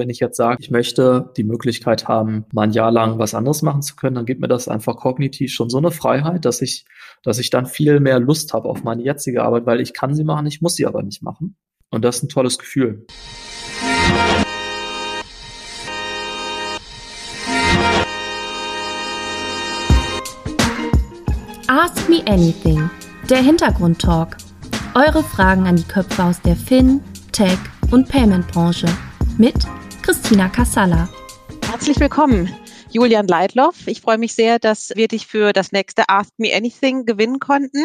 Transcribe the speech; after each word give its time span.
wenn 0.00 0.10
ich 0.10 0.18
jetzt 0.18 0.38
sage, 0.38 0.56
ich 0.60 0.70
möchte 0.70 1.30
die 1.36 1.44
Möglichkeit 1.44 2.08
haben, 2.08 2.46
mal 2.52 2.62
ein 2.62 2.72
Jahr 2.72 2.90
lang 2.90 3.18
was 3.18 3.34
anderes 3.34 3.60
machen 3.60 3.82
zu 3.82 3.96
können, 3.96 4.16
dann 4.16 4.24
gibt 4.24 4.40
mir 4.40 4.48
das 4.48 4.66
einfach 4.66 4.96
kognitiv 4.96 5.52
schon 5.52 5.68
so 5.68 5.76
eine 5.76 5.90
Freiheit, 5.90 6.46
dass 6.46 6.62
ich, 6.62 6.86
dass 7.22 7.38
ich 7.38 7.50
dann 7.50 7.66
viel 7.66 8.00
mehr 8.00 8.18
Lust 8.18 8.54
habe 8.54 8.68
auf 8.68 8.82
meine 8.82 9.02
jetzige 9.02 9.42
Arbeit, 9.42 9.66
weil 9.66 9.80
ich 9.80 9.92
kann 9.92 10.14
sie 10.14 10.24
machen, 10.24 10.46
ich 10.46 10.62
muss 10.62 10.74
sie 10.74 10.86
aber 10.86 11.02
nicht 11.02 11.22
machen. 11.22 11.54
Und 11.90 12.02
das 12.02 12.16
ist 12.16 12.22
ein 12.24 12.28
tolles 12.30 12.58
Gefühl. 12.58 13.06
Ask 21.66 22.08
Me 22.08 22.22
Anything, 22.26 22.88
der 23.28 23.42
Hintergrundtalk. 23.42 24.38
Eure 24.94 25.22
Fragen 25.22 25.66
an 25.66 25.76
die 25.76 25.84
Köpfe 25.84 26.24
aus 26.24 26.40
der 26.40 26.56
Fin, 26.56 27.00
Tech 27.32 27.58
und 27.90 28.08
Payment-Branche 28.08 28.86
mit 29.36 29.54
Christina 30.02 30.48
Kassala. 30.48 31.08
Herzlich 31.68 32.00
willkommen, 32.00 32.52
Julian 32.90 33.26
Leitloff. 33.26 33.86
Ich 33.86 34.00
freue 34.00 34.18
mich 34.18 34.34
sehr, 34.34 34.58
dass 34.58 34.92
wir 34.94 35.08
dich 35.08 35.26
für 35.26 35.52
das 35.52 35.72
nächste 35.72 36.08
Ask 36.08 36.32
Me 36.38 36.54
Anything 36.54 37.06
gewinnen 37.06 37.38
konnten. 37.38 37.84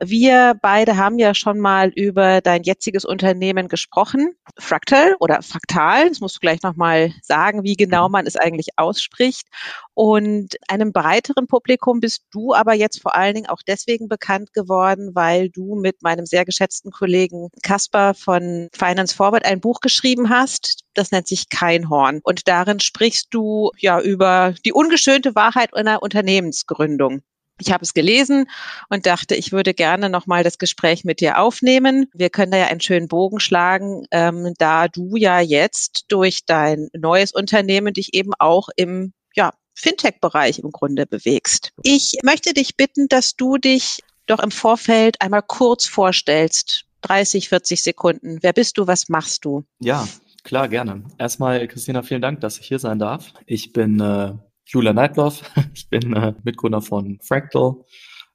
Wir 0.00 0.54
beide 0.60 0.96
haben 0.96 1.18
ja 1.18 1.34
schon 1.34 1.58
mal 1.58 1.90
über 1.94 2.40
dein 2.40 2.62
jetziges 2.62 3.04
Unternehmen 3.04 3.68
gesprochen, 3.68 4.32
Fractal 4.58 5.16
oder 5.20 5.42
Fraktal. 5.42 6.08
Das 6.08 6.20
musst 6.20 6.36
du 6.36 6.40
gleich 6.40 6.62
nochmal 6.62 7.12
sagen, 7.22 7.64
wie 7.64 7.76
genau 7.76 8.08
mhm. 8.08 8.12
man 8.12 8.26
es 8.26 8.36
eigentlich 8.36 8.68
ausspricht. 8.76 9.46
Und 9.94 10.56
einem 10.68 10.92
breiteren 10.92 11.46
Publikum 11.46 12.00
bist 12.00 12.26
du 12.30 12.54
aber 12.54 12.74
jetzt 12.74 13.02
vor 13.02 13.16
allen 13.16 13.34
Dingen 13.34 13.48
auch 13.48 13.62
deswegen 13.66 14.08
bekannt 14.08 14.52
geworden, 14.52 15.10
weil 15.14 15.50
du 15.50 15.74
mit 15.74 16.02
meinem 16.02 16.26
sehr 16.26 16.44
geschätzten 16.44 16.92
Kollegen 16.92 17.48
Kasper 17.62 18.14
von 18.14 18.68
Finance 18.72 19.14
Forward 19.14 19.44
ein 19.44 19.60
Buch 19.60 19.80
geschrieben 19.80 20.30
hast. 20.30 20.84
Das 20.94 21.10
nennt 21.10 21.26
sich 21.26 21.48
Kein 21.48 21.90
Horn. 21.90 22.20
Und 22.22 22.46
darin 22.48 22.80
sprichst 22.80 23.28
du 23.30 23.70
ja 23.78 24.00
über 24.00 24.54
die 24.64 24.72
ungeschönte 24.72 25.34
Wahrheit 25.34 25.74
einer 25.74 26.02
Unternehmensgründung. 26.02 27.22
Ich 27.60 27.72
habe 27.72 27.84
es 27.84 27.94
gelesen 27.94 28.46
und 28.88 29.06
dachte, 29.06 29.34
ich 29.34 29.52
würde 29.52 29.74
gerne 29.74 30.10
nochmal 30.10 30.44
das 30.44 30.58
Gespräch 30.58 31.04
mit 31.04 31.20
dir 31.20 31.38
aufnehmen. 31.38 32.06
Wir 32.14 32.30
können 32.30 32.52
da 32.52 32.58
ja 32.58 32.66
einen 32.66 32.80
schönen 32.80 33.08
Bogen 33.08 33.40
schlagen, 33.40 34.04
ähm, 34.10 34.54
da 34.58 34.88
du 34.88 35.16
ja 35.16 35.40
jetzt 35.40 36.04
durch 36.08 36.44
dein 36.46 36.88
neues 36.96 37.32
Unternehmen 37.32 37.94
dich 37.94 38.14
eben 38.14 38.32
auch 38.38 38.68
im 38.76 39.12
ja, 39.34 39.52
Fintech-Bereich 39.74 40.58
im 40.58 40.70
Grunde 40.70 41.06
bewegst. 41.06 41.72
Ich 41.82 42.18
möchte 42.22 42.54
dich 42.54 42.76
bitten, 42.76 43.08
dass 43.08 43.34
du 43.36 43.58
dich 43.58 44.00
doch 44.26 44.40
im 44.40 44.50
Vorfeld 44.50 45.20
einmal 45.20 45.42
kurz 45.42 45.86
vorstellst. 45.86 46.84
30, 47.02 47.48
40 47.48 47.82
Sekunden. 47.82 48.38
Wer 48.42 48.52
bist 48.52 48.76
du? 48.76 48.86
Was 48.86 49.08
machst 49.08 49.44
du? 49.44 49.64
Ja, 49.78 50.06
klar, 50.42 50.68
gerne. 50.68 51.04
Erstmal, 51.16 51.66
Christina, 51.68 52.02
vielen 52.02 52.22
Dank, 52.22 52.40
dass 52.40 52.58
ich 52.58 52.66
hier 52.66 52.80
sein 52.80 52.98
darf. 52.98 53.32
Ich 53.46 53.72
bin 53.72 54.00
äh, 54.00 54.34
Julia 54.68 54.92
Neidloff. 54.92 55.42
Ich 55.74 55.88
bin 55.88 56.12
äh, 56.12 56.34
Mitgründer 56.44 56.82
von 56.82 57.18
Fractal. 57.22 57.76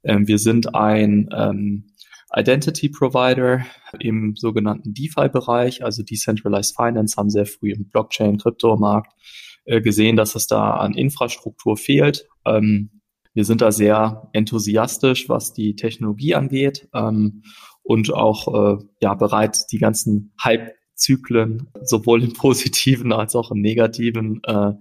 Ähm, 0.03 0.28
wir 0.28 0.39
sind 0.39 0.73
ein 0.73 1.30
ähm, 1.36 1.86
Identity 2.36 2.89
Provider 2.89 3.64
im 4.00 4.36
sogenannten 4.36 4.94
DeFi-Bereich, 4.94 5.84
also 5.84 6.02
Decentralized 6.02 6.76
Finance, 6.76 7.16
haben 7.17 7.30
sehr 7.30 7.45
früh 7.45 7.72
im 7.72 7.89
Blockchain-Kryptomarkt 7.89 9.14
äh, 9.66 9.81
gesehen, 9.81 10.16
dass 10.16 10.34
es 10.34 10.48
da 10.48 10.72
an 10.72 10.95
Infrastruktur 10.95 11.78
fehlt. 11.78 12.28
Ähm, 12.45 13.02
wir 13.36 13.45
sind 13.45 13.61
da 13.61 13.72
sehr 13.72 14.30
enthusiastisch, 14.34 15.30
was 15.30 15.54
die 15.54 15.76
Technologie 15.76 16.34
angeht 16.34 16.88
ähm, 16.94 17.44
und 17.84 18.11
auch 18.11 18.80
äh, 18.80 18.84
ja 19.02 19.14
bereit, 19.14 19.66
die 19.72 19.78
ganzen 19.78 20.34
Hype 20.44 20.72
Zyklen 20.95 21.69
sowohl 21.81 22.23
im 22.23 22.33
positiven 22.33 23.13
als 23.13 23.36
auch 23.36 23.52
im 23.52 23.61
negativen 23.61 24.41
äh, 24.44 24.73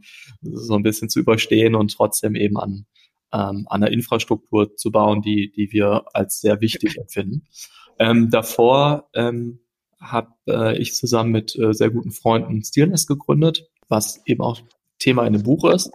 so 0.42 0.74
ein 0.74 0.82
bisschen 0.82 1.08
zu 1.08 1.20
überstehen 1.20 1.74
und 1.74 1.94
trotzdem 1.94 2.34
eben 2.34 2.58
an, 2.58 2.86
ähm, 3.32 3.66
an 3.68 3.80
der 3.80 3.92
Infrastruktur 3.92 4.76
zu 4.76 4.90
bauen, 4.90 5.22
die, 5.22 5.52
die 5.52 5.72
wir 5.72 6.04
als 6.12 6.40
sehr 6.40 6.60
wichtig 6.60 6.98
empfinden. 6.98 7.46
Ähm, 7.98 8.30
davor 8.30 9.08
ähm, 9.14 9.60
habe 10.00 10.32
äh, 10.48 10.78
ich 10.78 10.94
zusammen 10.94 11.30
mit 11.30 11.56
äh, 11.56 11.72
sehr 11.72 11.90
guten 11.90 12.10
Freunden 12.10 12.62
Steelness 12.62 13.06
gegründet, 13.06 13.68
was 13.88 14.20
eben 14.26 14.40
auch 14.40 14.60
Thema 14.98 15.26
in 15.26 15.32
dem 15.32 15.42
Buch 15.42 15.64
ist. 15.70 15.90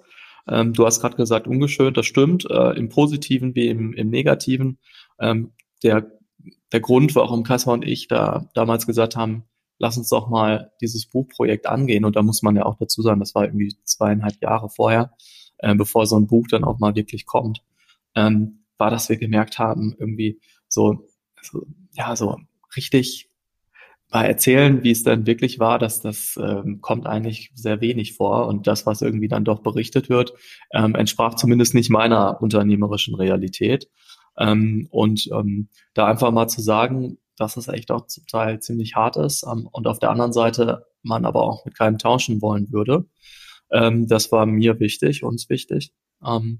Ähm, 0.47 0.73
du 0.73 0.85
hast 0.85 1.01
gerade 1.01 1.17
gesagt, 1.17 1.47
ungeschönt, 1.47 1.97
das 1.97 2.05
stimmt, 2.05 2.49
äh, 2.49 2.77
im 2.77 2.89
Positiven 2.89 3.55
wie 3.55 3.67
im, 3.67 3.93
im 3.93 4.09
Negativen. 4.09 4.79
Ähm, 5.19 5.51
der, 5.83 6.11
der 6.71 6.79
Grund, 6.79 7.15
warum 7.15 7.43
Kasper 7.43 7.73
und 7.73 7.85
ich 7.85 8.07
da 8.07 8.49
damals 8.53 8.87
gesagt 8.87 9.15
haben, 9.15 9.43
lass 9.79 9.97
uns 9.97 10.09
doch 10.09 10.29
mal 10.29 10.71
dieses 10.81 11.05
Buchprojekt 11.05 11.67
angehen. 11.67 12.05
Und 12.05 12.15
da 12.15 12.23
muss 12.23 12.41
man 12.41 12.55
ja 12.55 12.65
auch 12.65 12.77
dazu 12.77 13.01
sagen, 13.01 13.19
das 13.19 13.35
war 13.35 13.45
irgendwie 13.45 13.75
zweieinhalb 13.83 14.41
Jahre 14.41 14.69
vorher, 14.69 15.11
äh, 15.59 15.75
bevor 15.75 16.05
so 16.05 16.17
ein 16.17 16.27
Buch 16.27 16.47
dann 16.49 16.63
auch 16.63 16.79
mal 16.79 16.95
wirklich 16.95 17.25
kommt, 17.25 17.63
ähm, 18.15 18.63
war, 18.77 18.91
dass 18.91 19.09
wir 19.09 19.17
gemerkt 19.17 19.59
haben, 19.59 19.95
irgendwie 19.97 20.39
so, 20.67 21.07
so 21.41 21.65
ja, 21.93 22.15
so 22.15 22.37
richtig 22.75 23.29
mal 24.11 24.23
erzählen, 24.23 24.83
wie 24.83 24.91
es 24.91 25.03
dann 25.03 25.25
wirklich 25.25 25.59
war, 25.59 25.79
dass 25.79 26.01
das 26.01 26.39
ähm, 26.41 26.79
kommt 26.81 27.07
eigentlich 27.07 27.51
sehr 27.55 27.81
wenig 27.81 28.13
vor 28.13 28.47
und 28.47 28.67
das, 28.67 28.85
was 28.85 29.01
irgendwie 29.01 29.27
dann 29.27 29.43
doch 29.43 29.61
berichtet 29.61 30.09
wird, 30.09 30.33
ähm, 30.71 30.95
entsprach 30.95 31.35
zumindest 31.35 31.73
nicht 31.73 31.89
meiner 31.89 32.41
unternehmerischen 32.41 33.15
Realität. 33.15 33.89
Ähm, 34.37 34.87
und 34.91 35.29
ähm, 35.33 35.69
da 35.93 36.05
einfach 36.05 36.31
mal 36.31 36.47
zu 36.47 36.61
sagen, 36.61 37.17
dass 37.37 37.57
es 37.57 37.67
echt 37.67 37.91
auch 37.91 38.07
zum 38.07 38.25
Teil 38.27 38.59
ziemlich 38.59 38.95
hart 38.95 39.15
ist 39.17 39.43
ähm, 39.43 39.67
und 39.71 39.87
auf 39.87 39.99
der 39.99 40.09
anderen 40.09 40.33
Seite 40.33 40.85
man 41.03 41.25
aber 41.25 41.43
auch 41.43 41.65
mit 41.65 41.77
keinem 41.77 41.97
tauschen 41.97 42.41
wollen 42.41 42.71
würde. 42.71 43.05
Ähm, 43.71 44.07
das 44.07 44.31
war 44.31 44.45
mir 44.45 44.79
wichtig, 44.79 45.23
uns 45.23 45.49
wichtig. 45.49 45.93
Ähm, 46.25 46.59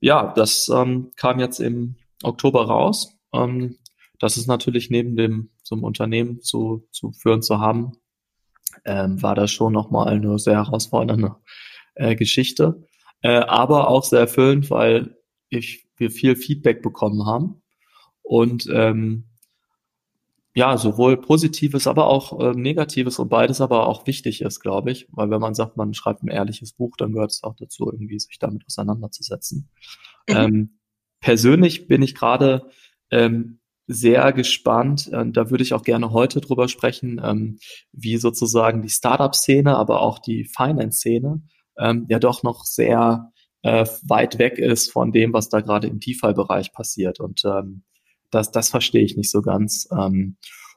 ja, 0.00 0.32
das 0.34 0.68
ähm, 0.68 1.12
kam 1.16 1.40
jetzt 1.40 1.60
im 1.60 1.96
Oktober 2.22 2.66
raus. 2.66 3.14
Ähm, 3.32 3.76
das 4.18 4.36
ist 4.36 4.46
natürlich 4.46 4.90
neben 4.90 5.16
dem 5.16 5.50
so 5.62 5.74
einem 5.74 5.84
Unternehmen 5.84 6.40
zu, 6.40 6.86
zu 6.90 7.12
führen 7.12 7.42
zu 7.42 7.58
haben, 7.58 7.92
ähm, 8.84 9.22
war 9.22 9.34
das 9.34 9.50
schon 9.50 9.72
nochmal 9.72 10.08
eine 10.08 10.38
sehr 10.38 10.56
herausfordernde 10.56 11.36
äh, 11.94 12.14
Geschichte, 12.16 12.86
äh, 13.22 13.38
aber 13.40 13.88
auch 13.88 14.04
sehr 14.04 14.20
erfüllend, 14.20 14.70
weil 14.70 15.16
ich 15.48 15.86
wir 15.96 16.10
viel 16.10 16.36
Feedback 16.36 16.82
bekommen 16.82 17.26
haben 17.26 17.62
und 18.22 18.66
ähm, 18.72 19.29
ja, 20.54 20.76
sowohl 20.76 21.20
Positives, 21.20 21.86
aber 21.86 22.08
auch 22.08 22.38
äh, 22.40 22.52
Negatives 22.52 23.18
und 23.18 23.28
beides 23.28 23.60
aber 23.60 23.86
auch 23.86 24.06
wichtig 24.06 24.40
ist, 24.40 24.60
glaube 24.60 24.90
ich. 24.90 25.06
Weil 25.12 25.30
wenn 25.30 25.40
man 25.40 25.54
sagt, 25.54 25.76
man 25.76 25.94
schreibt 25.94 26.22
ein 26.22 26.28
ehrliches 26.28 26.72
Buch, 26.72 26.96
dann 26.96 27.12
gehört 27.12 27.30
es 27.30 27.42
auch 27.44 27.54
dazu, 27.56 27.90
irgendwie 27.90 28.18
sich 28.18 28.38
damit 28.38 28.64
auseinanderzusetzen. 28.66 29.70
Mhm. 30.28 30.36
Ähm, 30.36 30.78
persönlich 31.20 31.86
bin 31.86 32.02
ich 32.02 32.14
gerade 32.14 32.68
ähm, 33.10 33.60
sehr 33.86 34.32
gespannt, 34.32 35.08
äh, 35.12 35.24
da 35.30 35.50
würde 35.50 35.62
ich 35.62 35.74
auch 35.74 35.82
gerne 35.82 36.12
heute 36.12 36.40
drüber 36.40 36.68
sprechen, 36.68 37.20
ähm, 37.24 37.58
wie 37.92 38.16
sozusagen 38.16 38.82
die 38.82 38.88
Startup-Szene, 38.88 39.76
aber 39.76 40.00
auch 40.00 40.18
die 40.18 40.44
Finance-Szene 40.44 41.42
ähm, 41.78 42.06
ja 42.08 42.18
doch 42.18 42.42
noch 42.42 42.64
sehr 42.64 43.32
äh, 43.62 43.86
weit 44.02 44.38
weg 44.38 44.58
ist 44.58 44.92
von 44.92 45.12
dem, 45.12 45.32
was 45.32 45.48
da 45.48 45.60
gerade 45.60 45.88
im 45.88 46.00
DeFi-Bereich 46.00 46.72
passiert. 46.72 47.20
Und 47.20 47.42
ähm, 47.44 47.82
das, 48.30 48.50
das 48.50 48.68
verstehe 48.70 49.04
ich 49.04 49.16
nicht 49.16 49.30
so 49.30 49.42
ganz. 49.42 49.88
Ähm, 49.92 50.36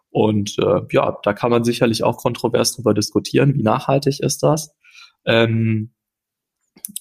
und 0.09 0.57
äh, 0.59 0.81
ja, 0.91 1.17
da 1.23 1.33
kann 1.33 1.49
man 1.51 1.63
sicherlich 1.63 2.03
auch 2.03 2.17
kontrovers 2.17 2.75
drüber 2.75 2.93
diskutieren, 2.93 3.55
wie 3.55 3.63
nachhaltig 3.63 4.19
ist 4.19 4.43
das. 4.43 4.75
Ähm, 5.25 5.93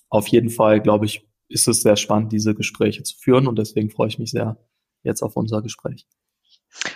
auf 0.09 0.29
jeden 0.29 0.51
Fall, 0.51 0.81
glaube 0.81 1.07
ich, 1.07 1.29
ist 1.49 1.69
es 1.69 1.83
sehr 1.83 1.97
spannend, 1.97 2.33
diese 2.33 2.55
Gespräche 2.55 3.03
zu 3.03 3.17
führen 3.19 3.47
und 3.47 3.59
deswegen 3.59 3.91
freue 3.91 4.09
ich 4.09 4.19
mich 4.19 4.31
sehr 4.31 4.57
jetzt 5.03 5.23
auf 5.23 5.37
unser 5.37 5.63
Gespräch. 5.63 6.07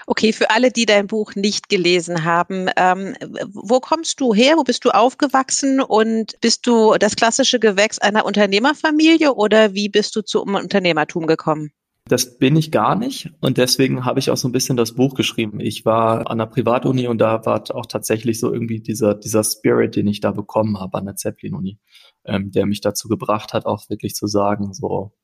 Okay, 0.07 0.33
für 0.33 0.51
alle, 0.51 0.71
die 0.71 0.87
dein 0.87 1.07
Buch 1.07 1.35
nicht 1.35 1.69
gelesen 1.69 2.25
haben, 2.25 2.69
ähm, 2.77 3.15
wo 3.53 3.81
kommst 3.81 4.21
du 4.21 4.33
her? 4.33 4.57
Wo 4.57 4.65
bist 4.65 4.85
du 4.87 4.91
aufgewachsen? 4.91 5.83
Und 5.83 6.41
bist 6.41 6.67
du 6.67 6.95
das 6.99 7.17
klassische 7.17 7.61
Gewächs 7.61 7.99
einer 7.99 8.25
Unternehmerfamilie 8.25 9.35
oder 9.35 9.75
wie 9.75 9.91
bist 9.91 10.17
du 10.17 10.23
zum 10.23 10.55
Unternehmertum 10.55 11.27
gekommen? 11.27 11.73
Das 12.09 12.39
bin 12.39 12.55
ich 12.55 12.71
gar 12.71 12.95
nicht 12.95 13.33
und 13.41 13.59
deswegen 13.59 14.05
habe 14.05 14.21
ich 14.21 14.31
auch 14.31 14.37
so 14.37 14.47
ein 14.47 14.53
bisschen 14.53 14.77
das 14.77 14.95
Buch 14.95 15.15
geschrieben. 15.15 15.59
Ich 15.59 15.85
war 15.85 16.31
an 16.31 16.39
der 16.39 16.47
Privatuni 16.47 17.09
und 17.09 17.19
da 17.19 17.45
war 17.45 17.65
auch 17.75 17.87
tatsächlich 17.87 18.39
so 18.39 18.53
irgendwie 18.53 18.79
dieser, 18.79 19.15
dieser 19.15 19.43
Spirit, 19.43 19.97
den 19.97 20.07
ich 20.07 20.21
da 20.21 20.31
bekommen 20.31 20.79
habe 20.79 20.99
an 20.99 21.07
der 21.07 21.17
Zeppelin-Uni, 21.17 21.81
ähm, 22.25 22.53
der 22.53 22.67
mich 22.67 22.81
dazu 22.81 23.09
gebracht 23.09 23.53
hat, 23.53 23.67
auch 23.67 23.91
wirklich 23.91 24.15
zu 24.15 24.29
sagen, 24.29 24.73
so, 24.73 25.15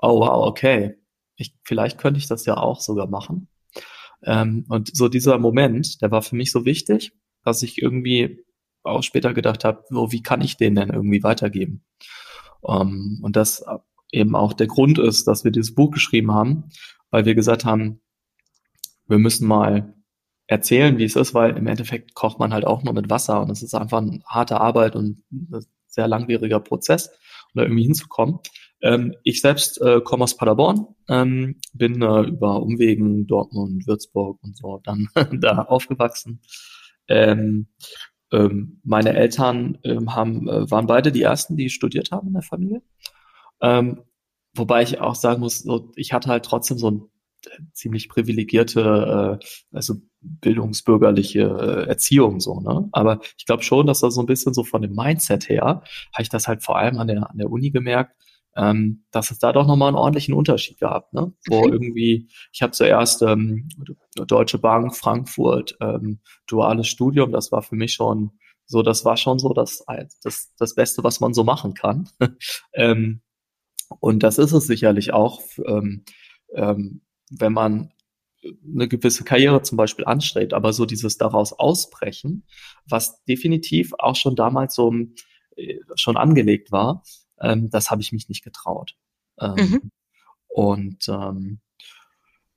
oh 0.00 0.20
wow, 0.20 0.46
okay, 0.46 0.94
ich, 1.34 1.56
vielleicht 1.64 1.98
könnte 1.98 2.18
ich 2.18 2.28
das 2.28 2.46
ja 2.46 2.56
auch 2.56 2.80
sogar 2.80 3.08
machen. 3.08 3.48
Ähm, 4.22 4.64
und 4.68 4.96
so 4.96 5.08
dieser 5.08 5.38
Moment, 5.38 6.00
der 6.02 6.12
war 6.12 6.22
für 6.22 6.36
mich 6.36 6.52
so 6.52 6.64
wichtig, 6.64 7.12
dass 7.42 7.64
ich 7.64 7.82
irgendwie 7.82 8.44
auch 8.84 9.02
später 9.02 9.34
gedacht 9.34 9.64
habe, 9.64 9.82
so, 9.88 10.12
wie 10.12 10.22
kann 10.22 10.40
ich 10.40 10.56
den 10.56 10.76
denn 10.76 10.90
irgendwie 10.90 11.24
weitergeben? 11.24 11.84
Um, 12.60 12.88
ähm, 12.88 13.20
und 13.22 13.34
das 13.34 13.64
eben 14.12 14.36
auch 14.36 14.52
der 14.52 14.68
Grund 14.68 14.98
ist, 14.98 15.26
dass 15.26 15.44
wir 15.44 15.50
dieses 15.50 15.74
Buch 15.74 15.90
geschrieben 15.90 16.32
haben, 16.32 16.70
weil 17.10 17.24
wir 17.24 17.34
gesagt 17.34 17.64
haben, 17.64 18.00
wir 19.08 19.18
müssen 19.18 19.48
mal 19.48 19.94
erzählen, 20.46 20.98
wie 20.98 21.04
es 21.04 21.16
ist, 21.16 21.34
weil 21.34 21.56
im 21.56 21.66
Endeffekt 21.66 22.14
kocht 22.14 22.38
man 22.38 22.52
halt 22.52 22.66
auch 22.66 22.82
nur 22.82 22.92
mit 22.94 23.10
Wasser 23.10 23.40
und 23.40 23.50
es 23.50 23.62
ist 23.62 23.74
einfach 23.74 23.98
eine 23.98 24.20
harte 24.26 24.60
Arbeit 24.60 24.94
und 24.94 25.22
ein 25.32 25.64
sehr 25.86 26.08
langwieriger 26.08 26.60
Prozess, 26.60 27.08
um 27.08 27.58
da 27.58 27.62
irgendwie 27.62 27.84
hinzukommen. 27.84 28.38
Ähm, 28.82 29.14
ich 29.22 29.40
selbst 29.40 29.80
äh, 29.80 30.00
komme 30.00 30.24
aus 30.24 30.36
Paderborn, 30.36 30.86
ähm, 31.08 31.60
bin 31.72 32.02
äh, 32.02 32.22
über 32.22 32.62
Umwegen 32.62 33.26
Dortmund, 33.26 33.86
Würzburg 33.86 34.42
und 34.42 34.56
so 34.56 34.80
dann 34.84 35.08
da 35.40 35.62
aufgewachsen. 35.62 36.40
Ähm, 37.08 37.68
ähm, 38.32 38.80
meine 38.82 39.14
Eltern 39.14 39.78
ähm, 39.84 40.14
haben, 40.14 40.48
äh, 40.48 40.70
waren 40.70 40.86
beide 40.86 41.12
die 41.12 41.22
ersten, 41.22 41.56
die 41.56 41.70
studiert 41.70 42.10
haben 42.10 42.28
in 42.28 42.34
der 42.34 42.42
Familie. 42.42 42.82
Ähm, 43.62 44.02
wobei 44.54 44.82
ich 44.82 45.00
auch 45.00 45.14
sagen 45.14 45.40
muss, 45.40 45.60
so, 45.60 45.92
ich 45.96 46.12
hatte 46.12 46.28
halt 46.28 46.44
trotzdem 46.44 46.78
so 46.78 46.90
ein 46.90 47.02
ziemlich 47.72 48.08
privilegierte, 48.08 49.40
äh, 49.40 49.46
also 49.72 49.94
bildungsbürgerliche 50.20 51.40
äh, 51.40 51.88
Erziehung 51.88 52.40
so, 52.40 52.60
ne? 52.60 52.88
Aber 52.92 53.20
ich 53.36 53.46
glaube 53.46 53.62
schon, 53.62 53.86
dass 53.86 54.00
da 54.00 54.10
so 54.10 54.20
ein 54.20 54.26
bisschen 54.26 54.54
so 54.54 54.64
von 54.64 54.82
dem 54.82 54.94
Mindset 54.94 55.48
her, 55.48 55.64
habe 56.12 56.22
ich 56.22 56.28
das 56.28 56.46
halt 56.46 56.62
vor 56.62 56.78
allem 56.78 56.98
an 56.98 57.08
der 57.08 57.28
an 57.28 57.38
der 57.38 57.50
Uni 57.50 57.70
gemerkt, 57.70 58.14
ähm, 58.56 59.04
dass 59.10 59.30
es 59.30 59.38
da 59.38 59.52
doch 59.52 59.66
nochmal 59.66 59.88
einen 59.88 59.96
ordentlichen 59.96 60.34
Unterschied 60.34 60.78
gab, 60.78 61.12
ne? 61.12 61.32
Wo 61.48 61.66
mhm. 61.66 61.72
irgendwie, 61.72 62.28
ich 62.52 62.62
habe 62.62 62.72
zuerst 62.72 63.22
ähm, 63.22 63.68
Deutsche 64.14 64.58
Bank, 64.58 64.94
Frankfurt, 64.94 65.76
ähm, 65.80 66.20
duales 66.46 66.88
Studium, 66.88 67.32
das 67.32 67.50
war 67.50 67.62
für 67.62 67.76
mich 67.76 67.94
schon 67.94 68.32
so, 68.66 68.82
das 68.82 69.04
war 69.04 69.16
schon 69.16 69.38
so 69.38 69.52
das, 69.52 69.84
das, 70.22 70.54
das 70.56 70.74
Beste, 70.74 71.02
was 71.02 71.20
man 71.20 71.34
so 71.34 71.44
machen 71.44 71.74
kann. 71.74 72.08
ähm, 72.74 73.21
und 74.00 74.22
das 74.22 74.38
ist 74.38 74.52
es 74.52 74.66
sicherlich 74.66 75.12
auch. 75.12 75.42
Ähm, 75.66 76.04
ähm, 76.54 77.02
wenn 77.30 77.52
man 77.52 77.92
eine 78.64 78.88
gewisse 78.88 79.24
Karriere 79.24 79.62
zum 79.62 79.76
Beispiel 79.76 80.04
anstrebt, 80.04 80.52
aber 80.52 80.72
so 80.72 80.84
dieses 80.84 81.16
daraus 81.16 81.52
ausbrechen, 81.52 82.44
was 82.86 83.22
definitiv 83.24 83.92
auch 83.98 84.16
schon 84.16 84.36
damals 84.36 84.74
so 84.74 84.92
äh, 85.56 85.78
schon 85.94 86.16
angelegt 86.16 86.72
war, 86.72 87.02
ähm, 87.40 87.70
das 87.70 87.90
habe 87.90 88.02
ich 88.02 88.12
mich 88.12 88.28
nicht 88.28 88.44
getraut. 88.44 88.96
Ähm, 89.40 89.54
mhm. 89.54 89.90
Und 90.48 91.08
ähm, 91.08 91.60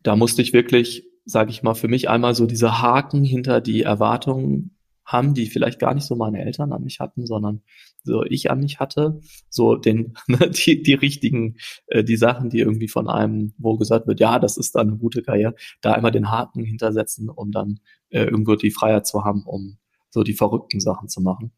da 0.01 0.15
musste 0.15 0.41
ich 0.41 0.53
wirklich, 0.53 1.07
sage 1.25 1.51
ich 1.51 1.63
mal, 1.63 1.75
für 1.75 1.87
mich 1.87 2.09
einmal 2.09 2.35
so 2.35 2.45
diese 2.45 2.81
Haken 2.81 3.23
hinter 3.23 3.61
die 3.61 3.83
Erwartungen 3.83 4.74
haben, 5.05 5.33
die 5.33 5.47
vielleicht 5.47 5.79
gar 5.79 5.93
nicht 5.93 6.05
so 6.05 6.15
meine 6.15 6.43
Eltern 6.43 6.73
an 6.73 6.83
mich 6.83 6.99
hatten, 6.99 7.25
sondern 7.25 7.61
so 8.03 8.23
ich 8.23 8.49
an 8.49 8.59
mich 8.59 8.79
hatte, 8.79 9.21
so 9.49 9.75
den 9.75 10.15
ne, 10.27 10.49
die, 10.49 10.81
die 10.81 10.93
richtigen, 10.93 11.57
äh, 11.87 12.03
die 12.03 12.17
Sachen, 12.17 12.49
die 12.49 12.59
irgendwie 12.59 12.87
von 12.87 13.07
einem, 13.07 13.53
wo 13.57 13.77
gesagt 13.77 14.07
wird, 14.07 14.19
ja, 14.19 14.39
das 14.39 14.57
ist 14.57 14.75
dann 14.75 14.89
eine 14.89 14.97
gute 14.97 15.21
Karriere, 15.21 15.55
da 15.81 15.93
einmal 15.93 16.11
den 16.11 16.31
Haken 16.31 16.63
hintersetzen, 16.63 17.29
um 17.29 17.51
dann 17.51 17.79
äh, 18.09 18.23
irgendwo 18.23 18.55
die 18.55 18.71
Freiheit 18.71 19.07
zu 19.07 19.23
haben, 19.23 19.43
um 19.45 19.77
so 20.09 20.23
die 20.23 20.33
verrückten 20.33 20.79
Sachen 20.79 21.09
zu 21.09 21.21
machen. 21.21 21.51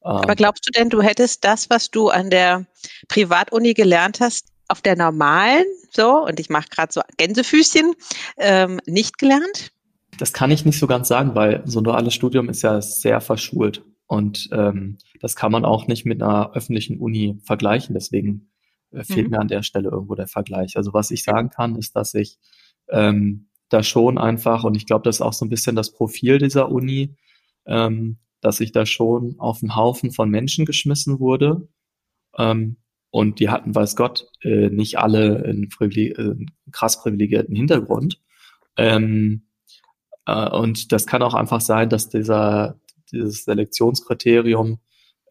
Aber 0.00 0.30
ähm, 0.30 0.36
glaubst 0.36 0.66
du 0.66 0.70
denn, 0.70 0.90
du 0.90 1.02
hättest 1.02 1.44
das, 1.44 1.70
was 1.70 1.90
du 1.90 2.08
an 2.08 2.30
der 2.30 2.66
Privatuni 3.08 3.74
gelernt 3.74 4.20
hast, 4.20 4.48
auf 4.68 4.82
der 4.82 4.96
normalen, 4.96 5.64
so, 5.90 6.24
und 6.24 6.38
ich 6.38 6.50
mache 6.50 6.68
gerade 6.68 6.92
so 6.92 7.00
Gänsefüßchen, 7.16 7.94
ähm, 8.36 8.80
nicht 8.86 9.18
gelernt? 9.18 9.72
Das 10.18 10.32
kann 10.32 10.50
ich 10.50 10.64
nicht 10.64 10.78
so 10.78 10.86
ganz 10.86 11.08
sagen, 11.08 11.34
weil 11.34 11.62
so 11.64 11.80
ein 11.80 11.84
duales 11.84 12.14
Studium 12.14 12.48
ist 12.48 12.62
ja 12.62 12.80
sehr 12.80 13.20
verschult. 13.20 13.84
Und 14.06 14.48
ähm, 14.52 14.98
das 15.20 15.36
kann 15.36 15.52
man 15.52 15.64
auch 15.64 15.86
nicht 15.86 16.04
mit 16.04 16.22
einer 16.22 16.52
öffentlichen 16.54 16.98
Uni 16.98 17.38
vergleichen. 17.44 17.94
Deswegen 17.94 18.50
äh, 18.90 19.04
fehlt 19.04 19.26
mhm. 19.26 19.30
mir 19.32 19.40
an 19.40 19.48
der 19.48 19.62
Stelle 19.62 19.90
irgendwo 19.90 20.14
der 20.14 20.26
Vergleich. 20.26 20.76
Also 20.76 20.92
was 20.92 21.10
ich 21.10 21.22
sagen 21.22 21.50
kann, 21.50 21.76
ist, 21.76 21.94
dass 21.94 22.14
ich 22.14 22.38
ähm, 22.88 23.48
da 23.68 23.82
schon 23.82 24.18
einfach, 24.18 24.64
und 24.64 24.76
ich 24.76 24.86
glaube, 24.86 25.04
das 25.04 25.16
ist 25.16 25.22
auch 25.22 25.34
so 25.34 25.44
ein 25.44 25.50
bisschen 25.50 25.76
das 25.76 25.92
Profil 25.92 26.38
dieser 26.38 26.70
Uni, 26.70 27.16
ähm, 27.66 28.18
dass 28.40 28.60
ich 28.60 28.72
da 28.72 28.86
schon 28.86 29.36
auf 29.38 29.62
einen 29.62 29.76
Haufen 29.76 30.10
von 30.10 30.30
Menschen 30.30 30.64
geschmissen 30.64 31.20
wurde. 31.20 31.68
Ähm, 32.36 32.76
und 33.10 33.40
die 33.40 33.48
hatten, 33.48 33.74
weiß 33.74 33.96
Gott, 33.96 34.26
äh, 34.42 34.68
nicht 34.70 34.98
alle 34.98 35.44
einen, 35.44 35.68
privileg 35.68 36.18
äh, 36.18 36.34
krass 36.72 37.02
privilegierten 37.02 37.54
Hintergrund. 37.54 38.20
Ähm, 38.76 39.42
äh, 39.42 39.47
und 40.32 40.92
das 40.92 41.06
kann 41.06 41.22
auch 41.22 41.34
einfach 41.34 41.60
sein, 41.60 41.88
dass 41.88 42.08
dieser, 42.08 42.78
dieses 43.12 43.44
Selektionskriterium 43.44 44.78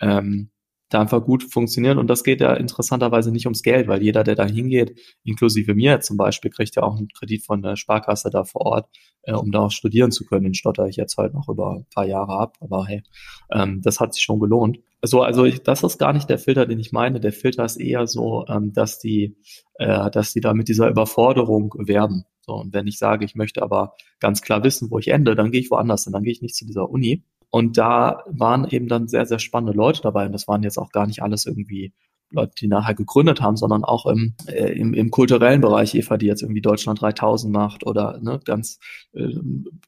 ähm, 0.01 0.51
da 0.89 1.01
einfach 1.01 1.23
gut 1.23 1.44
funktioniert. 1.44 1.97
Und 1.97 2.07
das 2.07 2.23
geht 2.23 2.41
ja 2.41 2.53
interessanterweise 2.53 3.31
nicht 3.31 3.45
ums 3.45 3.61
Geld, 3.61 3.88
weil 3.88 4.01
jeder, 4.01 4.23
der 4.23 4.35
da 4.35 4.45
hingeht, 4.45 4.97
inklusive 5.23 5.75
mir 5.75 5.99
zum 5.99 6.17
Beispiel, 6.17 6.51
kriegt 6.51 6.75
ja 6.75 6.83
auch 6.83 6.97
einen 6.97 7.09
Kredit 7.09 7.45
von 7.45 7.61
der 7.61 7.75
Sparkasse 7.75 8.29
da 8.29 8.44
vor 8.45 8.61
Ort, 8.61 8.89
äh, 9.23 9.33
um 9.33 9.51
da 9.51 9.59
auch 9.59 9.71
studieren 9.71 10.11
zu 10.11 10.25
können. 10.25 10.45
Den 10.45 10.53
stotter 10.53 10.88
ich 10.88 10.95
jetzt 10.95 11.17
halt 11.17 11.33
noch 11.33 11.49
über 11.49 11.75
ein 11.75 11.85
paar 11.94 12.05
Jahre 12.05 12.39
ab, 12.39 12.57
aber 12.61 12.85
hey, 12.85 13.03
ähm, 13.51 13.81
das 13.83 13.99
hat 13.99 14.13
sich 14.13 14.23
schon 14.23 14.39
gelohnt. 14.39 14.79
So, 15.03 15.21
also 15.21 15.45
ich, 15.45 15.61
das 15.61 15.83
ist 15.83 15.99
gar 15.99 16.13
nicht 16.13 16.29
der 16.29 16.39
Filter, 16.39 16.65
den 16.65 16.79
ich 16.79 16.91
meine. 16.91 17.19
Der 17.19 17.31
Filter 17.31 17.65
ist 17.65 17.77
eher 17.77 18.07
so, 18.07 18.45
ähm, 18.47 18.73
dass 18.73 18.99
die, 18.99 19.38
äh, 19.75 20.09
dass 20.09 20.33
die 20.33 20.41
da 20.41 20.53
mit 20.53 20.67
dieser 20.67 20.89
Überforderung 20.89 21.73
werben. 21.77 22.25
So, 22.41 22.53
und 22.53 22.73
wenn 22.73 22.88
ich 22.88 22.97
sage, 22.97 23.25
ich 23.25 23.35
möchte 23.35 23.61
aber 23.61 23.95
ganz 24.19 24.41
klar 24.41 24.63
wissen, 24.63 24.89
wo 24.89 24.97
ich 24.99 25.09
ende, 25.09 25.35
dann 25.35 25.51
gehe 25.51 25.61
ich 25.61 25.69
woanders 25.69 26.05
hin, 26.05 26.13
dann 26.13 26.23
gehe 26.23 26.31
ich 26.31 26.41
nicht 26.41 26.55
zu 26.55 26.65
dieser 26.65 26.89
Uni. 26.89 27.23
Und 27.49 27.77
da 27.77 28.23
waren 28.27 28.67
eben 28.69 28.88
dann 28.88 29.07
sehr, 29.07 29.25
sehr 29.25 29.39
spannende 29.39 29.77
Leute 29.77 30.01
dabei. 30.01 30.25
Und 30.25 30.31
das 30.31 30.47
waren 30.47 30.63
jetzt 30.63 30.77
auch 30.77 30.91
gar 30.91 31.05
nicht 31.07 31.21
alles 31.21 31.45
irgendwie 31.45 31.94
Leute, 32.29 32.53
die 32.59 32.68
nachher 32.68 32.94
gegründet 32.94 33.41
haben, 33.41 33.56
sondern 33.56 33.83
auch 33.83 34.06
im, 34.06 34.35
äh, 34.47 34.74
im, 34.77 34.94
im 34.94 35.12
kulturellen 35.12 35.62
Bereich, 35.62 35.95
Eva, 35.95 36.18
die 36.18 36.25
jetzt 36.25 36.41
irgendwie 36.41 36.62
Deutschland 36.62 37.01
3000 37.01 37.51
macht 37.53 37.85
oder 37.85 38.19
ne, 38.21 38.39
ganz, 38.44 38.79
äh, 39.13 39.33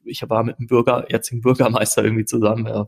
ich 0.04 0.22
war 0.28 0.42
mit 0.42 0.58
einem 0.58 0.66
Bürger, 0.66 1.06
jetzigen 1.10 1.42
Bürgermeister 1.42 2.02
irgendwie 2.02 2.24
zusammen 2.24 2.66
äh, 2.66 2.84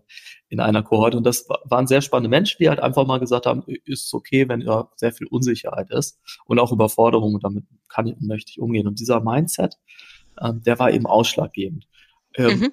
in 0.49 0.61
einer 0.61 0.83
Kohorte 0.83 1.17
und 1.17 1.25
das 1.25 1.47
waren 1.65 1.87
sehr 1.87 2.01
spannende 2.01 2.31
Menschen, 2.31 2.57
die 2.61 2.69
halt 2.69 2.81
einfach 2.81 3.07
mal 3.07 3.21
gesagt 3.21 3.47
haben, 3.47 3.63
ist 3.85 4.13
okay, 4.15 4.49
wenn 4.49 4.61
da 4.61 4.91
sehr 4.97 5.13
viel 5.13 5.27
Unsicherheit 5.27 5.91
ist 5.91 6.19
und 6.47 6.59
auch 6.59 6.73
Überforderung 6.73 7.35
und 7.35 7.45
damit 7.45 7.65
kann 7.89 8.07
ich 8.07 8.17
und 8.17 8.27
möchte 8.27 8.51
ich 8.51 8.61
umgehen 8.61 8.87
und 8.87 9.01
dieser 9.01 9.21
Mindset, 9.21 9.79
äh, 10.39 10.53
der 10.55 10.79
war 10.79 10.91
eben 10.91 11.07
ausschlaggebend. 11.07 11.87
Ähm, 12.37 12.59
mhm. 12.59 12.73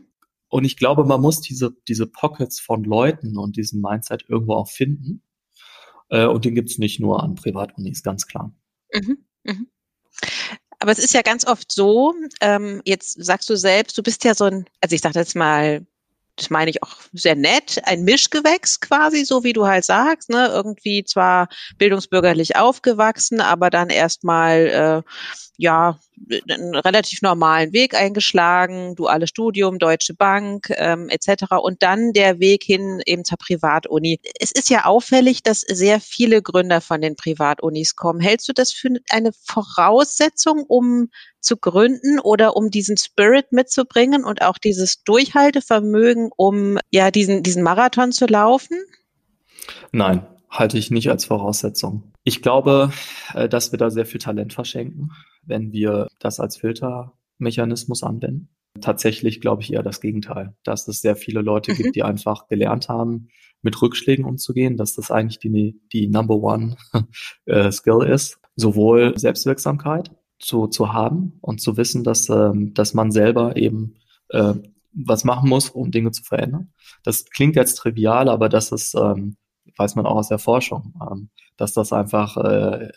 Und 0.50 0.66
ich 0.66 0.78
glaube, 0.78 1.06
man 1.06 1.22
muss 1.22 1.42
diese, 1.42 1.76
diese 1.88 2.08
Pockets 2.08 2.60
von 2.60 2.84
Leuten 2.84 3.38
und 3.38 3.56
diesen 3.56 3.82
Mindset 3.82 4.26
irgendwo 4.28 4.54
auch 4.54 4.68
finden. 4.68 5.22
Äh, 6.10 6.26
und 6.26 6.46
den 6.46 6.56
gibt's 6.56 6.78
nicht 6.78 7.00
nur 7.00 7.24
an 7.24 7.36
Privatunis, 7.36 8.04
ganz 8.04 8.28
klar. 8.28 8.52
Mhm, 8.94 9.26
mhm. 9.44 9.68
Aber 10.80 10.92
es 10.92 11.00
ist 11.00 11.14
ja 11.14 11.22
ganz 11.22 11.46
oft 11.46 11.72
so, 11.72 12.14
ähm, 12.42 12.82
jetzt 12.86 13.24
sagst 13.24 13.50
du 13.50 13.56
selbst, 13.58 13.98
du 13.98 14.04
bist 14.04 14.24
ja 14.24 14.34
so 14.34 14.46
ein, 14.46 14.66
also 14.82 14.96
ich 14.96 15.02
sage 15.02 15.20
jetzt 15.20 15.36
mal, 15.36 15.86
das 16.38 16.50
meine 16.50 16.72
ich 16.72 16.82
auch 16.84 16.96
sehr 17.12 17.36
nett, 17.36 17.82
ein 17.84 18.04
Mischgewächs 18.04 18.80
quasi, 18.80 19.26
so 19.26 19.44
wie 19.44 19.52
du 19.52 19.68
halt 19.68 19.84
sagst, 19.84 20.30
ne? 20.30 20.48
Irgendwie 20.48 21.04
zwar 21.04 21.50
bildungsbürgerlich 21.78 22.56
aufgewachsen, 22.56 23.42
aber 23.42 23.70
dann 23.70 23.90
erstmal 23.90 25.04
äh, 25.06 25.10
ja 25.58 26.00
einen 26.50 26.76
relativ 26.76 27.22
normalen 27.22 27.74
Weg 27.74 27.96
eingeschlagen, 27.96 28.96
duales 28.96 29.30
Studium, 29.30 29.80
Deutsche 29.80 30.14
Bank 30.14 30.72
ähm, 30.76 31.10
etc. 31.10 31.56
Und 31.62 31.84
dann 31.84 32.14
der 32.14 32.40
Weg 32.40 32.64
hin 32.64 33.02
eben 33.06 33.24
zur 33.24 33.38
Privatuni. 33.38 34.20
Es 34.40 34.52
ist 34.52 34.70
ja 34.70 34.86
auffällig, 34.86 35.44
dass 35.44 35.62
sehr 35.62 36.00
viele 36.00 36.42
Gründer 36.42 36.82
von 36.82 37.02
den 37.02 37.16
Privatunis 37.16 37.96
kommen. 37.96 38.20
Hältst 38.20 38.48
du 38.50 38.54
das 38.54 38.72
für 38.72 38.90
eine 39.10 39.32
Voraussetzung, 39.46 40.64
um 40.68 41.10
zu 41.40 41.58
gründen 41.58 42.20
oder 42.20 42.56
um 42.56 42.70
diesen 42.70 42.98
Spirit 42.98 43.52
mitzubringen 43.52 44.26
und 44.26 44.42
auch 44.42 44.58
dieses 44.58 45.04
Durchhaltevermögen, 45.04 46.32
um 46.36 46.78
ja 46.92 47.12
diesen, 47.12 47.44
diesen 47.44 47.64
Marathon 47.64 48.12
zu 48.12 48.26
laufen? 48.26 48.78
Nein, 49.92 50.26
halte 50.50 50.78
ich 50.78 50.92
nicht 50.92 51.10
als 51.10 51.26
Voraussetzung. 51.26 52.12
Ich 52.24 52.42
glaube, 52.42 52.92
äh, 53.34 53.48
dass 53.48 53.72
wir 53.72 53.80
da 53.80 53.90
sehr 53.90 54.06
viel 54.06 54.20
Talent 54.20 54.54
verschenken, 54.54 55.12
wenn 55.42 55.72
wir 55.72 56.08
das 56.20 56.40
als 56.40 56.58
Filtermechanismus 56.58 58.04
anwenden. 58.04 58.50
Tatsächlich 58.82 59.42
glaube 59.42 59.62
ich 59.62 59.74
eher 59.74 59.84
das 59.84 60.00
Gegenteil, 60.00 60.56
dass 60.64 60.88
es 60.88 61.02
sehr 61.02 61.16
viele 61.16 61.42
Leute 61.42 61.72
mhm. 61.72 61.76
gibt, 61.78 61.96
die 61.96 62.04
einfach 62.04 62.48
gelernt 62.48 62.88
haben, 62.90 63.30
mit 63.62 63.82
Rückschlägen 63.82 64.26
umzugehen, 64.26 64.78
dass 64.78 64.96
das 64.96 65.12
eigentlich 65.12 65.40
die, 65.40 65.82
die 65.92 66.08
Number 66.08 66.36
One 66.36 66.78
äh, 67.46 67.72
Skill 67.72 68.04
ist, 68.04 68.40
sowohl 68.56 69.18
Selbstwirksamkeit 69.18 70.12
zu, 70.40 70.68
zu 70.68 70.94
haben 70.94 71.38
und 71.42 71.60
zu 71.60 71.76
wissen, 71.78 72.04
dass, 72.04 72.30
ähm, 72.30 72.74
dass 72.74 72.94
man 72.94 73.12
selber 73.12 73.58
eben 73.58 73.96
äh, 74.30 74.54
was 74.94 75.24
machen 75.24 75.50
muss, 75.50 75.70
um 75.70 75.92
Dinge 75.92 76.12
zu 76.12 76.24
verändern. 76.24 76.74
Das 77.04 77.26
klingt 77.26 77.56
jetzt 77.56 77.76
trivial, 77.76 78.30
aber 78.30 78.50
das 78.50 78.72
ist 78.72 78.96
ähm, 78.96 79.36
weiß 79.80 79.96
man 79.96 80.06
auch 80.06 80.18
aus 80.18 80.28
der 80.28 80.40
Forschung, 80.40 80.94
ähm, 81.02 81.30
dass 81.58 81.74
das 81.74 81.94
einfach 81.94 82.38
äh, 82.38 82.90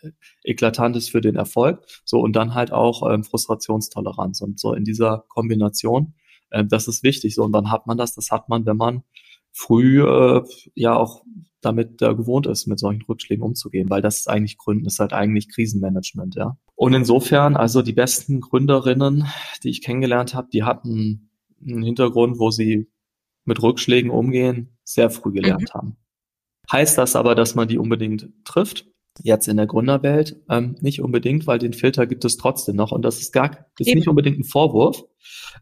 eklatant 0.44 0.96
ist 0.96 1.10
für 1.10 1.20
den 1.20 1.36
Erfolg. 1.36 1.84
So 2.04 2.20
und 2.20 2.34
dann 2.34 2.54
halt 2.54 2.72
auch 2.72 3.08
ähm, 3.10 3.24
Frustrationstoleranz 3.24 4.40
und 4.40 4.60
so 4.60 4.74
in 4.74 4.84
dieser 4.84 5.24
Kombination, 5.28 6.14
äh, 6.50 6.64
das 6.64 6.88
ist 6.88 7.02
wichtig. 7.02 7.34
So 7.34 7.44
und 7.44 7.52
dann 7.52 7.70
hat 7.70 7.86
man 7.86 7.96
das, 7.96 8.14
das 8.14 8.30
hat 8.30 8.48
man, 8.48 8.66
wenn 8.66 8.76
man 8.76 9.02
früh 9.52 10.02
äh, 10.02 10.42
ja 10.74 10.96
auch 10.96 11.22
damit 11.60 12.02
äh, 12.02 12.14
gewohnt 12.14 12.46
ist, 12.46 12.66
mit 12.66 12.78
solchen 12.78 13.02
Rückschlägen 13.02 13.44
umzugehen, 13.44 13.88
weil 13.88 14.02
das 14.02 14.18
ist 14.18 14.28
eigentlich 14.28 14.58
Gründen, 14.58 14.86
ist 14.86 14.98
halt 14.98 15.12
eigentlich 15.12 15.48
Krisenmanagement, 15.48 16.34
ja. 16.34 16.56
Und 16.74 16.94
insofern, 16.94 17.56
also 17.56 17.82
die 17.82 17.92
besten 17.92 18.40
Gründerinnen, 18.40 19.26
die 19.62 19.70
ich 19.70 19.82
kennengelernt 19.82 20.34
habe, 20.34 20.48
die 20.52 20.64
hatten 20.64 21.30
einen 21.64 21.82
Hintergrund, 21.84 22.40
wo 22.40 22.50
sie 22.50 22.88
mit 23.44 23.62
Rückschlägen 23.62 24.10
umgehen, 24.10 24.76
sehr 24.82 25.10
früh 25.10 25.32
gelernt 25.32 25.70
mhm. 25.72 25.78
haben. 25.78 25.96
Heißt 26.72 26.96
das 26.96 27.16
aber, 27.16 27.34
dass 27.34 27.54
man 27.54 27.68
die 27.68 27.78
unbedingt 27.78 28.28
trifft? 28.44 28.86
Jetzt 29.22 29.46
in 29.46 29.58
der 29.58 29.66
Gründerwelt 29.66 30.40
ähm, 30.48 30.76
nicht 30.80 31.02
unbedingt, 31.02 31.46
weil 31.46 31.58
den 31.58 31.74
Filter 31.74 32.06
gibt 32.06 32.24
es 32.24 32.38
trotzdem 32.38 32.76
noch 32.76 32.92
und 32.92 33.02
das 33.02 33.20
ist 33.20 33.32
gar 33.32 33.66
ist 33.78 33.88
Eben. 33.88 33.98
nicht 33.98 34.08
unbedingt 34.08 34.38
ein 34.38 34.44
Vorwurf, 34.44 35.04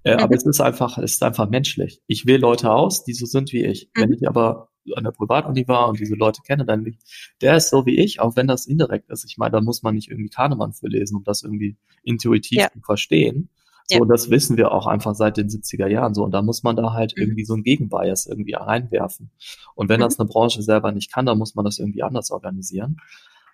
äh, 0.05 0.15
mhm. 0.15 0.21
aber 0.21 0.37
es 0.37 0.47
ist 0.47 0.61
einfach 0.61 0.99
es 0.99 1.15
ist 1.15 1.23
einfach 1.25 1.51
menschlich. 1.51 2.01
Ich 2.07 2.27
wähle 2.27 2.39
Leute 2.39 2.71
aus, 2.71 3.03
die 3.03 3.13
so 3.13 3.27
sind 3.27 3.53
wie 3.53 3.65
ich. 3.65 3.91
Mhm. 3.97 4.03
Wenn 4.03 4.13
ich 4.13 4.29
aber 4.29 4.69
an 4.95 5.03
der 5.03 5.11
Privatuni 5.11 5.67
war 5.67 5.89
und 5.89 5.99
diese 5.99 6.15
Leute 6.15 6.43
kenne, 6.43 6.65
dann 6.65 6.83
nicht, 6.83 7.01
der 7.41 7.57
ist 7.57 7.71
so 7.71 7.87
wie 7.87 7.99
ich, 7.99 8.21
auch 8.21 8.37
wenn 8.37 8.47
das 8.47 8.67
indirekt 8.67 9.11
ist. 9.11 9.25
Ich 9.25 9.37
meine, 9.37 9.51
da 9.51 9.61
muss 9.61 9.83
man 9.83 9.97
nicht 9.97 10.11
irgendwie 10.11 10.31
Kahnemann 10.31 10.73
für 10.73 10.87
lesen, 10.87 11.17
um 11.17 11.25
das 11.25 11.43
irgendwie 11.43 11.77
intuitiv 12.05 12.59
ja. 12.59 12.71
zu 12.73 12.81
verstehen. 12.81 13.51
So, 13.91 13.99
ja. 13.99 14.05
das 14.05 14.31
wissen 14.31 14.57
wir 14.57 14.73
auch 14.73 14.87
einfach 14.87 15.15
seit 15.15 15.37
den 15.37 15.49
70er 15.49 15.87
Jahren 15.87 16.15
so. 16.15 16.25
Und 16.25 16.33
da 16.33 16.43
muss 16.43 16.63
man 16.63 16.77
da 16.77 16.93
halt 16.93 17.15
mhm. 17.17 17.23
irgendwie 17.23 17.45
so 17.45 17.55
ein 17.55 17.63
Gegenbias 17.63 18.27
irgendwie 18.27 18.55
reinwerfen. 18.55 19.31
Und 19.75 19.89
wenn 19.89 20.01
mhm. 20.01 20.05
das 20.05 20.19
eine 20.19 20.29
Branche 20.29 20.63
selber 20.63 20.93
nicht 20.93 21.13
kann, 21.13 21.27
dann 21.27 21.39
muss 21.39 21.55
man 21.55 21.65
das 21.65 21.79
irgendwie 21.79 22.03
anders 22.03 22.31
organisieren. 22.31 22.99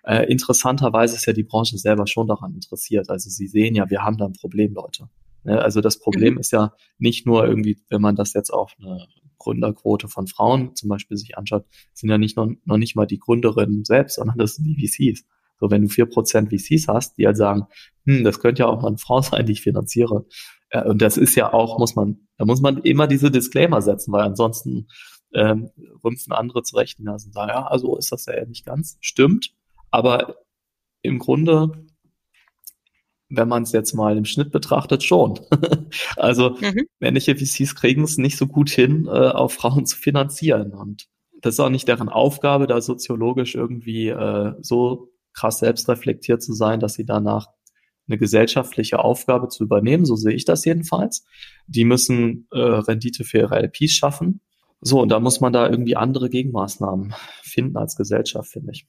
Äh, 0.03 0.31
interessanterweise 0.31 1.15
ist 1.15 1.25
ja 1.25 1.33
die 1.33 1.43
Branche 1.43 1.77
selber 1.77 2.07
schon 2.07 2.27
daran 2.27 2.53
interessiert. 2.53 3.09
Also 3.09 3.29
sie 3.29 3.47
sehen 3.47 3.75
ja, 3.75 3.89
wir 3.89 4.03
haben 4.03 4.17
da 4.17 4.25
ein 4.25 4.33
Problem, 4.33 4.73
Leute. 4.73 5.09
Ne? 5.43 5.61
Also 5.61 5.81
das 5.81 5.99
Problem 5.99 6.35
mhm. 6.35 6.39
ist 6.39 6.51
ja 6.51 6.73
nicht 6.97 7.25
nur 7.25 7.45
irgendwie, 7.45 7.77
wenn 7.89 8.01
man 8.01 8.15
das 8.15 8.33
jetzt 8.33 8.51
auf 8.51 8.73
eine 8.79 9.07
Gründerquote 9.39 10.07
von 10.07 10.27
Frauen 10.27 10.75
zum 10.75 10.89
Beispiel 10.89 11.17
sich 11.17 11.37
anschaut, 11.37 11.65
sind 11.93 12.09
ja 12.09 12.17
nicht 12.17 12.37
noch, 12.37 12.49
noch 12.65 12.77
nicht 12.77 12.95
mal 12.95 13.05
die 13.05 13.19
Gründerinnen 13.19 13.85
selbst, 13.85 14.15
sondern 14.15 14.37
das 14.37 14.55
sind 14.55 14.65
die 14.65 14.87
VCs. 14.87 15.25
So, 15.59 15.71
wenn 15.71 15.83
du 15.83 15.89
vier 15.89 16.05
Prozent 16.05 16.49
VCs 16.49 16.87
hast, 16.87 17.17
die 17.17 17.25
halt 17.25 17.37
sagen, 17.37 17.67
hm, 18.05 18.23
das 18.23 18.39
könnte 18.39 18.61
ja 18.61 18.67
auch 18.67 18.81
mal 18.81 18.89
eine 18.89 18.97
Frau 18.97 19.21
sein, 19.21 19.45
die 19.45 19.53
ich 19.53 19.61
finanziere. 19.61 20.25
Äh, 20.69 20.83
und 20.83 21.01
das 21.01 21.17
ist 21.17 21.35
ja 21.35 21.53
auch, 21.53 21.79
muss 21.79 21.95
man, 21.95 22.27
da 22.37 22.45
muss 22.45 22.61
man 22.61 22.77
immer 22.79 23.07
diese 23.07 23.31
Disclaimer 23.31 23.81
setzen, 23.81 24.11
weil 24.11 24.23
ansonsten 24.23 24.87
ähm, 25.33 25.69
rümpfen 26.03 26.33
andere 26.33 26.63
zurecht 26.63 26.99
und 26.99 27.19
sagen, 27.19 27.49
ja, 27.49 27.67
also 27.67 27.97
ist 27.97 28.11
das 28.11 28.25
ja 28.25 28.45
nicht 28.45 28.65
ganz. 28.65 28.97
Stimmt. 29.01 29.53
Aber 29.91 30.37
im 31.01 31.19
Grunde, 31.19 31.85
wenn 33.29 33.47
man 33.47 33.63
es 33.63 33.71
jetzt 33.71 33.93
mal 33.93 34.17
im 34.17 34.25
Schnitt 34.25 34.51
betrachtet, 34.51 35.03
schon. 35.03 35.39
also 36.15 36.51
mhm. 36.51 36.87
männliche 36.99 37.35
VCs 37.35 37.75
kriegen 37.75 38.03
es 38.03 38.17
nicht 38.17 38.37
so 38.37 38.47
gut 38.47 38.69
hin, 38.69 39.05
äh, 39.07 39.29
auch 39.29 39.51
Frauen 39.51 39.85
zu 39.85 39.97
finanzieren. 39.97 40.73
Und 40.73 41.07
das 41.41 41.55
ist 41.55 41.59
auch 41.59 41.69
nicht 41.69 41.87
deren 41.87 42.09
Aufgabe, 42.09 42.67
da 42.67 42.81
soziologisch 42.81 43.55
irgendwie 43.55 44.09
äh, 44.09 44.53
so 44.61 45.11
krass 45.37 45.59
selbstreflektiert 45.59 46.41
zu 46.41 46.53
sein, 46.53 46.79
dass 46.79 46.93
sie 46.93 47.05
danach 47.05 47.47
eine 48.07 48.17
gesellschaftliche 48.17 48.99
Aufgabe 48.99 49.49
zu 49.49 49.63
übernehmen, 49.63 50.05
so 50.05 50.15
sehe 50.15 50.33
ich 50.33 50.45
das 50.45 50.65
jedenfalls. 50.65 51.25
Die 51.67 51.83
müssen 51.83 52.47
äh, 52.51 52.59
Rendite 52.59 53.23
für 53.23 53.39
ihre 53.39 53.61
LPs 53.61 53.91
schaffen. 53.91 54.41
So, 54.79 55.01
und 55.01 55.09
da 55.09 55.19
muss 55.19 55.41
man 55.41 55.53
da 55.53 55.69
irgendwie 55.69 55.95
andere 55.95 56.29
Gegenmaßnahmen 56.29 57.13
finden 57.41 57.77
als 57.77 57.95
Gesellschaft, 57.95 58.49
finde 58.49 58.71
ich. 58.71 58.87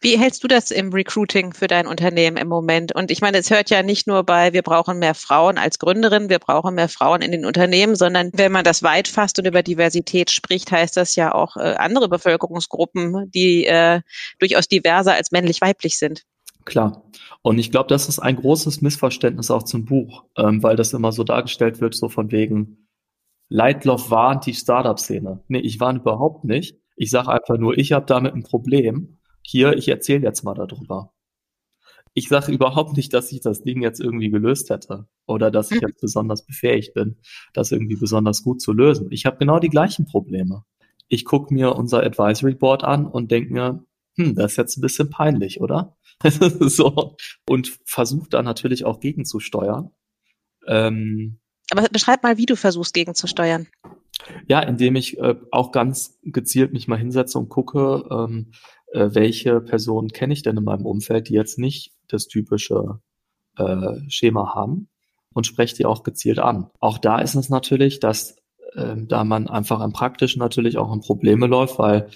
Wie 0.00 0.18
hältst 0.18 0.44
du 0.44 0.48
das 0.48 0.70
im 0.70 0.92
Recruiting 0.92 1.52
für 1.52 1.66
dein 1.66 1.86
Unternehmen 1.86 2.36
im 2.36 2.48
Moment? 2.48 2.94
Und 2.94 3.10
ich 3.10 3.20
meine, 3.20 3.38
es 3.38 3.50
hört 3.50 3.70
ja 3.70 3.82
nicht 3.82 4.06
nur 4.06 4.24
bei, 4.24 4.52
wir 4.52 4.62
brauchen 4.62 4.98
mehr 4.98 5.14
Frauen 5.14 5.58
als 5.58 5.78
Gründerin, 5.78 6.28
wir 6.28 6.38
brauchen 6.38 6.74
mehr 6.74 6.88
Frauen 6.88 7.22
in 7.22 7.32
den 7.32 7.46
Unternehmen, 7.46 7.96
sondern 7.96 8.30
wenn 8.34 8.52
man 8.52 8.64
das 8.64 8.82
weit 8.82 9.08
fasst 9.08 9.38
und 9.38 9.46
über 9.46 9.62
Diversität 9.62 10.30
spricht, 10.30 10.70
heißt 10.70 10.96
das 10.96 11.16
ja 11.16 11.34
auch 11.34 11.56
äh, 11.56 11.74
andere 11.78 12.08
Bevölkerungsgruppen, 12.08 13.30
die 13.30 13.66
äh, 13.66 14.02
durchaus 14.38 14.68
diverser 14.68 15.14
als 15.14 15.32
männlich-weiblich 15.32 15.98
sind. 15.98 16.22
Klar. 16.64 17.04
Und 17.42 17.58
ich 17.58 17.70
glaube, 17.70 17.88
das 17.88 18.08
ist 18.08 18.18
ein 18.18 18.36
großes 18.36 18.82
Missverständnis 18.82 19.50
auch 19.50 19.62
zum 19.62 19.84
Buch, 19.84 20.24
ähm, 20.36 20.62
weil 20.62 20.76
das 20.76 20.92
immer 20.92 21.12
so 21.12 21.24
dargestellt 21.24 21.80
wird, 21.80 21.94
so 21.94 22.08
von 22.08 22.30
wegen, 22.32 22.88
Leitloff 23.48 24.10
warnt 24.10 24.46
die 24.46 24.54
Startup-Szene. 24.54 25.44
Nee, 25.48 25.60
ich 25.60 25.78
warne 25.78 26.00
überhaupt 26.00 26.44
nicht. 26.44 26.76
Ich 26.96 27.10
sage 27.10 27.28
einfach 27.28 27.58
nur, 27.58 27.78
ich 27.78 27.92
habe 27.92 28.06
damit 28.06 28.34
ein 28.34 28.42
Problem 28.42 29.18
hier, 29.46 29.76
ich 29.76 29.88
erzähle 29.88 30.22
jetzt 30.22 30.42
mal 30.42 30.54
darüber. 30.54 31.12
Ich 32.14 32.28
sage 32.28 32.50
überhaupt 32.50 32.96
nicht, 32.96 33.12
dass 33.12 33.30
ich 33.30 33.40
das 33.40 33.62
Ding 33.62 33.82
jetzt 33.82 34.00
irgendwie 34.00 34.30
gelöst 34.30 34.70
hätte 34.70 35.06
oder 35.26 35.50
dass 35.50 35.70
ich 35.70 35.80
mhm. 35.82 35.88
jetzt 35.88 36.00
besonders 36.00 36.46
befähigt 36.46 36.94
bin, 36.94 37.16
das 37.52 37.72
irgendwie 37.72 37.96
besonders 37.96 38.42
gut 38.42 38.60
zu 38.60 38.72
lösen. 38.72 39.08
Ich 39.10 39.26
habe 39.26 39.36
genau 39.36 39.58
die 39.58 39.68
gleichen 39.68 40.06
Probleme. 40.06 40.64
Ich 41.08 41.24
gucke 41.24 41.52
mir 41.52 41.76
unser 41.76 42.02
Advisory 42.02 42.54
Board 42.54 42.84
an 42.84 43.06
und 43.06 43.30
denke 43.30 43.52
mir, 43.52 43.84
hm, 44.16 44.34
das 44.34 44.52
ist 44.52 44.56
jetzt 44.56 44.78
ein 44.78 44.80
bisschen 44.80 45.10
peinlich, 45.10 45.60
oder? 45.60 45.96
so. 46.60 47.16
Und 47.48 47.78
versuche 47.84 48.30
da 48.30 48.42
natürlich 48.42 48.84
auch 48.84 49.00
gegenzusteuern. 49.00 49.90
Ähm, 50.66 51.38
Aber 51.70 51.86
beschreib 51.92 52.22
mal, 52.22 52.38
wie 52.38 52.46
du 52.46 52.56
versuchst 52.56 52.94
gegenzusteuern. 52.94 53.68
Ja, 54.48 54.60
indem 54.60 54.96
ich 54.96 55.18
äh, 55.18 55.36
auch 55.52 55.70
ganz 55.70 56.18
gezielt 56.22 56.72
mich 56.72 56.88
mal 56.88 56.98
hinsetze 56.98 57.38
und 57.38 57.50
gucke, 57.50 58.04
ähm, 58.10 58.52
äh, 58.96 59.14
welche 59.14 59.60
Personen 59.60 60.08
kenne 60.08 60.32
ich 60.32 60.42
denn 60.42 60.56
in 60.56 60.64
meinem 60.64 60.86
Umfeld, 60.86 61.28
die 61.28 61.34
jetzt 61.34 61.58
nicht 61.58 61.92
das 62.08 62.26
typische 62.26 63.00
äh, 63.58 63.98
Schema 64.08 64.54
haben 64.54 64.88
und 65.34 65.46
spreche 65.46 65.76
die 65.76 65.86
auch 65.86 66.02
gezielt 66.02 66.38
an. 66.38 66.70
Auch 66.80 66.98
da 66.98 67.18
ist 67.18 67.34
es 67.34 67.50
natürlich, 67.50 68.00
dass 68.00 68.38
äh, 68.72 68.96
da 68.96 69.24
man 69.24 69.48
einfach 69.48 69.82
im 69.82 69.92
Praktischen 69.92 70.40
natürlich 70.40 70.78
auch 70.78 70.92
in 70.92 71.00
Probleme 71.00 71.46
läuft, 71.46 71.78
weil 71.78 72.08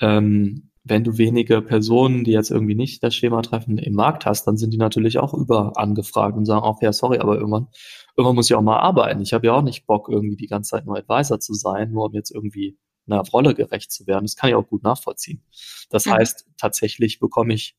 ähm, 0.00 0.70
wenn 0.82 1.04
du 1.04 1.16
wenige 1.16 1.62
Personen, 1.62 2.24
die 2.24 2.32
jetzt 2.32 2.50
irgendwie 2.50 2.74
nicht 2.74 3.02
das 3.02 3.14
Schema 3.14 3.40
treffen, 3.40 3.78
im 3.78 3.94
Markt 3.94 4.26
hast, 4.26 4.44
dann 4.46 4.58
sind 4.58 4.72
die 4.74 4.78
natürlich 4.78 5.18
auch 5.18 5.32
über 5.32 5.72
angefragt 5.76 6.36
und 6.36 6.44
sagen 6.44 6.62
auch, 6.62 6.82
ja, 6.82 6.92
sorry, 6.92 7.18
aber 7.18 7.36
irgendwann, 7.36 7.68
irgendwann 8.16 8.34
muss 8.34 8.50
ich 8.50 8.56
auch 8.56 8.60
mal 8.60 8.80
arbeiten. 8.80 9.22
Ich 9.22 9.32
habe 9.32 9.46
ja 9.46 9.54
auch 9.54 9.62
nicht 9.62 9.86
Bock, 9.86 10.08
irgendwie 10.10 10.36
die 10.36 10.48
ganze 10.48 10.70
Zeit 10.70 10.84
nur 10.84 10.98
Advisor 10.98 11.40
zu 11.40 11.54
sein, 11.54 11.92
nur 11.92 12.06
um 12.06 12.12
jetzt 12.12 12.34
irgendwie 12.34 12.76
einer 13.06 13.20
Rolle 13.20 13.54
gerecht 13.54 13.92
zu 13.92 14.06
werden. 14.06 14.24
Das 14.24 14.36
kann 14.36 14.50
ich 14.50 14.56
auch 14.56 14.66
gut 14.66 14.82
nachvollziehen. 14.82 15.42
Das 15.90 16.06
mhm. 16.06 16.12
heißt, 16.12 16.46
tatsächlich 16.56 17.18
bekomme 17.18 17.54
ich 17.54 17.76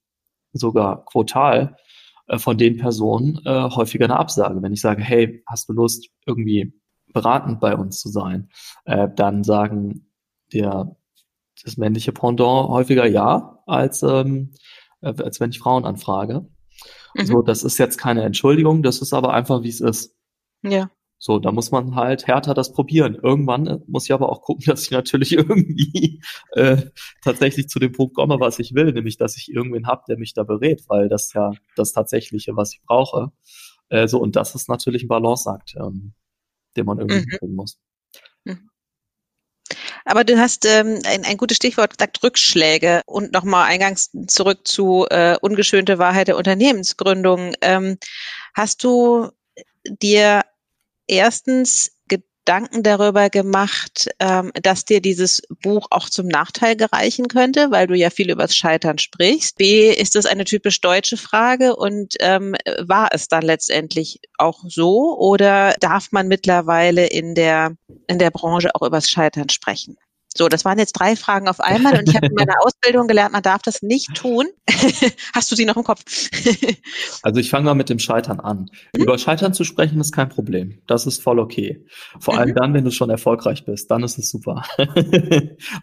sogar 0.53 1.05
quotal 1.05 1.77
äh, 2.27 2.37
von 2.37 2.57
den 2.57 2.77
Personen 2.77 3.41
äh, 3.45 3.69
häufiger 3.69 4.05
eine 4.05 4.17
Absage. 4.17 4.61
Wenn 4.61 4.73
ich 4.73 4.81
sage, 4.81 5.03
hey, 5.03 5.43
hast 5.47 5.69
du 5.69 5.73
Lust, 5.73 6.09
irgendwie 6.25 6.73
beratend 7.13 7.59
bei 7.59 7.75
uns 7.75 7.99
zu 7.99 8.09
sein, 8.09 8.49
äh, 8.85 9.07
dann 9.15 9.43
sagen 9.43 10.11
der 10.53 10.95
das 11.63 11.77
männliche 11.77 12.11
Pendant 12.11 12.69
häufiger 12.69 13.05
ja, 13.05 13.59
als, 13.65 14.03
ähm, 14.03 14.51
äh, 15.01 15.13
als 15.21 15.39
wenn 15.39 15.51
ich 15.51 15.59
Frauen 15.59 15.85
anfrage. 15.85 16.45
Mhm. 17.15 17.25
So, 17.25 17.41
das 17.41 17.63
ist 17.63 17.77
jetzt 17.77 17.97
keine 17.97 18.23
Entschuldigung, 18.23 18.83
das 18.83 19.01
ist 19.01 19.13
aber 19.13 19.33
einfach, 19.33 19.63
wie 19.63 19.69
es 19.69 19.81
ist. 19.81 20.15
Ja. 20.61 20.89
So, 21.25 21.39
da 21.39 21.51
muss 21.51 21.71
man 21.71 21.95
halt 21.95 22.27
härter 22.27 22.53
das 22.53 22.71
probieren. 22.71 23.15
Irgendwann 23.15 23.65
äh, 23.65 23.79
muss 23.87 24.03
ich 24.05 24.13
aber 24.13 24.29
auch 24.29 24.43
gucken, 24.43 24.65
dass 24.67 24.83
ich 24.83 24.91
natürlich 24.91 25.31
irgendwie 25.31 26.21
äh, 26.51 26.77
tatsächlich 27.23 27.67
zu 27.67 27.79
dem 27.79 27.93
Punkt 27.93 28.13
komme, 28.13 28.39
was 28.39 28.59
ich 28.59 28.75
will, 28.75 28.93
nämlich 28.93 29.17
dass 29.17 29.35
ich 29.35 29.51
irgendwen 29.51 29.87
habe, 29.87 30.03
der 30.07 30.19
mich 30.19 30.35
da 30.35 30.43
berät, 30.43 30.83
weil 30.87 31.09
das 31.09 31.33
ja 31.33 31.51
das 31.75 31.93
Tatsächliche, 31.93 32.55
was 32.55 32.73
ich 32.73 32.81
brauche. 32.83 33.31
Äh, 33.89 34.07
so, 34.07 34.19
und 34.19 34.35
das 34.35 34.53
ist 34.53 34.69
natürlich 34.69 35.01
ein 35.01 35.07
Balanceakt, 35.07 35.73
ähm, 35.77 36.13
den 36.77 36.85
man 36.85 36.99
irgendwie 36.99 37.25
mhm. 37.25 37.37
bringen 37.39 37.55
muss. 37.55 37.79
Mhm. 38.43 38.69
Aber 40.05 40.25
du 40.25 40.37
hast 40.37 40.67
ähm, 40.67 40.99
ein, 41.05 41.25
ein 41.25 41.37
gutes 41.37 41.57
Stichwort 41.57 41.97
gesagt, 41.97 42.21
Rückschläge. 42.23 43.01
Und 43.07 43.33
nochmal 43.33 43.65
eingangs 43.65 44.11
zurück 44.27 44.67
zu 44.67 45.07
äh, 45.09 45.37
ungeschönte 45.41 45.97
Wahrheit 45.97 46.27
der 46.27 46.37
Unternehmensgründung. 46.37 47.55
Ähm, 47.61 47.97
hast 48.53 48.83
du 48.83 49.31
dir 49.85 50.43
erstens 51.07 51.91
Gedanken 52.07 52.83
darüber 52.83 53.31
gemacht, 53.31 54.07
ähm, 54.19 54.51
dass 54.61 54.85
dir 54.85 55.01
dieses 55.01 55.41
Buch 55.63 55.87
auch 55.89 56.11
zum 56.11 56.27
Nachteil 56.27 56.75
gereichen 56.75 57.27
könnte, 57.27 57.71
weil 57.71 57.87
du 57.87 57.95
ja 57.95 58.11
viel 58.11 58.29
übers 58.29 58.55
Scheitern 58.55 58.99
sprichst. 58.99 59.57
B, 59.57 59.89
ist 59.89 60.13
das 60.13 60.27
eine 60.27 60.45
typisch 60.45 60.79
deutsche 60.79 61.17
Frage 61.17 61.75
und 61.75 62.13
ähm, 62.19 62.55
war 62.81 63.09
es 63.13 63.27
dann 63.27 63.41
letztendlich 63.41 64.19
auch 64.37 64.59
so 64.67 65.17
oder 65.17 65.73
darf 65.79 66.11
man 66.11 66.27
mittlerweile 66.27 67.07
in 67.07 67.33
der, 67.33 67.75
in 68.07 68.19
der 68.19 68.29
Branche 68.29 68.69
auch 68.75 68.85
übers 68.85 69.09
Scheitern 69.09 69.49
sprechen? 69.49 69.97
So, 70.37 70.49
das 70.49 70.65
waren 70.65 70.77
jetzt 70.77 70.93
drei 70.93 71.15
Fragen 71.15 71.47
auf 71.47 71.61
einmal 71.61 71.97
und 71.97 72.09
ich 72.09 72.15
habe 72.15 72.27
in 72.27 72.33
meiner 72.33 72.55
Ausbildung 72.65 73.07
gelernt, 73.07 73.31
man 73.31 73.41
darf 73.41 73.61
das 73.61 73.81
nicht 73.81 74.13
tun. 74.15 74.47
Hast 75.33 75.49
du 75.49 75.55
sie 75.55 75.65
noch 75.65 75.77
im 75.77 75.83
Kopf? 75.83 76.03
also 77.23 77.39
ich 77.39 77.49
fange 77.49 77.65
mal 77.65 77.73
mit 77.73 77.89
dem 77.89 77.99
Scheitern 77.99 78.41
an. 78.41 78.69
Mhm. 78.93 79.03
Über 79.03 79.17
Scheitern 79.17 79.53
zu 79.53 79.63
sprechen 79.63 79.99
ist 80.01 80.11
kein 80.11 80.27
Problem. 80.27 80.81
Das 80.87 81.05
ist 81.05 81.23
voll 81.23 81.39
okay. 81.39 81.85
Vor 82.19 82.33
mhm. 82.33 82.39
allem 82.41 82.55
dann, 82.55 82.73
wenn 82.73 82.83
du 82.83 82.91
schon 82.91 83.09
erfolgreich 83.09 83.63
bist, 83.63 83.89
dann 83.89 84.03
ist 84.03 84.17
es 84.17 84.29
super. 84.29 84.63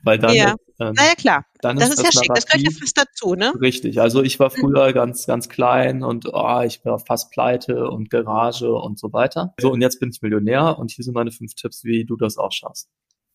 Weil 0.05 0.19
dann 0.19 0.35
ja. 0.35 0.55
Ähm, 0.79 0.95
naja, 0.95 1.15
klar. 1.17 1.47
Dann 1.61 1.77
das 1.77 1.91
ist, 1.91 1.99
ist 1.99 2.05
ja 2.15 2.21
schick, 2.21 2.35
das 2.35 2.47
gehört 2.47 2.65
ja 2.65 2.79
fast 2.79 2.99
dazu, 2.99 3.35
ne? 3.35 3.53
Richtig. 3.61 4.01
Also 4.01 4.23
ich 4.23 4.39
war 4.39 4.51
mhm. 4.51 4.61
früher 4.61 4.89
mhm. 4.89 4.93
ganz, 4.93 5.27
ganz 5.27 5.49
klein 5.49 6.03
und 6.03 6.27
oh, 6.31 6.61
ich 6.61 6.85
war 6.85 6.99
fast 6.99 7.31
pleite 7.31 7.89
und 7.89 8.11
Garage 8.11 8.71
und 8.71 8.99
so 8.99 9.13
weiter. 9.13 9.55
So, 9.59 9.71
und 9.71 9.81
jetzt 9.81 9.99
bin 9.99 10.11
ich 10.11 10.21
Millionär 10.21 10.79
und 10.79 10.91
hier 10.91 11.05
sind 11.05 11.15
meine 11.15 11.31
fünf 11.31 11.55
Tipps, 11.55 11.85
wie 11.85 12.05
du 12.05 12.17
das 12.17 12.37
auch 12.37 12.53
schaffst. 12.53 12.91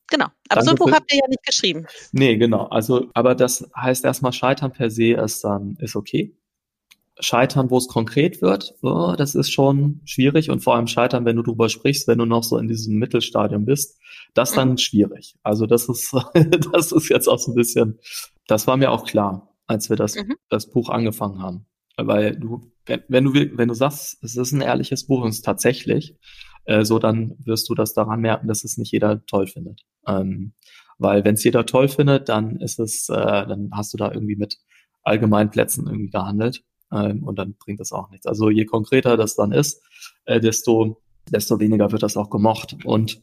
Genau. 0.10 0.26
Aber 0.50 0.62
Danke 0.62 0.66
so 0.66 0.72
ein 0.72 0.76
Buch 0.78 0.92
habt 0.92 1.12
ihr 1.12 1.20
ja 1.20 1.28
nicht 1.28 1.44
geschrieben. 1.44 1.86
Nee, 2.12 2.38
genau. 2.38 2.68
Also, 2.68 3.10
aber 3.14 3.36
das 3.36 3.70
heißt 3.76 4.06
erstmal 4.06 4.34
Scheitern 4.34 4.72
per 4.72 4.90
se 4.90 5.14
ist 5.14 5.44
dann, 5.44 5.76
ist 5.80 5.96
okay. 5.96 6.36
Scheitern, 7.20 7.72
wo 7.72 7.78
es 7.78 7.88
konkret 7.88 8.42
wird, 8.42 8.76
oh, 8.84 9.16
das 9.18 9.34
ist 9.34 9.52
schon 9.52 10.02
schwierig 10.06 10.52
und 10.52 10.60
vor 10.60 10.76
allem 10.76 10.88
Scheitern, 10.88 11.26
wenn 11.26 11.36
du 11.36 11.42
drüber 11.42 11.68
sprichst, 11.68 12.08
wenn 12.08 12.20
du 12.20 12.26
noch 12.26 12.44
so 12.44 12.58
in 12.60 12.68
diesem 12.68 12.96
Mittelstadium 12.98 13.66
bist, 13.66 14.00
das 14.36 14.54
dann 14.54 14.72
mhm. 14.72 14.78
schwierig. 14.78 15.36
Also 15.42 15.66
das 15.66 15.90
ist, 15.90 16.14
das 16.74 16.92
ist 16.92 17.10
jetzt 17.10 17.28
auch 17.28 17.40
so 17.40 17.52
ein 17.52 17.56
bisschen, 17.56 18.00
das 18.46 18.68
war 18.68 18.78
mir 18.78 18.92
auch 18.92 19.06
klar, 19.06 19.56
als 19.66 19.90
wir 19.90 19.98
das, 19.98 20.16
mhm. 20.16 20.36
das 20.50 20.70
Buch 20.70 20.90
angefangen 20.90 21.42
haben. 21.42 21.66
Weil 21.98 22.36
du, 22.36 22.72
wenn, 22.86 23.02
wenn 23.08 23.24
du, 23.24 23.34
wenn 23.34 23.68
du 23.68 23.74
sagst, 23.74 24.24
es 24.24 24.38
ist 24.38 24.52
ein 24.52 24.62
ehrliches 24.62 25.08
Buch 25.08 25.22
und 25.22 25.30
es 25.30 25.38
ist 25.38 25.46
tatsächlich, 25.46 26.16
äh, 26.68 26.86
so 26.86 27.00
dann 27.00 27.36
wirst 27.40 27.68
du 27.70 27.76
das 27.76 27.94
daran 27.94 28.22
merken, 28.22 28.48
dass 28.48 28.64
es 28.64 28.78
nicht 28.78 28.92
jeder 28.92 29.26
toll 29.26 29.48
findet. 29.48 29.84
Ähm, 30.06 30.54
weil 31.00 31.24
wenn 31.24 31.36
es 31.36 31.44
jeder 31.44 31.66
toll 31.66 31.88
findet, 31.88 32.30
dann 32.30 32.58
ist 32.58 32.80
es, 32.80 33.10
äh, 33.10 33.16
dann 33.16 33.70
hast 33.74 33.94
du 33.94 33.98
da 33.98 34.12
irgendwie 34.12 34.36
mit 34.36 34.58
Allgemeinplätzen 35.04 35.88
irgendwie 35.88 36.10
gehandelt 36.10 36.64
ähm, 36.92 37.24
und 37.24 37.40
dann 37.40 37.56
bringt 37.56 37.80
das 37.80 37.94
auch 37.94 38.10
nichts. 38.10 38.28
Also 38.28 38.50
je 38.50 38.66
konkreter 38.66 39.16
das 39.16 39.36
dann 39.36 39.52
ist, 39.52 39.82
äh, 40.26 40.40
desto, 40.40 41.02
desto 41.32 41.60
weniger 41.60 41.92
wird 41.92 42.04
das 42.04 42.18
auch 42.18 42.30
gemocht. 42.30 42.76
Und 42.84 43.22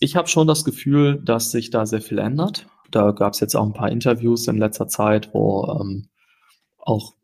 ich 0.00 0.14
habe 0.16 0.28
schon 0.28 0.46
das 0.46 0.64
Gefühl, 0.64 1.20
dass 1.24 1.50
sich 1.50 1.70
da 1.70 1.86
sehr 1.86 2.02
viel 2.02 2.18
ändert. 2.18 2.66
Da 2.90 3.12
gab 3.12 3.32
es 3.32 3.40
jetzt 3.40 3.54
auch 3.54 3.64
ein 3.64 3.72
paar 3.72 3.90
Interviews 3.90 4.46
in 4.48 4.58
letzter 4.58 4.86
Zeit, 4.88 5.32
wo 5.32 5.78
ähm, 5.80 6.08
auch 6.78 7.14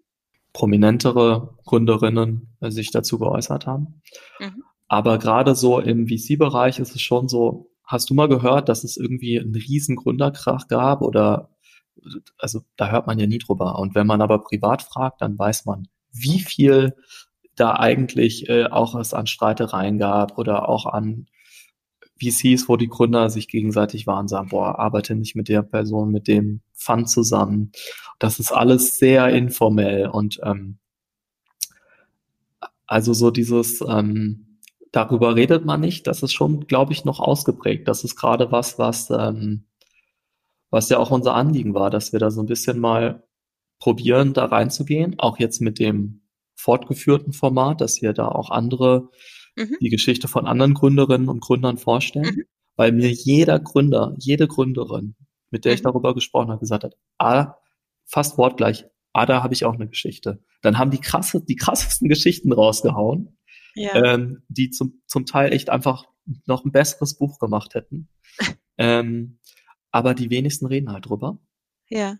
prominentere 0.54 1.56
Gründerinnen 1.66 2.56
äh, 2.60 2.70
sich 2.70 2.90
dazu 2.90 3.18
geäußert 3.18 3.66
haben. 3.66 4.00
Mhm. 4.40 4.62
Aber 4.88 5.18
gerade 5.18 5.54
so 5.54 5.80
im 5.80 6.08
VC-Bereich 6.08 6.78
ist 6.78 6.94
es 6.94 7.02
schon 7.02 7.28
so, 7.28 7.70
hast 7.84 8.10
du 8.10 8.14
mal 8.14 8.28
gehört, 8.28 8.68
dass 8.68 8.84
es 8.84 8.96
irgendwie 8.96 9.38
einen 9.38 9.54
riesen 9.54 9.96
Gründerkrach 9.96 10.68
gab 10.68 11.02
oder 11.02 11.50
also 12.38 12.60
da 12.76 12.90
hört 12.90 13.06
man 13.06 13.18
ja 13.18 13.26
nie 13.26 13.38
drüber. 13.38 13.78
Und 13.78 13.94
wenn 13.94 14.06
man 14.06 14.22
aber 14.22 14.38
privat 14.38 14.82
fragt, 14.82 15.20
dann 15.20 15.38
weiß 15.38 15.64
man, 15.66 15.88
wie 16.12 16.40
viel 16.40 16.94
da 17.56 17.74
eigentlich 17.74 18.48
äh, 18.48 18.66
auch 18.66 18.94
es 18.94 19.14
an 19.14 19.26
Streitereien 19.26 19.98
gab 19.98 20.38
oder 20.38 20.68
auch 20.68 20.86
an 20.86 21.26
VCs, 22.20 22.68
wo 22.68 22.76
die 22.76 22.88
Gründer 22.88 23.30
sich 23.30 23.48
gegenseitig 23.48 24.06
waren, 24.06 24.28
sagen, 24.28 24.48
boah, 24.48 24.78
arbeite 24.78 25.14
nicht 25.14 25.36
mit 25.36 25.48
der 25.48 25.62
Person, 25.62 26.10
mit 26.10 26.28
dem 26.28 26.60
Fund 26.72 27.08
zusammen. 27.10 27.72
Das 28.18 28.38
ist 28.40 28.52
alles 28.52 28.98
sehr 28.98 29.28
informell 29.28 30.08
und 30.08 30.40
ähm, 30.42 30.78
also 32.86 33.12
so 33.12 33.30
dieses 33.30 33.84
ähm, 33.86 34.47
darüber 34.92 35.36
redet 35.36 35.64
man 35.64 35.80
nicht, 35.80 36.06
das 36.06 36.22
ist 36.22 36.32
schon, 36.32 36.66
glaube 36.66 36.92
ich, 36.92 37.04
noch 37.04 37.20
ausgeprägt. 37.20 37.88
Das 37.88 38.04
ist 38.04 38.16
gerade 38.16 38.52
was, 38.52 38.78
was 38.78 39.10
ähm, 39.10 39.68
was 40.70 40.88
ja 40.88 40.98
auch 40.98 41.10
unser 41.10 41.34
Anliegen 41.34 41.74
war, 41.74 41.90
dass 41.90 42.12
wir 42.12 42.20
da 42.20 42.30
so 42.30 42.42
ein 42.42 42.46
bisschen 42.46 42.78
mal 42.78 43.24
probieren, 43.78 44.34
da 44.34 44.46
reinzugehen, 44.46 45.18
auch 45.18 45.38
jetzt 45.38 45.60
mit 45.60 45.78
dem 45.78 46.22
fortgeführten 46.54 47.32
Format, 47.32 47.80
dass 47.80 48.02
wir 48.02 48.12
da 48.12 48.28
auch 48.28 48.50
andere, 48.50 49.10
mhm. 49.56 49.76
die 49.80 49.88
Geschichte 49.88 50.28
von 50.28 50.46
anderen 50.46 50.74
Gründerinnen 50.74 51.28
und 51.28 51.40
Gründern 51.40 51.78
vorstellen, 51.78 52.36
mhm. 52.36 52.44
weil 52.76 52.92
mir 52.92 53.10
jeder 53.10 53.60
Gründer, 53.60 54.14
jede 54.18 54.48
Gründerin, 54.48 55.14
mit 55.50 55.64
der 55.64 55.72
mhm. 55.72 55.74
ich 55.76 55.82
darüber 55.82 56.14
gesprochen 56.14 56.50
habe, 56.50 56.60
gesagt 56.60 56.84
hat, 56.84 56.96
ah, 57.18 57.54
fast 58.04 58.36
wortgleich, 58.36 58.86
ah, 59.12 59.26
da 59.26 59.42
habe 59.42 59.54
ich 59.54 59.64
auch 59.64 59.74
eine 59.74 59.88
Geschichte. 59.88 60.42
Dann 60.60 60.78
haben 60.78 60.90
die 60.90 61.00
krasse, 61.00 61.40
die 61.40 61.56
krassesten 61.56 62.08
Geschichten 62.08 62.52
rausgehauen, 62.52 63.37
ja. 63.82 64.14
ähm, 64.14 64.42
die 64.48 64.70
zum, 64.70 65.02
zum 65.06 65.26
Teil 65.26 65.52
echt 65.52 65.70
einfach 65.70 66.04
noch 66.46 66.64
ein 66.64 66.72
besseres 66.72 67.16
Buch 67.16 67.38
gemacht 67.38 67.74
hätten. 67.74 68.08
ähm, 68.78 69.38
aber 69.90 70.14
die 70.14 70.30
wenigsten 70.30 70.66
reden 70.66 70.92
halt 70.92 71.08
drüber. 71.08 71.38
Ja. 71.88 72.16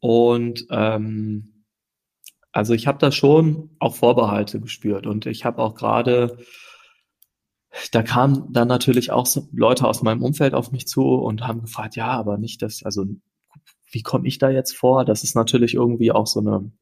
Und 0.00 0.66
ähm, 0.70 1.64
also 2.52 2.72
ich 2.72 2.86
habe 2.86 2.98
da 2.98 3.12
schon 3.12 3.76
auch 3.80 3.94
Vorbehalte 3.94 4.60
gespürt 4.60 5.06
und 5.06 5.26
ich 5.26 5.44
habe 5.44 5.60
auch 5.60 5.74
gerade, 5.74 6.38
da 7.92 8.02
kamen 8.02 8.50
dann 8.50 8.68
natürlich 8.68 9.10
auch 9.10 9.26
so 9.26 9.48
Leute 9.52 9.86
aus 9.86 10.02
meinem 10.02 10.22
Umfeld 10.22 10.54
auf 10.54 10.72
mich 10.72 10.88
zu 10.88 11.02
und 11.02 11.46
haben 11.46 11.60
gefragt, 11.60 11.96
ja, 11.96 12.08
aber 12.08 12.38
nicht 12.38 12.62
das, 12.62 12.82
also 12.82 13.04
wie 13.90 14.02
komme 14.02 14.26
ich 14.26 14.38
da 14.38 14.48
jetzt 14.48 14.74
vor? 14.74 15.04
Das 15.04 15.22
ist 15.22 15.34
natürlich 15.34 15.74
irgendwie 15.74 16.12
auch 16.12 16.26
so 16.26 16.40
eine 16.40 16.72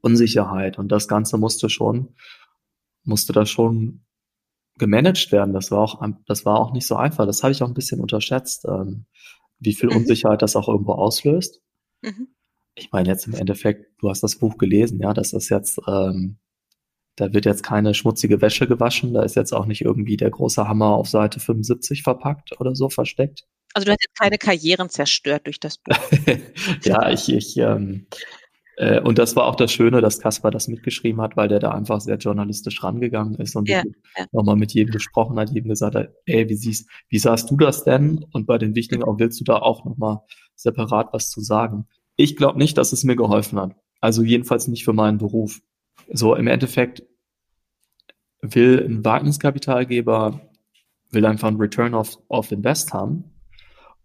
Unsicherheit 0.00 0.78
und 0.78 0.88
das 0.92 1.08
Ganze 1.08 1.38
musste 1.38 1.68
schon, 1.68 2.14
musste 3.04 3.32
da 3.32 3.46
schon 3.46 4.04
gemanagt 4.78 5.30
werden. 5.32 5.54
Das 5.54 5.70
war 5.70 5.80
auch, 5.80 6.02
das 6.26 6.44
war 6.44 6.58
auch 6.58 6.72
nicht 6.72 6.86
so 6.86 6.96
einfach. 6.96 7.26
Das 7.26 7.42
habe 7.42 7.52
ich 7.52 7.62
auch 7.62 7.68
ein 7.68 7.74
bisschen 7.74 8.00
unterschätzt, 8.00 8.64
ähm, 8.66 9.06
wie 9.58 9.74
viel 9.74 9.90
mhm. 9.90 9.98
Unsicherheit 9.98 10.42
das 10.42 10.56
auch 10.56 10.68
irgendwo 10.68 10.92
auslöst. 10.92 11.60
Mhm. 12.02 12.28
Ich 12.74 12.90
meine 12.90 13.08
jetzt 13.08 13.26
im 13.26 13.34
Endeffekt, 13.34 13.86
du 14.00 14.10
hast 14.10 14.22
das 14.22 14.36
Buch 14.36 14.58
gelesen, 14.58 15.00
ja, 15.00 15.14
das 15.14 15.32
ist 15.32 15.48
jetzt, 15.48 15.78
ähm, 15.86 16.38
da 17.16 17.32
wird 17.32 17.44
jetzt 17.44 17.62
keine 17.62 17.94
schmutzige 17.94 18.40
Wäsche 18.40 18.66
gewaschen, 18.66 19.14
da 19.14 19.22
ist 19.22 19.36
jetzt 19.36 19.52
auch 19.52 19.66
nicht 19.66 19.82
irgendwie 19.82 20.16
der 20.16 20.30
große 20.30 20.66
Hammer 20.66 20.96
auf 20.96 21.08
Seite 21.08 21.38
75 21.38 22.02
verpackt 22.02 22.60
oder 22.60 22.74
so 22.74 22.88
versteckt. 22.88 23.44
Also 23.74 23.86
du 23.86 23.92
hast 23.92 24.02
jetzt 24.02 24.18
keine 24.18 24.38
Karrieren 24.38 24.88
zerstört 24.88 25.46
durch 25.46 25.60
das 25.60 25.78
Buch. 25.78 25.96
ja, 26.84 27.10
ich, 27.10 27.32
ich 27.32 27.56
ähm, 27.56 28.06
äh, 28.76 29.00
und 29.00 29.18
das 29.18 29.36
war 29.36 29.46
auch 29.46 29.56
das 29.56 29.72
Schöne, 29.72 30.00
dass 30.00 30.20
Kaspar 30.20 30.50
das 30.50 30.68
mitgeschrieben 30.68 31.20
hat, 31.20 31.36
weil 31.36 31.48
der 31.48 31.60
da 31.60 31.70
einfach 31.70 32.00
sehr 32.00 32.16
journalistisch 32.16 32.82
rangegangen 32.82 33.36
ist 33.36 33.54
und 33.56 33.68
ja, 33.68 33.82
ja. 34.16 34.26
nochmal 34.32 34.56
mit 34.56 34.72
jedem 34.72 34.92
gesprochen 34.92 35.38
hat, 35.38 35.50
jedem 35.50 35.68
gesagt 35.68 35.94
hat, 35.94 36.10
ey, 36.26 36.48
wie 36.48 36.54
siehst, 36.54 36.88
wie 37.08 37.18
sahst 37.18 37.50
du 37.50 37.56
das 37.56 37.84
denn? 37.84 38.24
Und 38.32 38.46
bei 38.46 38.58
den 38.58 38.74
wichtigen 38.74 39.04
auch 39.04 39.18
willst 39.18 39.40
du 39.40 39.44
da 39.44 39.56
auch 39.56 39.84
nochmal 39.84 40.18
separat 40.54 41.08
was 41.12 41.30
zu 41.30 41.40
sagen? 41.40 41.86
Ich 42.16 42.36
glaube 42.36 42.58
nicht, 42.58 42.78
dass 42.78 42.92
es 42.92 43.04
mir 43.04 43.16
geholfen 43.16 43.60
hat. 43.60 43.76
Also 44.00 44.22
jedenfalls 44.22 44.68
nicht 44.68 44.84
für 44.84 44.92
meinen 44.92 45.18
Beruf. 45.18 45.60
So 46.12 46.34
im 46.34 46.46
Endeffekt 46.46 47.02
will 48.40 48.84
ein 48.84 49.04
Wagniskapitalgeber 49.04 50.40
will 51.14 51.24
einfach 51.24 51.48
ein 51.48 51.56
Return 51.56 51.94
of, 51.94 52.18
of 52.28 52.52
Invest 52.52 52.92
haben 52.92 53.24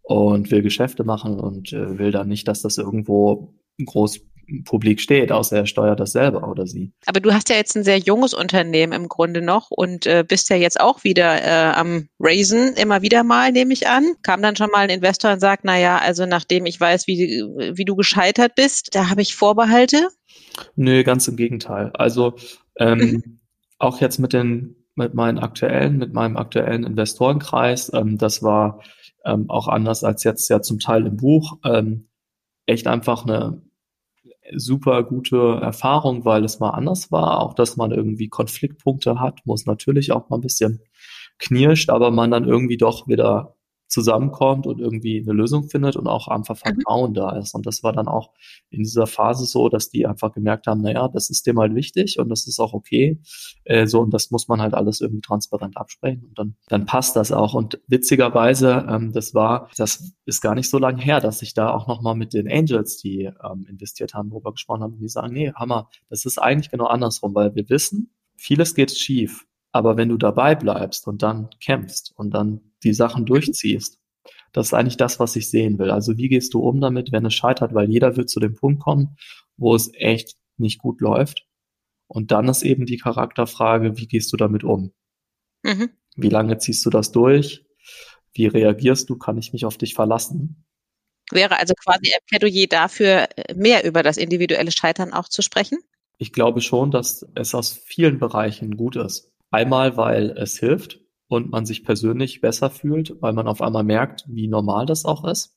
und 0.03 0.51
will 0.51 0.61
Geschäfte 0.61 1.03
machen 1.03 1.39
und 1.39 1.73
äh, 1.73 1.97
will 1.97 2.11
dann 2.11 2.27
nicht, 2.27 2.47
dass 2.47 2.61
das 2.61 2.77
irgendwo 2.77 3.53
groß 3.85 4.21
publik 4.65 5.01
steht, 5.01 5.31
außer 5.31 5.57
er 5.57 5.65
steuert 5.65 5.99
das 5.99 6.11
selber 6.11 6.47
oder 6.47 6.67
sie. 6.67 6.91
Aber 7.05 7.19
du 7.19 7.33
hast 7.33 7.49
ja 7.49 7.55
jetzt 7.55 7.75
ein 7.75 7.83
sehr 7.83 7.97
junges 7.97 8.33
Unternehmen 8.33 8.93
im 8.93 9.07
Grunde 9.07 9.41
noch 9.41 9.71
und 9.71 10.05
äh, 10.05 10.23
bist 10.27 10.49
ja 10.49 10.55
jetzt 10.55 10.79
auch 10.79 11.03
wieder 11.03 11.41
äh, 11.43 11.73
am 11.73 12.09
Raisen, 12.19 12.73
immer 12.75 13.01
wieder 13.01 13.23
mal, 13.23 13.51
nehme 13.51 13.73
ich 13.73 13.87
an. 13.87 14.13
Kam 14.23 14.41
dann 14.41 14.55
schon 14.55 14.71
mal 14.71 14.79
ein 14.79 14.89
Investor 14.89 15.33
und 15.33 15.39
sagt, 15.39 15.63
naja, 15.65 15.97
also 15.97 16.25
nachdem 16.25 16.65
ich 16.65 16.79
weiß, 16.79 17.07
wie, 17.07 17.43
wie 17.73 17.85
du 17.85 17.95
gescheitert 17.95 18.55
bist, 18.55 18.95
da 18.95 19.09
habe 19.09 19.21
ich 19.21 19.35
Vorbehalte? 19.35 20.09
Nö, 20.75 21.03
ganz 21.03 21.27
im 21.27 21.35
Gegenteil. 21.35 21.91
Also 21.93 22.35
ähm, 22.77 22.99
mhm. 22.99 23.39
auch 23.77 24.01
jetzt 24.01 24.19
mit 24.19 24.33
den 24.33 24.75
mit 24.95 25.13
meinen 25.13 25.39
aktuellen, 25.39 25.97
mit 25.97 26.13
meinem 26.13 26.35
aktuellen 26.35 26.83
Investorenkreis, 26.83 27.89
ähm, 27.93 28.17
das 28.17 28.43
war 28.43 28.81
ähm, 29.23 29.49
auch 29.49 29.69
anders 29.69 30.03
als 30.03 30.25
jetzt 30.25 30.49
ja 30.49 30.61
zum 30.61 30.79
Teil 30.79 31.05
im 31.05 31.15
Buch, 31.15 31.57
ähm, 31.63 32.09
echt 32.65 32.85
einfach 32.85 33.25
eine 33.25 33.61
super 34.55 35.03
gute 35.03 35.59
Erfahrung, 35.61 36.25
weil 36.25 36.43
es 36.43 36.59
mal 36.59 36.71
anders 36.71 37.11
war. 37.11 37.41
Auch, 37.41 37.53
dass 37.53 37.77
man 37.77 37.91
irgendwie 37.91 38.29
Konfliktpunkte 38.29 39.19
hat, 39.19 39.39
muss 39.45 39.65
natürlich 39.65 40.11
auch 40.11 40.29
mal 40.29 40.37
ein 40.37 40.41
bisschen 40.41 40.81
knirscht, 41.39 41.89
aber 41.89 42.11
man 42.11 42.31
dann 42.31 42.47
irgendwie 42.47 42.77
doch 42.77 43.07
wieder 43.07 43.55
zusammenkommt 43.89 44.67
und 44.67 44.79
irgendwie 44.79 45.19
eine 45.19 45.33
Lösung 45.33 45.67
findet 45.67 45.95
und 45.95 46.07
auch 46.07 46.27
einfach 46.27 46.55
mhm. 46.55 46.59
Vertrauen 46.59 47.11
mhm. 47.11 47.15
da 47.15 47.37
ist. 47.37 47.53
Und 47.55 47.65
das 47.65 47.83
war 47.83 47.91
dann 47.91 48.07
auch 48.07 48.31
in 48.69 48.83
dieser 48.83 49.07
Phase 49.07 49.45
so, 49.45 49.67
dass 49.67 49.89
die 49.89 50.05
einfach 50.05 50.31
gemerkt 50.31 50.67
haben, 50.67 50.81
naja, 50.81 51.07
das 51.07 51.29
ist 51.29 51.45
dem 51.47 51.59
halt 51.59 51.75
wichtig 51.75 52.19
und 52.19 52.29
das 52.29 52.47
ist 52.47 52.59
auch 52.59 52.73
okay. 52.73 53.19
Äh, 53.65 53.87
so, 53.87 53.99
und 53.99 54.13
das 54.13 54.31
muss 54.31 54.47
man 54.47 54.61
halt 54.61 54.75
alles 54.75 55.01
irgendwie 55.01 55.21
transparent 55.21 55.75
absprechen 55.75 56.25
und 56.25 56.37
dann, 56.37 56.55
dann 56.67 56.85
passt 56.85 57.15
das 57.15 57.31
auch. 57.31 57.53
Und 57.53 57.81
witzigerweise, 57.87 58.85
ähm, 58.87 59.11
das 59.11 59.33
war, 59.33 59.69
das 59.75 60.13
ist 60.25 60.41
gar 60.41 60.55
nicht 60.55 60.69
so 60.69 60.77
lange 60.77 61.01
her, 61.01 61.19
dass 61.19 61.41
ich 61.41 61.53
da 61.53 61.71
auch 61.71 61.87
nochmal 61.87 62.15
mit 62.15 62.33
den 62.33 62.49
Angels, 62.49 62.97
die 62.97 63.29
ähm, 63.43 63.65
investiert 63.67 64.13
haben, 64.13 64.29
darüber 64.29 64.51
gesprochen 64.51 64.83
haben, 64.83 64.97
die 64.99 65.09
sagen, 65.09 65.33
nee, 65.33 65.51
Hammer, 65.55 65.89
das 66.09 66.25
ist 66.25 66.39
eigentlich 66.39 66.69
genau 66.69 66.85
andersrum, 66.85 67.33
weil 67.33 67.55
wir 67.55 67.67
wissen, 67.69 68.13
vieles 68.35 68.75
geht 68.75 68.91
schief. 68.91 69.45
Aber 69.71 69.97
wenn 69.97 70.09
du 70.09 70.17
dabei 70.17 70.55
bleibst 70.55 71.07
und 71.07 71.21
dann 71.21 71.49
kämpfst 71.59 72.13
und 72.15 72.31
dann 72.31 72.61
die 72.83 72.93
Sachen 72.93 73.25
durchziehst, 73.25 73.99
das 74.51 74.67
ist 74.67 74.73
eigentlich 74.73 74.97
das, 74.97 75.19
was 75.19 75.35
ich 75.35 75.49
sehen 75.49 75.77
will. 75.77 75.91
Also 75.91 76.17
wie 76.17 76.29
gehst 76.29 76.53
du 76.53 76.59
um 76.61 76.81
damit, 76.81 77.11
wenn 77.11 77.25
es 77.25 77.33
scheitert, 77.33 77.73
weil 77.73 77.89
jeder 77.89 78.17
wird 78.17 78.29
zu 78.29 78.39
dem 78.39 78.55
Punkt 78.55 78.81
kommen, 78.81 79.17
wo 79.57 79.75
es 79.75 79.91
echt 79.93 80.35
nicht 80.57 80.79
gut 80.79 81.01
läuft. 81.01 81.45
Und 82.07 82.31
dann 82.31 82.47
ist 82.47 82.63
eben 82.63 82.85
die 82.85 82.97
Charakterfrage, 82.97 83.97
wie 83.97 84.07
gehst 84.07 84.33
du 84.33 84.37
damit 84.37 84.63
um? 84.63 84.91
Mhm. 85.63 85.91
Wie 86.15 86.29
lange 86.29 86.57
ziehst 86.57 86.85
du 86.85 86.89
das 86.89 87.11
durch? 87.11 87.65
Wie 88.33 88.47
reagierst 88.47 89.09
du? 89.09 89.17
Kann 89.17 89.37
ich 89.37 89.53
mich 89.53 89.65
auf 89.65 89.77
dich 89.77 89.93
verlassen? 89.93 90.65
Wäre 91.31 91.59
also 91.59 91.75
quasi 91.75 92.11
ein 92.11 92.19
Plädoyer 92.27 92.65
dafür, 92.67 93.27
mehr 93.55 93.85
über 93.85 94.01
das 94.01 94.17
individuelle 94.17 94.71
Scheitern 94.71 95.13
auch 95.13 95.29
zu 95.29 95.43
sprechen? 95.43 95.77
Ich 96.17 96.33
glaube 96.33 96.61
schon, 96.61 96.89
dass 96.89 97.25
es 97.35 97.53
aus 97.53 97.71
vielen 97.71 98.17
Bereichen 98.17 98.75
gut 98.75 98.95
ist. 98.95 99.31
Einmal, 99.51 99.95
weil 99.95 100.31
es 100.31 100.57
hilft 100.57 100.99
und 101.29 101.51
man 101.51 101.65
sich 101.65 101.85
persönlich 101.85 102.41
besser 102.41 102.69
fühlt, 102.69 103.21
weil 103.21 103.33
man 103.33 103.47
auf 103.47 103.61
einmal 103.61 103.83
merkt, 103.83 104.25
wie 104.27 104.47
normal 104.47 104.85
das 104.85 105.05
auch 105.05 105.23
ist 105.25 105.55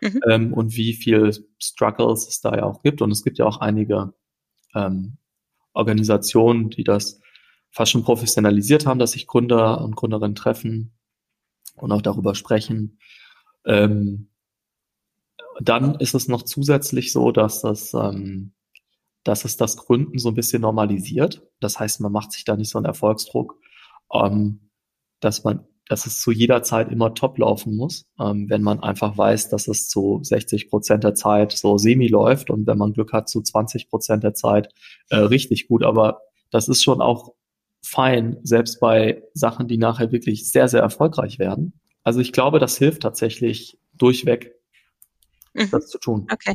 mhm. 0.00 0.20
ähm, 0.28 0.54
und 0.54 0.76
wie 0.76 0.94
viel 0.94 1.32
Struggles 1.58 2.28
es 2.28 2.40
da 2.40 2.56
ja 2.56 2.62
auch 2.62 2.82
gibt. 2.82 3.02
Und 3.02 3.10
es 3.10 3.24
gibt 3.24 3.38
ja 3.38 3.44
auch 3.44 3.58
einige 3.58 4.14
ähm, 4.74 5.18
Organisationen, 5.72 6.70
die 6.70 6.84
das 6.84 7.20
fast 7.70 7.90
schon 7.90 8.04
professionalisiert 8.04 8.86
haben, 8.86 9.00
dass 9.00 9.12
sich 9.12 9.26
Gründer 9.26 9.80
und 9.80 9.96
Gründerinnen 9.96 10.36
treffen 10.36 10.96
und 11.74 11.90
auch 11.90 12.02
darüber 12.02 12.36
sprechen. 12.36 13.00
Ähm, 13.66 14.30
dann 15.60 15.96
ist 15.96 16.14
es 16.14 16.28
noch 16.28 16.42
zusätzlich 16.42 17.12
so, 17.12 17.32
dass 17.32 17.62
das, 17.62 17.94
ähm, 17.94 18.52
dass 19.24 19.44
es 19.44 19.56
das 19.56 19.76
Gründen 19.76 20.18
so 20.18 20.28
ein 20.28 20.36
bisschen 20.36 20.62
normalisiert. 20.62 21.42
Das 21.58 21.80
heißt, 21.80 22.00
man 22.00 22.12
macht 22.12 22.30
sich 22.30 22.44
da 22.44 22.56
nicht 22.56 22.70
so 22.70 22.78
einen 22.78 22.86
Erfolgsdruck, 22.86 23.58
ähm, 24.12 24.70
dass 25.24 25.42
man, 25.42 25.66
dass 25.88 26.06
es 26.06 26.20
zu 26.20 26.30
jeder 26.30 26.62
Zeit 26.62 26.90
immer 26.92 27.14
top 27.14 27.38
laufen 27.38 27.76
muss, 27.76 28.04
ähm, 28.20 28.48
wenn 28.48 28.62
man 28.62 28.80
einfach 28.80 29.16
weiß, 29.16 29.48
dass 29.48 29.68
es 29.68 29.88
zu 29.88 30.20
60 30.22 30.68
Prozent 30.68 31.04
der 31.04 31.14
Zeit 31.14 31.52
so 31.52 31.78
semi 31.78 32.08
läuft 32.08 32.50
und 32.50 32.66
wenn 32.66 32.78
man 32.78 32.92
Glück 32.92 33.12
hat, 33.12 33.28
zu 33.28 33.42
20 33.42 33.88
Prozent 33.88 34.22
der 34.22 34.34
Zeit 34.34 34.72
äh, 35.08 35.16
richtig 35.16 35.68
gut. 35.68 35.82
Aber 35.82 36.20
das 36.50 36.68
ist 36.68 36.82
schon 36.82 37.00
auch 37.00 37.32
fein, 37.82 38.38
selbst 38.42 38.80
bei 38.80 39.22
Sachen, 39.34 39.68
die 39.68 39.78
nachher 39.78 40.12
wirklich 40.12 40.50
sehr, 40.50 40.68
sehr 40.68 40.80
erfolgreich 40.80 41.38
werden. 41.38 41.80
Also 42.02 42.20
ich 42.20 42.32
glaube, 42.32 42.58
das 42.58 42.76
hilft 42.76 43.02
tatsächlich 43.02 43.78
durchweg, 43.94 44.54
mhm. 45.54 45.70
das 45.70 45.88
zu 45.88 45.98
tun. 45.98 46.26
Okay. 46.30 46.54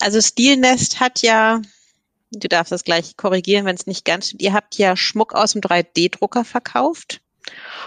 Also 0.00 0.20
Stilnest 0.20 1.00
hat 1.00 1.22
ja, 1.22 1.62
du 2.38 2.48
darfst 2.48 2.72
das 2.72 2.84
gleich 2.84 3.16
korrigieren, 3.16 3.64
wenn 3.64 3.76
es 3.76 3.86
nicht 3.86 4.04
ganz 4.04 4.26
stimmt, 4.26 4.42
ihr 4.42 4.52
habt 4.52 4.76
ja 4.76 4.96
Schmuck 4.96 5.34
aus 5.34 5.52
dem 5.52 5.60
3D-Drucker 5.60 6.44
verkauft 6.44 7.20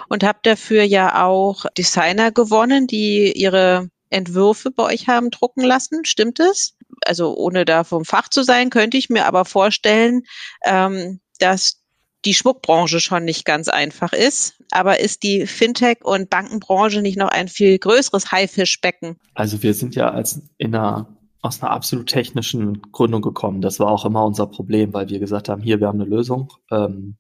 und 0.08 0.24
habt 0.24 0.46
dafür 0.46 0.84
ja 0.84 1.26
auch 1.26 1.66
Designer 1.78 2.32
gewonnen, 2.32 2.88
die 2.88 3.32
ihre 3.34 3.90
Entwürfe 4.10 4.72
bei 4.72 4.84
euch 4.84 5.08
haben 5.08 5.30
drucken 5.30 5.64
lassen. 5.64 6.06
Stimmt 6.06 6.40
es? 6.40 6.76
Also 7.06 7.36
ohne 7.36 7.66
da 7.66 7.84
vom 7.84 8.06
Fach 8.06 8.30
zu 8.30 8.44
sein, 8.44 8.70
könnte 8.70 8.98
ich 8.98 9.10
mir 9.10 9.26
aber 9.26 9.46
vorstellen, 9.46 10.24
ähm, 10.66 11.20
dass 11.40 11.84
die 12.26 12.34
Schmuckbranche 12.34 13.00
schon 13.00 13.24
nicht 13.24 13.46
ganz 13.46 13.68
einfach 13.70 14.14
ist. 14.14 14.56
Aber 14.72 15.00
ist 15.00 15.24
die 15.24 15.48
Fintech- 15.48 16.04
und 16.04 16.30
Bankenbranche 16.30 17.02
nicht 17.02 17.18
noch 17.18 17.30
ein 17.30 17.48
viel 17.48 17.78
größeres 17.80 18.32
Haifischbecken? 18.32 19.18
Also 19.36 19.64
wir 19.64 19.74
sind 19.74 19.96
ja 19.96 20.12
als 20.12 20.42
in 20.58 20.76
einer 20.76 21.19
aus 21.42 21.62
einer 21.62 21.72
absolut 21.72 22.08
technischen 22.08 22.82
Gründung 22.92 23.22
gekommen. 23.22 23.62
Das 23.62 23.80
war 23.80 23.90
auch 23.90 24.06
immer 24.06 24.26
unser 24.26 24.48
Problem, 24.48 24.94
weil 24.94 25.10
wir 25.10 25.20
gesagt 25.20 25.50
haben, 25.50 25.62
hier, 25.62 25.80
wir 25.80 25.88
haben 25.88 26.02
eine 26.02 26.10
Lösung. 26.10 26.52
Ähm, 26.72 27.18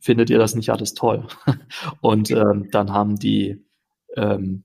findet 0.00 0.30
ihr 0.30 0.38
das 0.38 0.54
nicht 0.54 0.70
alles 0.70 0.94
toll? 0.94 1.26
Und 2.00 2.30
ähm, 2.30 2.68
dann 2.70 2.92
haben 2.92 3.16
die 3.16 3.64
ähm, 4.16 4.64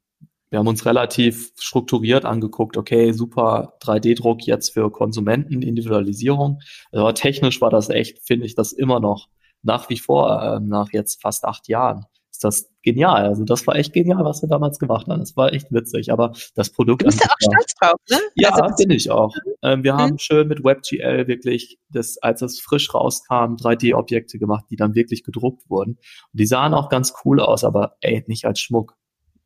wir 0.50 0.60
haben 0.60 0.68
uns 0.68 0.86
relativ 0.86 1.52
strukturiert 1.60 2.26
angeguckt, 2.26 2.76
okay, 2.76 3.12
super 3.12 3.78
3D-Druck 3.82 4.46
jetzt 4.48 4.74
für 4.74 4.92
Konsumenten, 4.92 5.62
Individualisierung. 5.62 6.60
Aber 6.92 7.14
technisch 7.14 7.62
war 7.62 7.70
das 7.70 7.90
echt, 7.90 8.26
finde 8.26 8.48
ich 8.48 8.56
das 8.56 8.72
immer 8.72 9.00
noch 9.00 9.28
nach 9.62 9.90
wie 9.90 10.00
vor, 10.00 10.42
äh, 10.42 10.60
nach 10.60 10.92
jetzt 10.92 11.22
fast 11.22 11.46
acht 11.46 11.68
Jahren, 11.68 12.06
ist 12.40 12.44
das 12.44 12.72
genial. 12.84 13.26
Also 13.26 13.44
das 13.44 13.68
war 13.68 13.76
echt 13.76 13.94
genial, 13.94 14.24
was 14.24 14.42
wir 14.42 14.48
damals 14.48 14.80
gemacht 14.80 15.08
haben. 15.08 15.20
Das 15.20 15.36
war 15.36 15.52
echt 15.52 15.72
witzig. 15.72 16.12
Aber 16.12 16.34
das 16.56 16.70
Produkt. 16.70 17.02
Du 17.02 17.08
bist 17.08 17.20
ja 17.20 17.28
auch 17.28 17.38
stolz 17.40 17.74
drauf, 17.76 18.00
ne? 18.10 18.18
Ja, 18.36 18.52
also, 18.52 18.76
bin 18.78 18.92
ich 18.92 19.12
auch. 19.12 19.36
Ähm, 19.62 19.84
wir 19.84 19.94
mhm. 19.94 19.98
haben 19.98 20.20
schön 20.20 20.48
mit 20.48 20.64
WebGL 20.64 21.28
wirklich, 21.28 21.80
das, 21.90 22.18
als 22.20 22.42
es 22.42 22.62
frisch 22.62 22.94
rauskam, 22.94 23.56
3D-Objekte 23.56 24.40
gemacht, 24.40 24.66
die 24.70 24.78
dann 24.78 24.96
wirklich 24.96 25.24
gedruckt 25.24 25.70
wurden. 25.70 25.98
Und 26.32 26.40
die 26.40 26.46
sahen 26.46 26.74
auch 26.74 26.90
ganz 26.90 27.14
cool 27.26 27.42
aus, 27.42 27.66
aber 27.66 27.98
ey, 28.00 28.24
nicht 28.28 28.46
als 28.46 28.62
Schmuck 28.62 28.96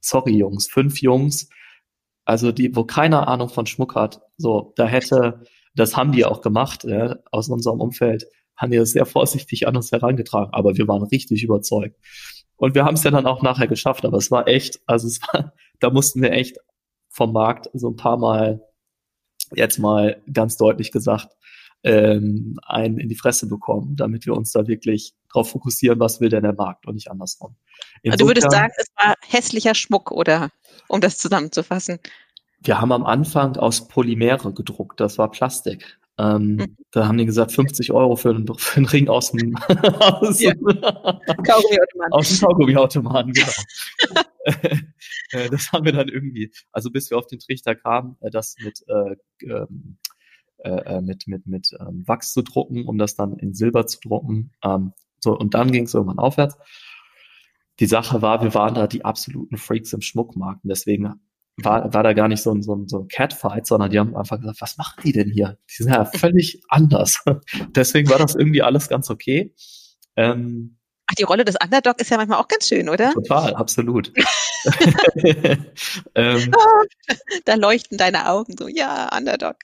sorry 0.04 0.38
Jungs, 0.38 0.68
fünf 0.68 1.02
Jungs, 1.02 1.50
also 2.26 2.52
die, 2.52 2.76
wo 2.76 2.84
keine 2.84 3.28
Ahnung 3.28 3.50
von 3.50 3.66
Schmuck 3.66 3.96
hat, 3.96 4.22
so, 4.38 4.74
da 4.76 4.86
hätte, 4.86 5.44
das 5.76 5.98
haben 5.98 6.12
die 6.12 6.26
auch 6.26 6.42
gemacht, 6.42 6.84
ja, 6.84 7.18
aus 7.32 7.50
unserem 7.50 7.80
Umfeld, 7.80 8.26
haben 8.56 8.72
die 8.72 8.78
das 8.78 8.92
sehr 8.92 9.06
vorsichtig 9.06 9.68
an 9.68 9.76
uns 9.76 9.92
herangetragen, 9.92 10.54
aber 10.54 10.78
wir 10.78 10.88
waren 10.88 11.04
richtig 11.04 11.44
überzeugt. 11.44 11.98
Und 12.58 12.76
wir 12.76 12.86
haben 12.86 12.96
es 12.96 13.04
ja 13.04 13.12
dann 13.12 13.26
auch 13.26 13.42
nachher 13.42 13.68
geschafft, 13.68 14.06
aber 14.06 14.18
es 14.18 14.32
war 14.32 14.48
echt, 14.48 14.80
also 14.86 15.08
es 15.08 15.22
war, 15.22 15.54
da 15.80 15.90
mussten 15.90 16.22
wir 16.22 16.32
echt 16.32 16.58
vom 17.10 17.34
Markt 17.34 17.70
so 17.74 17.90
ein 17.90 17.96
paar 17.96 18.18
Mal, 18.18 18.62
jetzt 19.54 19.80
mal 19.80 20.22
ganz 20.32 20.58
deutlich 20.58 20.92
gesagt, 20.92 21.30
ähm, 21.84 22.58
einen 22.66 22.98
in 22.98 23.10
die 23.10 23.16
Fresse 23.16 23.48
bekommen, 23.48 23.96
damit 23.96 24.26
wir 24.26 24.34
uns 24.36 24.52
da 24.52 24.68
wirklich 24.68 25.14
darauf 25.32 25.50
fokussieren, 25.50 26.00
was 26.00 26.22
will 26.22 26.30
denn 26.30 26.44
der 26.44 26.54
Markt 26.54 26.88
und 26.88 26.96
nicht 26.96 27.12
andersrum. 27.12 27.56
Insofern, 28.02 28.12
also 28.12 28.24
du 28.24 28.30
würdest 28.30 28.52
sagen, 28.52 28.74
es 28.78 28.88
war 28.96 29.16
hässlicher 29.28 29.76
Schmuck, 29.76 30.12
oder 30.12 30.50
um 30.88 31.02
das 31.02 31.18
zusammenzufassen? 31.18 32.00
Wir 32.60 32.80
haben 32.80 32.94
am 32.94 33.06
Anfang 33.06 33.58
aus 33.58 33.88
Polymere 33.88 34.54
gedruckt, 34.54 35.00
das 35.00 35.18
war 35.18 35.30
Plastik. 35.30 36.00
Ähm, 36.20 36.56
mhm. 36.56 36.78
Da 36.92 37.08
haben 37.08 37.18
die 37.18 37.26
gesagt, 37.26 37.52
50 37.52 37.92
Euro 37.92 38.16
für 38.16 38.30
einen, 38.30 38.48
für 38.58 38.78
einen 38.78 38.86
Ring 38.86 39.08
aus 39.10 39.32
dem, 39.32 39.56
aus, 40.00 40.40
ja. 40.40 40.54
Kaugummiautomaten. 40.54 42.12
Aus 42.12 42.30
dem 42.30 42.48
Kaugummiautomaten, 42.48 43.34
genau. 43.34 43.52
Äh, 45.32 45.50
das 45.50 45.72
haben 45.72 45.86
wir 45.86 45.94
dann 45.94 46.10
irgendwie, 46.10 46.52
also 46.72 46.92
bis 46.92 47.10
wir 47.10 47.18
auf 47.18 47.26
den 47.26 47.40
Trichter 47.40 47.74
kamen, 47.74 48.18
äh, 48.20 48.30
das 48.30 48.56
mit 48.62 48.84
äh, 48.88 49.16
ähm, 49.46 49.98
äh, 50.64 50.98
äh, 50.98 51.02
mit, 51.02 51.28
mit, 51.28 51.46
mit 51.46 51.72
ähm, 51.80 52.08
Wachs 52.08 52.32
zu 52.32 52.42
drucken, 52.42 52.86
um 52.88 52.98
das 52.98 53.16
dann 53.16 53.38
in 53.38 53.54
Silber 53.54 53.86
zu 53.86 54.00
drucken. 54.00 54.52
Ähm, 54.64 54.94
so, 55.20 55.38
und 55.38 55.54
dann 55.56 55.72
ging 55.72 55.86
es 55.86 55.94
irgendwann 55.94 56.20
aufwärts. 56.20 56.58
Die 57.80 57.86
Sache 57.86 58.22
war, 58.22 58.42
wir 58.42 58.54
waren 58.54 58.76
da 58.76 58.88
die 58.88 59.04
absoluten 59.04 59.58
Freaks 59.58 59.92
im 59.92 60.02
Schmuckmarkt. 60.02 60.64
Und 60.64 60.70
deswegen 60.70 61.16
war, 61.58 61.94
war 61.94 62.04
da 62.04 62.14
gar 62.14 62.28
nicht 62.28 62.42
so 62.42 62.52
ein, 62.52 62.64
so, 62.64 62.76
ein, 62.76 62.88
so 62.88 63.00
ein 63.00 63.08
Catfight, 63.08 63.68
sondern 63.68 63.92
die 63.92 64.00
haben 64.00 64.16
einfach 64.16 64.40
gesagt, 64.40 64.62
was 64.62 64.78
machen 64.78 65.02
die 65.04 65.12
denn 65.12 65.30
hier? 65.30 65.58
Die 65.70 65.84
sind 65.84 65.94
ja 65.94 66.06
völlig 66.06 66.62
anders. 66.70 67.24
deswegen 67.76 68.10
war 68.10 68.18
das 68.18 68.36
irgendwie 68.36 68.62
alles 68.62 68.90
ganz 68.90 69.10
okay. 69.10 69.54
Ähm, 70.16 70.78
Ach, 71.06 71.16
die 71.16 71.24
Rolle 71.24 71.46
des 71.46 71.58
Underdog 71.62 72.00
ist 72.00 72.10
ja 72.10 72.18
manchmal 72.18 72.40
auch 72.40 72.48
ganz 72.48 72.68
schön, 72.68 72.90
oder? 72.90 73.12
Total, 73.12 73.54
absolut. 73.56 74.12
ähm, 76.16 76.52
da 77.46 77.56
leuchten 77.56 77.98
deine 77.98 78.30
Augen 78.30 78.56
so, 78.58 78.70
ja, 78.70 79.16
Underdog. 79.16 79.58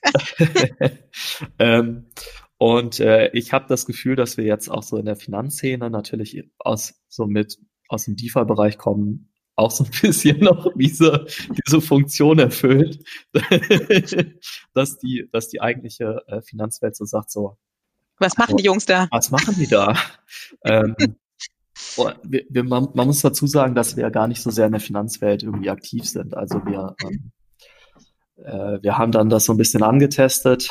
ähm, 1.58 2.10
und 2.58 3.00
äh, 3.00 3.30
ich 3.32 3.54
habe 3.54 3.64
das 3.68 3.86
Gefühl, 3.86 4.16
dass 4.16 4.36
wir 4.36 4.44
jetzt 4.44 4.68
auch 4.68 4.82
so 4.82 4.98
in 4.98 5.06
der 5.06 5.16
Finanzszene 5.16 5.88
natürlich 5.88 6.44
aus 6.58 7.00
so 7.08 7.26
mit 7.26 7.58
aus 7.88 8.04
dem 8.04 8.16
DeFi-Bereich 8.16 8.76
kommen, 8.76 9.29
auch 9.56 9.70
so 9.70 9.84
ein 9.84 9.90
bisschen 10.02 10.40
noch 10.44 10.72
diese, 10.74 11.26
diese 11.66 11.80
Funktion 11.80 12.38
erfüllt, 12.38 13.02
dass 14.74 14.98
die, 14.98 15.28
dass 15.32 15.48
die 15.48 15.60
eigentliche 15.60 16.22
äh, 16.26 16.42
Finanzwelt 16.42 16.96
so 16.96 17.04
sagt, 17.04 17.30
so, 17.30 17.56
was 18.18 18.36
machen 18.36 18.58
die 18.58 18.64
Jungs 18.64 18.84
da? 18.84 19.08
Was 19.10 19.30
machen 19.30 19.54
die 19.58 19.66
da? 19.66 19.96
ähm, 20.64 20.94
wir, 22.22 22.44
wir, 22.50 22.64
man, 22.64 22.88
man, 22.92 23.06
muss 23.06 23.22
dazu 23.22 23.46
sagen, 23.46 23.74
dass 23.74 23.96
wir 23.96 24.02
ja 24.02 24.10
gar 24.10 24.28
nicht 24.28 24.42
so 24.42 24.50
sehr 24.50 24.66
in 24.66 24.72
der 24.72 24.80
Finanzwelt 24.80 25.42
irgendwie 25.42 25.70
aktiv 25.70 26.04
sind. 26.04 26.36
Also 26.36 26.64
wir, 26.66 26.94
ähm, 27.02 27.32
äh, 28.36 28.82
wir 28.82 28.98
haben 28.98 29.12
dann 29.12 29.30
das 29.30 29.46
so 29.46 29.54
ein 29.54 29.56
bisschen 29.56 29.82
angetestet. 29.82 30.70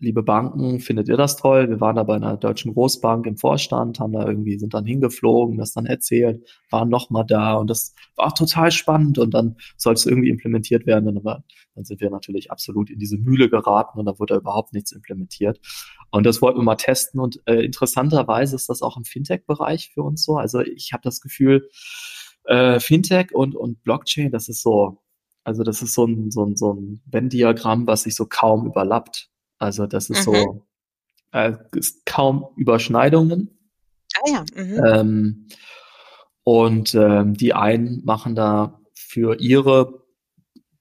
Liebe 0.00 0.24
Banken, 0.24 0.80
findet 0.80 1.08
ihr 1.08 1.16
das 1.16 1.36
toll? 1.36 1.70
Wir 1.70 1.80
waren 1.80 1.96
da 1.96 2.02
bei 2.02 2.16
einer 2.16 2.36
deutschen 2.36 2.74
Großbank 2.74 3.26
im 3.26 3.36
Vorstand, 3.36 4.00
haben 4.00 4.12
da 4.12 4.26
irgendwie, 4.26 4.58
sind 4.58 4.74
dann 4.74 4.84
hingeflogen, 4.84 5.56
das 5.56 5.72
dann 5.72 5.86
erzählt, 5.86 6.44
waren 6.70 6.88
nochmal 6.88 7.24
da 7.24 7.54
und 7.54 7.70
das 7.70 7.94
war 8.16 8.34
total 8.34 8.72
spannend 8.72 9.18
und 9.18 9.32
dann 9.32 9.56
soll 9.76 9.94
es 9.94 10.04
irgendwie 10.04 10.30
implementiert 10.30 10.84
werden. 10.86 11.16
Aber 11.16 11.44
dann 11.74 11.84
sind 11.84 12.00
wir 12.00 12.10
natürlich 12.10 12.50
absolut 12.50 12.90
in 12.90 12.98
diese 12.98 13.18
Mühle 13.18 13.48
geraten 13.48 13.98
und 13.98 14.06
da 14.06 14.18
wurde 14.18 14.34
überhaupt 14.34 14.72
nichts 14.72 14.90
implementiert. 14.92 15.60
Und 16.10 16.26
das 16.26 16.42
wollten 16.42 16.58
wir 16.58 16.64
mal 16.64 16.76
testen. 16.76 17.20
Und 17.20 17.40
äh, 17.46 17.64
interessanterweise 17.64 18.56
ist 18.56 18.68
das 18.68 18.82
auch 18.82 18.96
im 18.96 19.04
Fintech-Bereich 19.04 19.92
für 19.94 20.02
uns 20.02 20.24
so. 20.24 20.36
Also 20.36 20.60
ich 20.60 20.92
habe 20.92 21.02
das 21.02 21.20
Gefühl, 21.20 21.68
äh, 22.44 22.80
Fintech 22.80 23.32
und, 23.32 23.54
und 23.54 23.82
Blockchain, 23.84 24.30
das 24.30 24.48
ist 24.48 24.62
so, 24.62 24.98
also 25.44 25.62
das 25.62 25.82
ist 25.82 25.94
so 25.94 26.04
ein, 26.06 26.30
so 26.30 26.44
ein, 26.44 26.56
so 26.56 26.72
ein 26.74 27.00
Venn-Diagramm, 27.06 27.86
was 27.86 28.02
sich 28.02 28.14
so 28.14 28.26
kaum 28.26 28.66
überlappt. 28.66 29.30
Also 29.64 29.86
das 29.86 30.10
ist 30.10 30.26
mhm. 30.26 30.32
so, 30.32 30.66
äh, 31.32 31.52
ist 31.72 32.04
kaum 32.04 32.46
Überschneidungen. 32.56 33.58
Ah 34.14 34.30
ja. 34.30 34.44
Mhm. 34.54 34.84
Ähm, 34.86 35.48
und 36.44 36.94
ähm, 36.94 37.34
die 37.34 37.54
einen 37.54 38.04
machen 38.04 38.34
da 38.34 38.80
für 38.92 39.40
ihre 39.40 40.04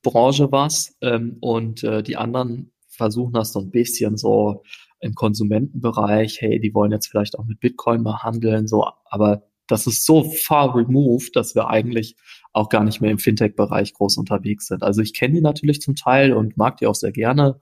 Branche 0.02 0.52
was 0.52 0.98
ähm, 1.02 1.38
und 1.40 1.84
äh, 1.84 2.04
die 2.04 2.18
anderen 2.18 2.74
versuchen 2.90 3.34
das 3.34 3.54
so 3.54 3.60
ein 3.60 3.72
bisschen 3.72 4.18
so 4.18 4.64
im 5.00 5.16
Konsumentenbereich, 5.16 6.42
hey, 6.42 6.60
die 6.60 6.74
wollen 6.74 6.92
jetzt 6.92 7.08
vielleicht 7.08 7.40
auch 7.40 7.46
mit 7.46 7.62
Bitcoin 7.62 8.04
mal 8.04 8.22
handeln, 8.24 8.68
so, 8.68 8.86
aber 9.06 9.44
das 9.68 9.88
ist 9.88 10.06
so 10.06 10.24
far 10.24 10.76
removed, 10.76 11.36
dass 11.36 11.56
wir 11.56 11.70
eigentlich 11.70 12.18
auch 12.52 12.70
gar 12.70 12.84
nicht 12.84 13.02
mehr 13.02 13.12
im 13.12 13.18
Fintech-Bereich 13.18 13.94
groß 13.94 14.18
unterwegs 14.18 14.68
sind. 14.68 14.84
Also 14.84 15.02
ich 15.02 15.14
kenne 15.14 15.36
die 15.36 15.42
natürlich 15.42 15.82
zum 15.82 15.96
Teil 15.96 16.34
und 16.34 16.58
mag 16.58 16.78
die 16.78 16.88
auch 16.88 16.96
sehr 16.96 17.12
gerne. 17.14 17.60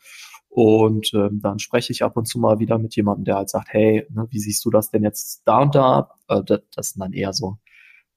Und 0.53 1.13
ähm, 1.13 1.39
dann 1.41 1.59
spreche 1.59 1.93
ich 1.93 2.03
ab 2.03 2.17
und 2.17 2.27
zu 2.27 2.37
mal 2.37 2.59
wieder 2.59 2.77
mit 2.77 2.93
jemandem, 2.97 3.23
der 3.23 3.37
halt 3.37 3.49
sagt, 3.49 3.69
hey, 3.71 4.05
ne, 4.09 4.27
wie 4.31 4.39
siehst 4.39 4.65
du 4.65 4.69
das 4.69 4.91
denn 4.91 5.01
jetzt 5.01 5.43
da 5.45 5.61
und 5.61 5.73
da? 5.73 6.11
Äh, 6.27 6.43
das, 6.43 6.59
das 6.75 6.89
sind 6.89 6.99
dann 6.99 7.13
eher 7.13 7.31
so 7.31 7.57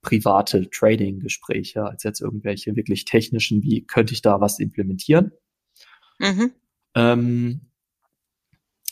private 0.03 0.69
Trading-Gespräche 0.69 1.85
als 1.85 2.03
jetzt 2.03 2.21
irgendwelche 2.21 2.75
wirklich 2.75 3.05
technischen, 3.05 3.63
wie 3.63 3.87
könnte 3.87 4.15
ich 4.15 4.21
da 4.21 4.41
was 4.41 4.59
implementieren? 4.59 5.31
Mhm. 6.19 6.53
Ähm, 6.97 7.61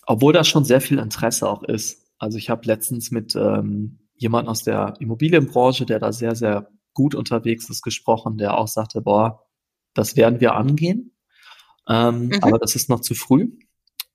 obwohl 0.06 0.32
da 0.32 0.44
schon 0.44 0.64
sehr 0.64 0.80
viel 0.80 1.00
Interesse 1.00 1.48
auch 1.48 1.64
ist. 1.64 2.12
Also 2.18 2.38
ich 2.38 2.48
habe 2.48 2.64
letztens 2.66 3.10
mit 3.10 3.34
ähm, 3.34 3.98
jemandem 4.14 4.50
aus 4.50 4.62
der 4.62 4.94
Immobilienbranche, 5.00 5.84
der 5.84 5.98
da 5.98 6.12
sehr, 6.12 6.36
sehr 6.36 6.70
gut 6.94 7.16
unterwegs 7.16 7.68
ist, 7.70 7.82
gesprochen, 7.82 8.38
der 8.38 8.56
auch 8.56 8.68
sagte, 8.68 9.00
boah, 9.00 9.44
das 9.94 10.16
werden 10.16 10.40
wir 10.40 10.54
angehen, 10.54 11.12
ähm, 11.88 12.26
mhm. 12.26 12.38
aber 12.42 12.58
das 12.58 12.74
ist 12.76 12.88
noch 12.88 13.00
zu 13.00 13.14
früh. 13.14 13.50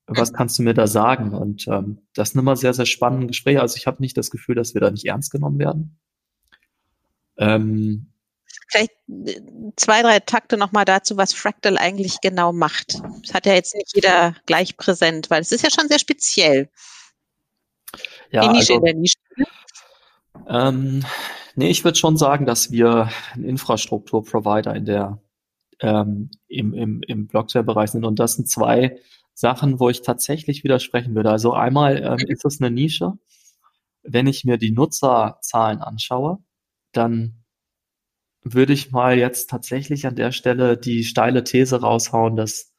Was 0.10 0.32
kannst 0.32 0.58
du 0.58 0.64
mir 0.64 0.74
da 0.74 0.88
sagen? 0.88 1.34
Und 1.34 1.68
ähm, 1.68 2.00
das 2.14 2.30
sind 2.30 2.40
immer 2.40 2.56
sehr, 2.56 2.74
sehr 2.74 2.86
spannende 2.86 3.28
Gespräche. 3.28 3.60
Also 3.60 3.76
ich 3.76 3.88
habe 3.88 4.02
nicht 4.02 4.18
das 4.18 4.32
Gefühl, 4.32 4.56
dass 4.56 4.74
wir 4.74 4.80
da 4.80 4.90
nicht 4.90 5.06
ernst 5.06 5.32
genommen 5.32 5.60
werden. 5.60 6.00
Ähm, 7.38 8.14
Vielleicht 8.70 8.92
äh, 9.10 9.42
zwei, 9.76 10.02
drei 10.02 10.20
Takte 10.22 10.56
nochmal 10.56 10.86
dazu, 10.86 11.18
was 11.18 11.34
Fractal 11.34 11.78
eigentlich 11.78 12.22
genau 12.22 12.54
macht. 12.54 13.02
Das 13.24 13.34
hat 13.34 13.46
ja 13.46 13.54
jetzt 13.54 13.76
nicht 13.76 13.94
jeder 13.96 14.36
gleich 14.46 14.78
präsent, 14.78 15.30
weil 15.30 15.42
es 15.42 15.52
ist 15.52 15.64
ja 15.64 15.70
schon 15.70 15.90
sehr 15.90 16.00
speziell. 16.00 16.70
Ja, 18.32 18.42
Die 18.42 18.50
Nische 18.50 18.74
also, 18.74 18.76
in 18.76 18.84
der 18.84 18.94
Nische. 18.94 19.18
Ähm, 20.48 21.06
nee, 21.56 21.70
ich 21.70 21.84
würde 21.84 21.98
schon 21.98 22.18
sagen, 22.18 22.46
dass 22.46 22.72
wir 22.72 23.10
ein 23.34 23.44
Infrastrukturprovider 23.44 24.76
in 24.76 24.86
der 24.86 25.22
ähm, 25.82 26.32
im, 26.48 26.74
im, 26.74 27.02
im 27.08 27.28
Blockchain-Bereich 27.28 27.92
sind. 27.92 28.06
Und 28.06 28.20
das 28.20 28.36
sind 28.36 28.50
zwei 28.50 29.00
Sachen, 29.34 29.80
wo 29.80 29.90
ich 29.90 30.02
tatsächlich 30.02 30.64
widersprechen 30.64 31.16
würde. 31.16 31.30
Also 31.30 31.54
einmal 31.54 31.98
ähm, 32.04 32.28
ist 32.28 32.46
es 32.46 32.60
eine 32.60 32.72
Nische. 32.72 33.14
Wenn 34.04 34.28
ich 34.28 34.46
mir 34.46 34.58
die 34.58 34.72
Nutzerzahlen 34.72 35.80
anschaue, 35.80 36.40
dann 36.92 37.44
würde 38.44 38.74
ich 38.74 38.92
mal 38.92 39.18
jetzt 39.18 39.50
tatsächlich 39.50 40.08
an 40.08 40.16
der 40.16 40.32
Stelle 40.32 40.78
die 40.78 41.04
steile 41.04 41.44
These 41.44 41.82
raushauen, 41.82 42.36
dass 42.36 42.74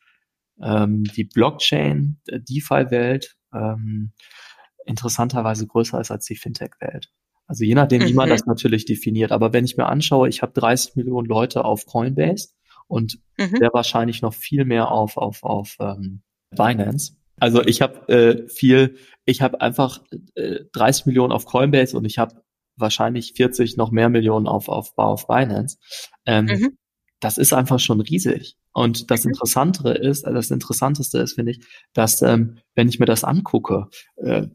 ähm, 0.60 1.04
die 1.04 1.24
Blockchain, 1.24 2.20
äh, 2.26 2.40
DeFi-Welt 2.40 3.36
ähm, 3.54 4.12
interessanterweise 4.86 5.66
größer 5.66 6.00
ist 6.00 6.10
als 6.10 6.24
die 6.24 6.36
Fintech-Welt. 6.36 7.10
Also 7.46 7.64
je 7.64 7.74
nachdem, 7.74 8.02
wie 8.02 8.14
man 8.14 8.28
mhm. 8.28 8.32
das 8.32 8.46
natürlich 8.46 8.84
definiert. 8.84 9.32
Aber 9.32 9.52
wenn 9.52 9.64
ich 9.64 9.76
mir 9.76 9.86
anschaue, 9.86 10.28
ich 10.28 10.42
habe 10.42 10.52
30 10.52 10.96
Millionen 10.96 11.26
Leute 11.26 11.64
auf 11.64 11.86
Coinbase 11.86 12.48
und 12.88 13.18
mhm. 13.36 13.56
sehr 13.56 13.70
wahrscheinlich 13.72 14.22
noch 14.22 14.34
viel 14.34 14.64
mehr 14.64 14.90
auf, 14.90 15.16
auf, 15.16 15.44
auf 15.44 15.76
ähm, 15.78 16.22
Binance. 16.50 17.12
Also 17.38 17.62
ich 17.64 17.82
habe 17.82 18.08
äh, 18.08 18.48
viel, 18.48 18.96
ich 19.24 19.42
habe 19.42 19.60
einfach 19.60 20.02
äh, 20.34 20.60
30 20.72 21.06
Millionen 21.06 21.32
auf 21.32 21.46
Coinbase 21.46 21.96
und 21.96 22.04
ich 22.04 22.18
habe 22.18 22.42
wahrscheinlich 22.76 23.34
40 23.34 23.76
noch 23.76 23.90
mehr 23.90 24.08
Millionen 24.08 24.46
auf, 24.46 24.68
auf, 24.68 24.92
auf 24.96 25.26
Binance. 25.26 25.78
Ähm, 26.26 26.46
mhm. 26.46 26.78
Das 27.20 27.38
ist 27.38 27.52
einfach 27.52 27.80
schon 27.80 28.00
riesig. 28.00 28.56
Und 28.72 29.10
das 29.10 29.24
mhm. 29.24 29.30
Interessantere 29.30 29.94
ist, 29.94 30.24
äh, 30.24 30.32
das 30.32 30.50
Interessanteste 30.50 31.18
ist, 31.18 31.34
finde 31.34 31.52
ich, 31.52 31.60
dass, 31.92 32.22
ähm, 32.22 32.58
wenn 32.74 32.88
ich 32.88 32.98
mir 32.98 33.06
das 33.06 33.24
angucke, 33.24 33.88
äh, 34.16 34.46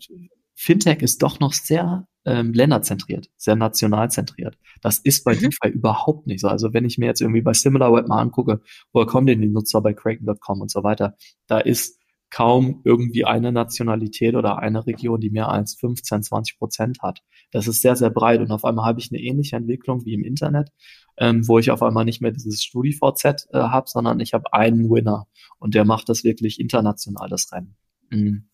Fintech 0.55 1.01
ist 1.01 1.21
doch 1.23 1.39
noch 1.39 1.53
sehr 1.53 2.07
ähm, 2.25 2.53
länderzentriert, 2.53 3.29
sehr 3.37 3.55
nationalzentriert. 3.55 4.57
Das 4.81 4.99
ist 4.99 5.23
bei 5.23 5.35
mhm. 5.35 5.39
DeFi 5.39 5.69
überhaupt 5.69 6.27
nicht 6.27 6.41
so. 6.41 6.47
Also 6.47 6.73
wenn 6.73 6.85
ich 6.85 6.97
mir 6.97 7.07
jetzt 7.07 7.21
irgendwie 7.21 7.41
bei 7.41 7.53
SimilarWeb 7.53 8.07
mal 8.07 8.21
angucke, 8.21 8.61
woher 8.91 9.07
kommen 9.07 9.27
denn 9.27 9.41
die 9.41 9.49
Nutzer 9.49 9.81
bei 9.81 9.93
Kraken.com 9.93 10.61
und 10.61 10.71
so 10.71 10.83
weiter, 10.83 11.15
da 11.47 11.59
ist 11.59 11.99
kaum 12.29 12.81
irgendwie 12.83 13.25
eine 13.25 13.51
Nationalität 13.51 14.33
oder 14.33 14.57
eine 14.57 14.87
Region, 14.87 15.19
die 15.19 15.29
mehr 15.29 15.49
als 15.49 15.75
15, 15.75 16.23
20 16.23 16.57
Prozent 16.57 16.97
hat. 17.03 17.19
Das 17.51 17.67
ist 17.67 17.81
sehr, 17.81 17.95
sehr 17.95 18.09
breit 18.09 18.41
und 18.41 18.51
auf 18.51 18.65
einmal 18.65 18.85
habe 18.85 18.99
ich 18.99 19.11
eine 19.11 19.21
ähnliche 19.21 19.55
Entwicklung 19.55 20.03
wie 20.05 20.15
im 20.15 20.23
Internet, 20.23 20.69
ähm, 21.17 21.47
wo 21.47 21.59
ich 21.59 21.69
auf 21.69 21.83
einmal 21.83 22.05
nicht 22.05 22.21
mehr 22.21 22.31
dieses 22.31 22.63
StudiVZ 22.63 23.49
äh, 23.51 23.59
habe, 23.59 23.87
sondern 23.87 24.19
ich 24.19 24.33
habe 24.33 24.51
einen 24.51 24.89
Winner 24.89 25.27
und 25.59 25.75
der 25.75 25.85
macht 25.85 26.09
das 26.09 26.23
wirklich 26.23 26.59
international, 26.59 27.29
das 27.29 27.51
Rennen. 27.51 27.75
Mhm. 28.09 28.47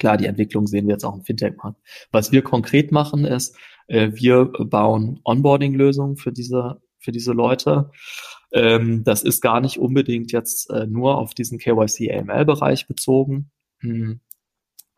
Klar, 0.00 0.16
die 0.16 0.24
Entwicklung 0.24 0.66
sehen 0.66 0.86
wir 0.86 0.94
jetzt 0.94 1.04
auch 1.04 1.14
im 1.14 1.22
Fintech-Markt. 1.22 1.78
Was 2.10 2.32
wir 2.32 2.40
konkret 2.40 2.90
machen 2.90 3.26
ist, 3.26 3.54
äh, 3.86 4.10
wir 4.14 4.46
bauen 4.46 5.20
Onboarding-Lösungen 5.24 6.16
für 6.16 6.32
diese, 6.32 6.80
für 6.98 7.12
diese 7.12 7.32
Leute. 7.32 7.90
Ähm, 8.50 9.04
das 9.04 9.22
ist 9.22 9.42
gar 9.42 9.60
nicht 9.60 9.78
unbedingt 9.78 10.32
jetzt 10.32 10.70
äh, 10.70 10.86
nur 10.86 11.18
auf 11.18 11.34
diesen 11.34 11.58
KYC-AML-Bereich 11.58 12.88
bezogen, 12.88 13.50
hm, 13.80 14.20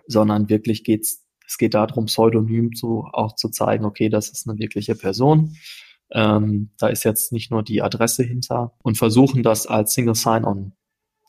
sondern 0.07 0.49
wirklich 0.49 0.85
geht's, 0.85 1.27
es 1.49 1.59
geht 1.59 1.75
darum, 1.75 2.07
pseudonym 2.07 2.73
zu, 2.73 3.05
auch 3.13 3.35
zu 3.35 3.49
zeigen, 3.49 3.85
okay, 3.85 4.09
das 4.09 4.31
ist 4.31 4.49
eine 4.49 4.61
wirkliche 4.61 4.95
Person. 4.95 5.57
Ähm, 6.13 6.71
da 6.79 6.87
ist 6.87 7.03
jetzt 7.03 7.33
nicht 7.33 7.51
nur 7.51 7.65
die 7.65 7.83
Adresse 7.83 8.23
hinter 8.23 8.73
und 8.85 8.99
versuchen 8.99 9.43
das 9.43 9.67
als 9.67 9.95
Single 9.95 10.15
Sign-On 10.15 10.75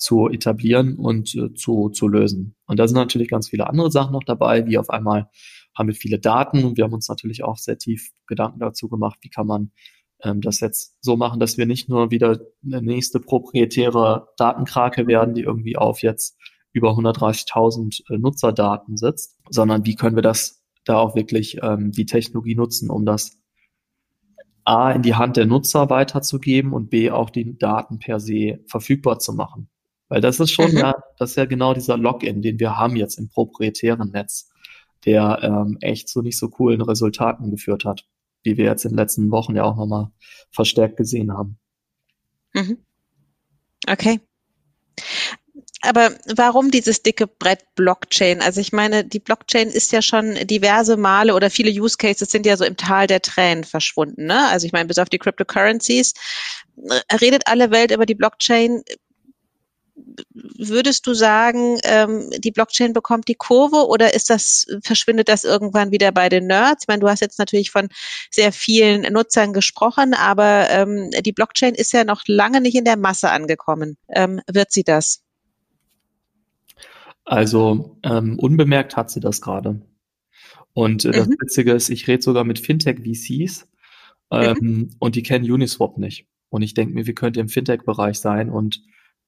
zu 0.04 0.28
etablieren 0.28 0.98
und 0.98 1.34
äh, 1.34 1.54
zu, 1.54 1.90
zu 1.90 2.10
lösen. 2.10 2.56
Und 2.68 2.78
da 2.78 2.88
sind 2.88 2.98
natürlich 2.98 3.30
ganz 3.30 3.48
viele 3.50 3.68
andere 3.68 3.90
Sachen 3.90 4.12
noch 4.12 4.26
dabei, 4.26 4.68
wie 4.68 4.78
auf 4.78 4.90
einmal 4.90 5.30
haben 5.76 5.88
wir 5.88 5.96
viele 5.96 6.20
Daten 6.20 6.66
und 6.66 6.78
wir 6.78 6.84
haben 6.84 6.94
uns 6.94 7.08
natürlich 7.08 7.44
auch 7.44 7.58
sehr 7.58 7.78
tief 7.78 8.12
Gedanken 8.28 8.60
dazu 8.60 8.90
gemacht, 8.90 9.18
wie 9.22 9.30
kann 9.30 9.48
man 9.48 9.72
ähm, 10.22 10.42
das 10.42 10.60
jetzt 10.60 10.98
so 11.00 11.16
machen, 11.16 11.40
dass 11.40 11.58
wir 11.58 11.66
nicht 11.66 11.88
nur 11.88 12.12
wieder 12.12 12.38
eine 12.66 12.82
nächste 12.82 13.22
proprietäre 13.22 14.28
Datenkrake 14.38 15.08
werden, 15.08 15.36
die 15.36 15.42
irgendwie 15.42 15.78
auf 15.78 16.02
jetzt 16.02 16.38
über 16.74 16.92
130.000 16.92 18.02
äh, 18.10 18.18
Nutzerdaten 18.18 18.98
sitzt, 18.98 19.40
sondern 19.50 19.86
wie 19.86 19.96
können 19.96 20.18
wir 20.18 20.22
das 20.22 20.66
da 20.84 20.98
auch 20.98 21.16
wirklich 21.16 21.60
ähm, 21.62 21.92
die 21.92 22.06
Technologie 22.06 22.56
nutzen, 22.56 22.90
um 22.90 23.06
das 23.06 23.40
A 24.66 24.92
in 24.92 25.02
die 25.02 25.16
Hand 25.16 25.38
der 25.38 25.46
Nutzer 25.46 25.90
weiterzugeben 25.90 26.74
und 26.74 26.90
B 26.90 27.10
auch 27.10 27.30
die 27.30 27.58
Daten 27.58 28.00
per 28.00 28.20
se 28.20 28.60
verfügbar 28.68 29.20
zu 29.20 29.32
machen. 29.32 29.70
Weil 30.14 30.22
das 30.22 30.40
ist 30.40 30.52
schon 30.52 30.74
mhm. 30.74 30.78
ja, 30.78 30.94
das 31.18 31.32
ist 31.32 31.38
ja 31.38 31.46
genau 31.46 31.74
dieser 31.74 31.98
Login, 31.98 32.44
den 32.44 32.60
wir 32.60 32.78
haben 32.78 32.96
jetzt 32.96 33.18
im 33.18 33.30
proprietären 33.30 34.12
Netz, 34.12 34.52
der 35.06 35.40
ähm, 35.42 35.80
echt 35.82 36.08
zu 36.08 36.22
nicht 36.22 36.38
so 36.38 36.50
coolen 36.50 36.84
Resultaten 36.84 37.50
geführt 37.50 37.84
hat, 37.84 38.06
wie 38.44 38.56
wir 38.56 38.66
jetzt 38.66 38.86
in 38.86 38.92
den 38.92 39.00
letzten 39.00 39.32
Wochen 39.32 39.56
ja 39.56 39.64
auch 39.64 39.76
nochmal 39.76 40.12
verstärkt 40.52 40.98
gesehen 40.98 41.34
haben. 41.34 41.58
Mhm. 42.54 42.78
Okay. 43.90 44.20
Aber 45.82 46.12
warum 46.38 46.70
dieses 46.70 47.02
dicke 47.02 47.26
Brett 47.26 47.66
Blockchain? 47.74 48.40
Also 48.42 48.62
ich 48.62 48.72
meine, 48.72 49.04
die 49.04 49.20
Blockchain 49.20 49.68
ist 49.68 49.92
ja 49.92 50.04
schon 50.04 50.36
diverse 50.46 50.96
Male 50.96 51.34
oder 51.34 51.50
viele 51.50 51.72
Use 51.72 51.98
Cases 51.98 52.30
sind 52.30 52.46
ja 52.46 52.56
so 52.56 52.66
im 52.66 52.78
Tal 52.78 53.08
der 53.08 53.24
Tränen 53.24 53.64
verschwunden. 53.64 54.28
Ne? 54.28 54.48
Also 54.50 54.68
ich 54.68 54.74
meine, 54.74 54.88
bis 54.88 55.00
auf 55.00 55.10
die 55.10 55.18
Cryptocurrencies 55.18 56.14
äh, 56.78 57.16
redet 57.16 57.48
alle 57.48 57.72
Welt 57.72 57.90
über 57.90 58.06
die 58.06 58.16
Blockchain 58.16 58.84
würdest 60.34 61.06
du 61.06 61.14
sagen, 61.14 61.78
ähm, 61.84 62.30
die 62.40 62.52
Blockchain 62.52 62.94
bekommt 62.94 63.28
die 63.28 63.36
Kurve 63.36 63.88
oder 63.88 64.14
ist 64.14 64.30
das, 64.30 64.66
verschwindet 64.82 65.30
das 65.30 65.44
irgendwann 65.44 65.92
wieder 65.92 66.12
bei 66.12 66.30
den 66.30 66.48
Nerds? 66.48 66.84
Ich 66.84 66.88
meine, 66.88 67.02
du 67.02 67.10
hast 67.10 67.22
jetzt 67.22 67.40
natürlich 67.40 67.72
von 67.72 67.90
sehr 68.32 68.52
vielen 68.52 69.02
Nutzern 69.14 69.54
gesprochen, 69.54 70.14
aber 70.14 70.70
ähm, 70.70 71.12
die 71.24 71.32
Blockchain 71.32 71.76
ist 71.76 71.94
ja 71.94 72.04
noch 72.04 72.24
lange 72.28 72.62
nicht 72.62 72.76
in 72.76 72.86
der 72.86 72.98
Masse 72.98 73.30
angekommen. 73.30 73.98
Ähm, 74.10 74.42
wird 74.52 74.72
sie 74.72 74.84
das? 74.84 75.22
Also 77.26 77.98
ähm, 78.04 78.38
unbemerkt 78.40 78.98
hat 78.98 79.10
sie 79.12 79.20
das 79.20 79.42
gerade. 79.42 79.82
Und 80.74 81.06
äh, 81.06 81.12
das 81.12 81.28
mhm. 81.28 81.36
Witzige 81.40 81.72
ist, 81.74 81.90
ich 81.90 82.08
rede 82.08 82.24
sogar 82.24 82.44
mit 82.44 82.60
Fintech-VCs 82.60 83.68
ähm, 84.32 84.58
mhm. 84.60 84.96
und 85.00 85.16
die 85.16 85.24
kennen 85.24 85.50
Uniswap 85.50 85.98
nicht. 85.98 86.28
Und 86.50 86.64
ich 86.64 86.74
denke 86.74 86.94
mir, 86.94 87.08
wie 87.08 87.14
könnte 87.14 87.40
im 87.40 87.50
Fintech-Bereich 87.50 88.20
sein 88.20 88.50
und 88.50 88.82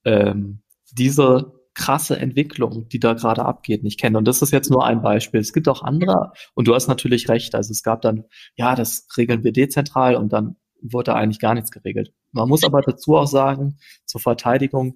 ähm, 0.05 0.61
diese 0.91 1.53
krasse 1.73 2.17
Entwicklung, 2.17 2.87
die 2.87 2.99
da 2.99 3.13
gerade 3.13 3.43
abgeht, 3.45 3.83
nicht 3.83 3.99
kennen. 3.99 4.15
Und 4.15 4.25
das 4.27 4.41
ist 4.41 4.51
jetzt 4.51 4.71
nur 4.71 4.85
ein 4.85 5.01
Beispiel. 5.01 5.41
Es 5.41 5.53
gibt 5.53 5.67
auch 5.67 5.83
andere, 5.83 6.31
und 6.53 6.67
du 6.67 6.73
hast 6.73 6.87
natürlich 6.87 7.27
recht. 7.27 7.53
Also 7.53 7.71
es 7.71 7.83
gab 7.83 8.01
dann, 8.01 8.23
ja, 8.55 8.75
das 8.75 9.07
regeln 9.17 9.43
wir 9.43 9.51
dezentral 9.51 10.15
und 10.15 10.31
dann 10.31 10.55
wurde 10.81 11.15
eigentlich 11.15 11.39
gar 11.39 11.53
nichts 11.53 11.71
geregelt. 11.71 12.13
Man 12.31 12.47
muss 12.47 12.63
aber 12.63 12.81
dazu 12.81 13.15
auch 13.15 13.27
sagen, 13.27 13.77
zur 14.05 14.21
Verteidigung, 14.21 14.95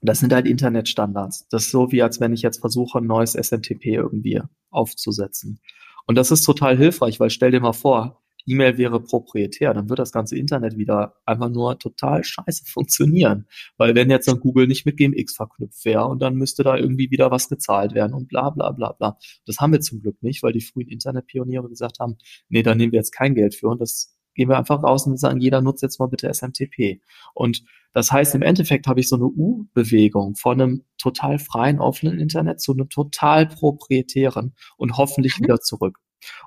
das 0.00 0.20
sind 0.20 0.32
halt 0.32 0.46
Internetstandards. 0.46 1.48
Das 1.48 1.64
ist 1.64 1.70
so 1.72 1.90
wie, 1.90 2.02
als 2.02 2.20
wenn 2.20 2.32
ich 2.32 2.42
jetzt 2.42 2.60
versuche, 2.60 2.98
ein 2.98 3.06
neues 3.06 3.34
SMTP 3.34 3.86
irgendwie 3.86 4.40
aufzusetzen. 4.70 5.60
Und 6.06 6.14
das 6.14 6.30
ist 6.30 6.42
total 6.42 6.76
hilfreich, 6.76 7.18
weil 7.18 7.30
stell 7.30 7.50
dir 7.50 7.60
mal 7.60 7.72
vor, 7.72 8.22
E-Mail 8.46 8.78
wäre 8.78 9.02
proprietär, 9.02 9.74
dann 9.74 9.88
wird 9.88 9.98
das 9.98 10.12
ganze 10.12 10.36
Internet 10.36 10.76
wieder 10.76 11.14
einfach 11.26 11.48
nur 11.48 11.78
total 11.78 12.24
scheiße 12.24 12.64
funktionieren. 12.66 13.46
Weil 13.76 13.94
wenn 13.94 14.10
jetzt 14.10 14.28
dann 14.28 14.40
Google 14.40 14.66
nicht 14.66 14.86
mit 14.86 14.96
GMX 14.96 15.34
verknüpft 15.34 15.84
wäre 15.84 16.06
und 16.06 16.20
dann 16.20 16.34
müsste 16.34 16.62
da 16.62 16.76
irgendwie 16.76 17.10
wieder 17.10 17.30
was 17.30 17.48
gezahlt 17.48 17.94
werden 17.94 18.14
und 18.14 18.28
bla 18.28 18.50
bla 18.50 18.70
bla 18.72 18.92
bla. 18.92 19.18
Das 19.46 19.58
haben 19.58 19.72
wir 19.72 19.80
zum 19.80 20.00
Glück 20.00 20.22
nicht, 20.22 20.42
weil 20.42 20.52
die 20.52 20.60
frühen 20.60 20.88
Internetpioniere 20.88 21.68
gesagt 21.68 21.98
haben, 22.00 22.16
nee, 22.48 22.62
da 22.62 22.74
nehmen 22.74 22.92
wir 22.92 22.98
jetzt 22.98 23.12
kein 23.12 23.34
Geld 23.34 23.54
für 23.54 23.68
und 23.68 23.80
das 23.80 24.18
gehen 24.38 24.48
wir 24.48 24.56
einfach 24.56 24.82
raus 24.84 25.04
und 25.06 25.18
sagen, 25.18 25.40
jeder 25.40 25.60
nutzt 25.60 25.82
jetzt 25.82 25.98
mal 25.98 26.06
bitte 26.06 26.32
SMTP. 26.32 27.00
Und 27.34 27.64
das 27.92 28.12
heißt, 28.12 28.36
im 28.36 28.42
Endeffekt 28.42 28.86
habe 28.86 29.00
ich 29.00 29.08
so 29.08 29.16
eine 29.16 29.24
U-Bewegung 29.24 30.36
von 30.36 30.60
einem 30.60 30.84
total 30.96 31.40
freien, 31.40 31.80
offenen 31.80 32.20
Internet 32.20 32.60
zu 32.60 32.72
einem 32.72 32.88
total 32.88 33.46
proprietären 33.46 34.54
und 34.76 34.96
hoffentlich 34.96 35.38
mhm. 35.38 35.44
wieder 35.44 35.60
zurück. 35.60 35.98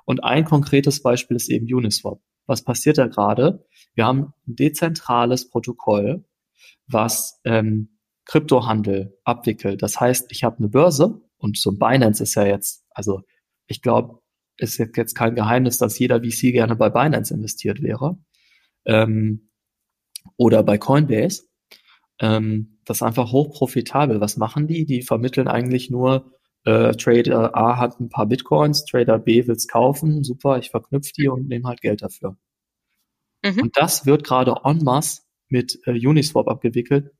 Und 0.04 0.24
ein 0.24 0.44
konkretes 0.44 1.02
Beispiel 1.02 1.36
ist 1.36 1.48
eben 1.50 1.66
Uniswap. 1.72 2.20
Was 2.46 2.62
passiert 2.62 2.98
da 2.98 3.06
gerade? 3.06 3.66
Wir 3.94 4.06
haben 4.06 4.32
ein 4.46 4.56
dezentrales 4.56 5.48
Protokoll, 5.48 6.24
was 6.86 7.40
ähm, 7.44 7.98
Kryptohandel 8.24 9.18
abwickelt. 9.24 9.82
Das 9.82 10.00
heißt, 10.00 10.30
ich 10.30 10.44
habe 10.44 10.58
eine 10.58 10.68
Börse 10.68 11.20
und 11.38 11.58
so 11.58 11.72
Binance 11.72 12.22
ist 12.22 12.34
ja 12.34 12.44
jetzt, 12.44 12.84
also 12.90 13.22
ich 13.66 13.82
glaube, 13.82 14.20
ist 14.58 14.78
jetzt 14.78 15.14
kein 15.14 15.34
Geheimnis, 15.34 15.78
dass 15.78 15.98
jeder 15.98 16.20
VC 16.20 16.52
gerne 16.52 16.76
bei 16.76 16.90
Binance 16.90 17.34
investiert 17.34 17.82
wäre 17.82 18.18
ähm, 18.84 19.50
oder 20.36 20.62
bei 20.62 20.78
Coinbase. 20.78 21.44
Ähm, 22.20 22.78
das 22.84 22.98
ist 22.98 23.02
einfach 23.02 23.32
hochprofitabel. 23.32 24.20
Was 24.20 24.36
machen 24.36 24.66
die? 24.66 24.84
Die 24.84 25.02
vermitteln 25.02 25.48
eigentlich 25.48 25.90
nur, 25.90 26.32
äh, 26.64 26.92
Trader 26.92 27.56
A 27.56 27.78
hat 27.78 27.98
ein 28.00 28.08
paar 28.08 28.26
Bitcoins, 28.26 28.84
Trader 28.84 29.18
B 29.18 29.46
will's 29.46 29.66
kaufen, 29.66 30.22
super, 30.22 30.58
ich 30.58 30.70
verknüpfe 30.70 31.12
die 31.16 31.28
und 31.28 31.48
nehme 31.48 31.68
halt 31.68 31.80
Geld 31.80 32.02
dafür. 32.02 32.36
Mhm. 33.42 33.62
Und 33.62 33.76
das 33.76 34.06
wird 34.06 34.24
gerade 34.24 34.54
en 34.64 34.84
masse 34.84 35.22
mit 35.48 35.78
äh, 35.86 36.06
Uniswap 36.06 36.48
abgewickelt. 36.48 37.10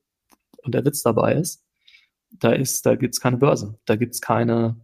Und 0.63 0.73
der 0.73 0.85
Witz 0.85 1.03
dabei 1.03 1.35
ist, 1.35 1.63
da 2.31 2.51
ist, 2.51 2.85
da 2.85 2.95
gibt's 2.95 3.19
keine 3.19 3.37
Börse, 3.37 3.79
da 3.85 3.95
gibt's 3.95 4.21
keine, 4.21 4.79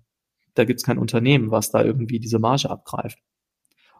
da 0.53 0.65
gibt's 0.65 0.83
kein 0.83 0.97
Unternehmen, 0.97 1.51
was 1.51 1.71
da 1.71 1.83
irgendwie 1.83 2.19
diese 2.19 2.39
Marge 2.39 2.69
abgreift, 2.69 3.19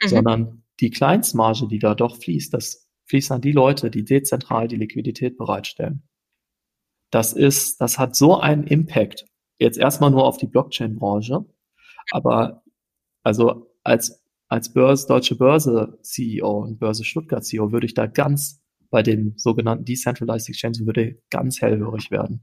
mhm. 0.04 0.08
sondern 0.08 0.63
die 0.82 0.91
Kleinstmarge, 0.91 1.67
die 1.67 1.80
da 1.80 1.95
doch 1.95 2.17
fließt, 2.17 2.54
das 2.54 2.89
fließt 3.06 3.32
an 3.32 3.41
die 3.41 3.54
Leute, 3.54 3.89
die 3.89 4.04
dezentral 4.04 4.67
die 4.67 4.76
Liquidität 4.76 5.38
bereitstellen. 5.38 6.04
Das 7.12 7.34
ist, 7.34 7.82
das 7.82 7.98
hat 7.98 8.15
so 8.15 8.38
einen 8.39 8.65
Impact. 8.65 9.26
Jetzt 9.60 9.78
erstmal 9.78 10.12
nur 10.12 10.26
auf 10.26 10.38
die 10.38 10.48
Blockchain-Branche, 10.48 11.45
aber 12.12 12.63
also 13.24 13.72
als 13.84 14.24
als 14.50 14.74
Börse, 14.74 15.08
Deutsche 15.08 15.36
Börse 15.36 16.00
CEO 16.02 16.63
und 16.63 16.80
Börse 16.80 17.06
Stuttgart 17.06 17.45
CEO 17.45 17.72
würde 17.72 17.86
ich 17.86 17.93
da 17.93 18.08
ganz 18.08 18.62
bei 18.89 19.04
den 19.04 19.36
sogenannten 19.38 19.86
Decentralized 19.86 20.50
Exchanges 20.50 20.86
würde 20.86 21.22
ganz 21.30 21.62
hellhörig 21.62 22.10
werden. 22.10 22.41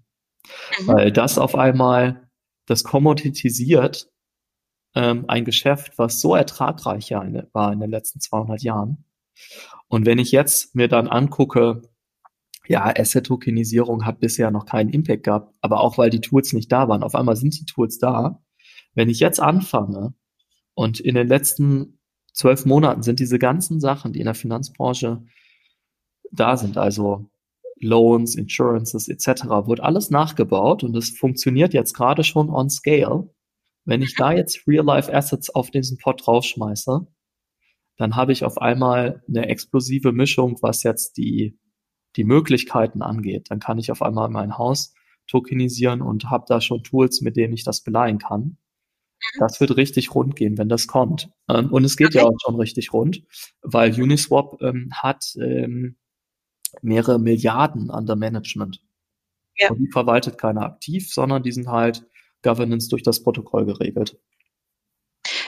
Mhm. 0.80 0.86
Weil 0.86 1.12
das 1.12 1.36
auf 1.36 1.56
einmal, 1.56 2.30
das 2.66 2.84
kommoditisiert 2.84 4.08
ähm, 4.94 5.24
ein 5.26 5.44
Geschäft, 5.44 5.98
was 5.98 6.20
so 6.20 6.36
ertragreich 6.36 7.10
war 7.10 7.72
in 7.72 7.80
den 7.80 7.90
letzten 7.90 8.20
200 8.20 8.62
Jahren. 8.62 9.04
Und 9.88 10.06
wenn 10.06 10.20
ich 10.20 10.30
jetzt 10.30 10.76
mir 10.76 10.86
dann 10.86 11.08
angucke, 11.08 11.82
ja, 12.68 12.92
Asset-Tokenisierung 12.96 14.04
hat 14.04 14.20
bisher 14.20 14.50
noch 14.50 14.66
keinen 14.66 14.90
Impact 14.90 15.24
gehabt, 15.24 15.54
aber 15.60 15.80
auch 15.80 15.98
weil 15.98 16.10
die 16.10 16.20
Tools 16.20 16.52
nicht 16.52 16.70
da 16.70 16.88
waren. 16.88 17.02
Auf 17.02 17.14
einmal 17.14 17.36
sind 17.36 17.58
die 17.58 17.66
Tools 17.66 17.98
da. 17.98 18.42
Wenn 18.94 19.08
ich 19.08 19.20
jetzt 19.20 19.40
anfange 19.40 20.14
und 20.74 21.00
in 21.00 21.14
den 21.14 21.28
letzten 21.28 21.98
zwölf 22.32 22.66
Monaten 22.66 23.02
sind 23.02 23.20
diese 23.20 23.38
ganzen 23.38 23.80
Sachen, 23.80 24.12
die 24.12 24.20
in 24.20 24.26
der 24.26 24.34
Finanzbranche 24.34 25.22
da 26.32 26.56
sind, 26.56 26.76
also 26.76 27.30
Loans, 27.78 28.36
Insurances 28.36 29.08
etc., 29.08 29.44
wird 29.66 29.80
alles 29.80 30.10
nachgebaut 30.10 30.82
und 30.82 30.96
es 30.96 31.10
funktioniert 31.10 31.74
jetzt 31.74 31.94
gerade 31.94 32.24
schon 32.24 32.50
on 32.50 32.70
scale. 32.70 33.30
Wenn 33.84 34.02
ich 34.02 34.14
da 34.16 34.32
jetzt 34.32 34.66
Real-Life-Assets 34.66 35.54
auf 35.54 35.70
diesen 35.70 35.98
Pot 35.98 36.26
draufschmeiße, 36.26 37.06
dann 37.98 38.16
habe 38.16 38.32
ich 38.32 38.44
auf 38.44 38.58
einmal 38.58 39.22
eine 39.28 39.48
explosive 39.48 40.12
Mischung, 40.12 40.58
was 40.60 40.82
jetzt 40.82 41.16
die, 41.16 41.58
die 42.16 42.24
Möglichkeiten 42.24 43.02
angeht. 43.02 43.50
Dann 43.50 43.60
kann 43.60 43.78
ich 43.78 43.90
auf 43.90 44.02
einmal 44.02 44.28
mein 44.28 44.58
Haus 44.58 44.94
tokenisieren 45.26 46.02
und 46.02 46.30
habe 46.30 46.44
da 46.48 46.60
schon 46.60 46.82
Tools, 46.82 47.20
mit 47.20 47.36
denen 47.36 47.54
ich 47.54 47.64
das 47.64 47.82
beleihen 47.82 48.18
kann. 48.18 48.42
Mhm. 48.42 49.38
Das 49.40 49.60
wird 49.60 49.76
richtig 49.76 50.14
rund 50.14 50.36
gehen, 50.36 50.58
wenn 50.58 50.68
das 50.68 50.86
kommt. 50.86 51.30
Ähm, 51.48 51.72
und 51.72 51.84
es 51.84 51.96
geht 51.96 52.08
okay. 52.08 52.18
ja 52.18 52.24
auch 52.24 52.36
schon 52.44 52.56
richtig 52.56 52.92
rund, 52.92 53.22
weil 53.62 54.00
Uniswap 54.00 54.60
ähm, 54.62 54.90
hat 54.92 55.24
ähm, 55.40 55.96
mehrere 56.82 57.18
Milliarden 57.18 57.90
under 57.90 58.16
Management. 58.16 58.82
Ja. 59.56 59.70
Und 59.70 59.78
die 59.78 59.90
verwaltet 59.90 60.38
keiner 60.38 60.62
aktiv, 60.62 61.12
sondern 61.12 61.42
die 61.42 61.52
sind 61.52 61.68
halt 61.68 62.06
Governance 62.42 62.88
durch 62.88 63.02
das 63.02 63.22
Protokoll 63.22 63.64
geregelt. 63.64 64.18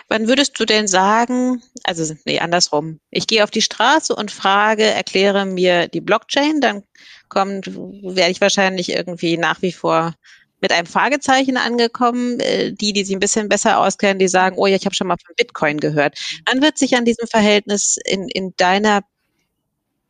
Wann 0.09 0.27
würdest 0.27 0.59
du 0.59 0.65
denn 0.65 0.87
sagen, 0.89 1.63
also 1.85 2.15
nee, 2.25 2.39
andersrum. 2.39 2.99
Ich 3.11 3.27
gehe 3.27 3.45
auf 3.45 3.51
die 3.51 3.63
Straße 3.63 4.15
und 4.15 4.31
frage, 4.31 4.85
erkläre 4.85 5.45
mir 5.45 5.89
die 5.89 6.01
Blockchain, 6.01 6.61
dann 6.61 6.83
kommt, 7.29 7.67
werde 7.67 8.31
ich 8.31 8.41
wahrscheinlich 8.41 8.91
irgendwie 8.91 9.37
nach 9.37 9.61
wie 9.61 9.73
vor 9.73 10.15
mit 10.61 10.73
einem 10.73 10.87
Fragezeichen 10.87 11.57
angekommen. 11.57 12.41
Äh, 12.41 12.73
die, 12.73 12.93
die 12.93 13.05
sich 13.05 13.15
ein 13.15 13.21
bisschen 13.21 13.49
besser 13.49 13.79
auskennen, 13.79 14.19
die 14.19 14.29
sagen, 14.29 14.57
oh 14.59 14.67
ja, 14.67 14.77
ich 14.77 14.87
habe 14.87 14.95
schon 14.95 15.07
mal 15.07 15.17
von 15.25 15.35
Bitcoin 15.37 15.79
gehört. 15.79 16.19
Wann 16.47 16.63
wird 16.63 16.79
sich 16.79 16.97
an 16.97 17.05
diesem 17.05 17.29
Verhältnis 17.29 17.99
in, 18.05 18.29
in 18.29 18.55
deiner 18.57 19.03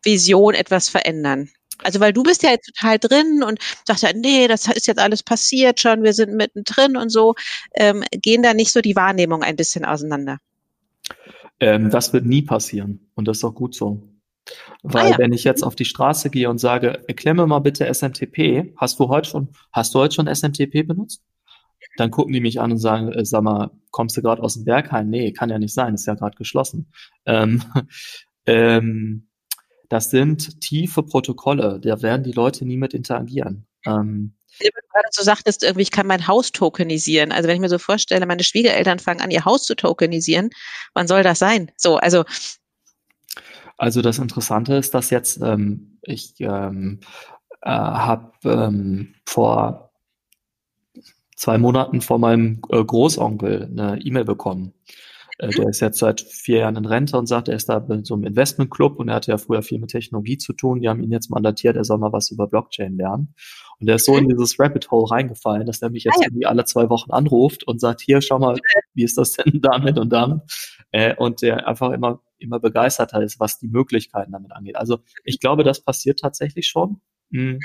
Vision 0.04 0.54
etwas 0.54 0.88
verändern? 0.88 1.50
Also 1.82 2.00
weil 2.00 2.12
du 2.12 2.22
bist 2.22 2.42
ja 2.42 2.50
jetzt 2.50 2.66
total 2.74 2.98
drin 2.98 3.42
und 3.42 3.58
sagst 3.86 4.02
ja, 4.02 4.10
nee, 4.14 4.48
das 4.48 4.66
ist 4.68 4.86
jetzt 4.86 4.98
alles 4.98 5.22
passiert 5.22 5.80
schon, 5.80 6.02
wir 6.02 6.12
sind 6.12 6.34
mittendrin 6.34 6.96
und 6.96 7.10
so. 7.10 7.34
Ähm, 7.74 8.04
gehen 8.10 8.42
da 8.42 8.54
nicht 8.54 8.72
so 8.72 8.80
die 8.80 8.96
Wahrnehmung 8.96 9.42
ein 9.42 9.56
bisschen 9.56 9.84
auseinander? 9.84 10.38
Ähm, 11.60 11.90
das 11.90 12.12
wird 12.12 12.24
nie 12.24 12.42
passieren 12.42 13.10
und 13.14 13.26
das 13.26 13.38
ist 13.38 13.44
auch 13.44 13.54
gut 13.54 13.74
so. 13.74 14.02
Weil 14.82 15.06
ah, 15.06 15.10
ja. 15.10 15.18
wenn 15.18 15.32
ich 15.32 15.44
jetzt 15.44 15.62
auf 15.62 15.74
die 15.74 15.84
Straße 15.84 16.30
gehe 16.30 16.48
und 16.48 16.58
sage, 16.58 17.04
erklär 17.06 17.34
mir 17.34 17.46
mal 17.46 17.58
bitte 17.58 17.92
SMTP, 17.92 18.72
hast 18.76 18.98
du 18.98 19.08
heute 19.08 19.28
schon, 19.28 19.48
hast 19.72 19.94
du 19.94 19.98
heute 19.98 20.14
schon 20.14 20.32
SMTP 20.32 20.86
benutzt? 20.86 21.22
Dann 21.96 22.10
gucken 22.10 22.32
die 22.32 22.40
mich 22.40 22.60
an 22.60 22.72
und 22.72 22.78
sagen, 22.78 23.12
äh, 23.12 23.24
sag 23.24 23.42
mal, 23.42 23.70
kommst 23.90 24.16
du 24.16 24.22
gerade 24.22 24.42
aus 24.42 24.54
dem 24.54 24.64
Bergheim? 24.64 25.10
Nee, 25.10 25.32
kann 25.32 25.50
ja 25.50 25.58
nicht 25.58 25.74
sein, 25.74 25.94
ist 25.94 26.06
ja 26.06 26.14
gerade 26.14 26.36
geschlossen. 26.36 26.92
Ähm, 27.26 27.62
ähm, 28.46 29.27
das 29.88 30.10
sind 30.10 30.60
tiefe 30.60 31.02
Protokolle, 31.02 31.80
da 31.80 32.02
werden 32.02 32.24
die 32.24 32.32
Leute 32.32 32.64
nie 32.64 32.76
mit 32.76 32.94
interagieren. 32.94 33.66
Ähm, 33.86 34.34
du 34.60 34.66
gerade 34.92 35.08
so 35.10 35.22
sagtest, 35.22 35.62
irgendwie, 35.62 35.82
ich 35.82 35.90
kann 35.90 36.06
mein 36.06 36.26
Haus 36.26 36.52
tokenisieren. 36.52 37.32
Also 37.32 37.48
wenn 37.48 37.56
ich 37.56 37.60
mir 37.60 37.68
so 37.68 37.78
vorstelle, 37.78 38.26
meine 38.26 38.42
Schwiegereltern 38.42 38.98
fangen 38.98 39.20
an, 39.20 39.30
ihr 39.30 39.44
Haus 39.44 39.64
zu 39.64 39.74
tokenisieren, 39.74 40.50
wann 40.94 41.08
soll 41.08 41.22
das 41.22 41.38
sein? 41.38 41.70
So, 41.76 41.96
also. 41.96 42.24
Also 43.76 44.02
das 44.02 44.18
Interessante 44.18 44.74
ist, 44.74 44.94
dass 44.94 45.10
jetzt 45.10 45.40
ähm, 45.40 45.98
ich 46.02 46.34
ähm, 46.40 47.00
äh, 47.62 47.70
habe 47.70 48.32
ähm, 48.44 49.14
vor 49.24 49.92
zwei 51.36 51.58
Monaten 51.58 52.00
von 52.00 52.20
meinem 52.20 52.60
äh, 52.70 52.82
Großonkel 52.82 53.68
eine 53.70 54.00
E-Mail 54.00 54.24
bekommen. 54.24 54.74
Äh, 55.38 55.50
der 55.50 55.68
ist 55.68 55.80
jetzt 55.80 55.98
seit 55.98 56.20
vier 56.20 56.58
Jahren 56.58 56.76
in 56.76 56.84
Rente 56.84 57.16
und 57.16 57.26
sagt, 57.26 57.48
er 57.48 57.54
ist 57.54 57.68
da 57.68 57.78
in 57.78 58.04
so 58.04 58.14
einem 58.14 58.24
Investmentclub 58.24 58.98
und 58.98 59.08
er 59.08 59.16
hatte 59.16 59.30
ja 59.30 59.38
früher 59.38 59.62
viel 59.62 59.78
mit 59.78 59.90
Technologie 59.90 60.36
zu 60.36 60.52
tun. 60.52 60.80
Die 60.80 60.88
haben 60.88 61.02
ihn 61.02 61.12
jetzt 61.12 61.30
mandatiert, 61.30 61.76
er 61.76 61.84
soll 61.84 61.98
mal 61.98 62.12
was 62.12 62.30
über 62.30 62.48
Blockchain 62.48 62.96
lernen. 62.96 63.34
Und 63.80 63.88
er 63.88 63.96
ist 63.96 64.06
so 64.06 64.16
in 64.16 64.28
dieses 64.28 64.58
Rabbit 64.58 64.90
Hole 64.90 65.10
reingefallen, 65.10 65.66
dass 65.66 65.80
er 65.80 65.90
mich 65.90 66.04
jetzt 66.04 66.16
ah, 66.16 66.22
ja. 66.22 66.26
irgendwie 66.28 66.46
alle 66.46 66.64
zwei 66.64 66.90
Wochen 66.90 67.12
anruft 67.12 67.64
und 67.64 67.80
sagt, 67.80 68.00
hier, 68.00 68.20
schau 68.20 68.38
mal, 68.38 68.58
wie 68.94 69.04
ist 69.04 69.16
das 69.16 69.32
denn 69.32 69.60
damit 69.62 69.98
und 69.98 70.10
damit? 70.12 70.40
Äh, 70.90 71.14
und 71.14 71.42
der 71.42 71.68
einfach 71.68 71.92
immer, 71.92 72.20
immer 72.38 72.58
begeisterter 72.58 73.22
ist, 73.22 73.38
was 73.38 73.58
die 73.58 73.68
Möglichkeiten 73.68 74.32
damit 74.32 74.52
angeht. 74.52 74.76
Also 74.76 74.98
ich 75.24 75.38
glaube, 75.38 75.62
das 75.62 75.80
passiert 75.80 76.18
tatsächlich 76.18 76.66
schon. 76.66 77.00
Mhm. 77.30 77.60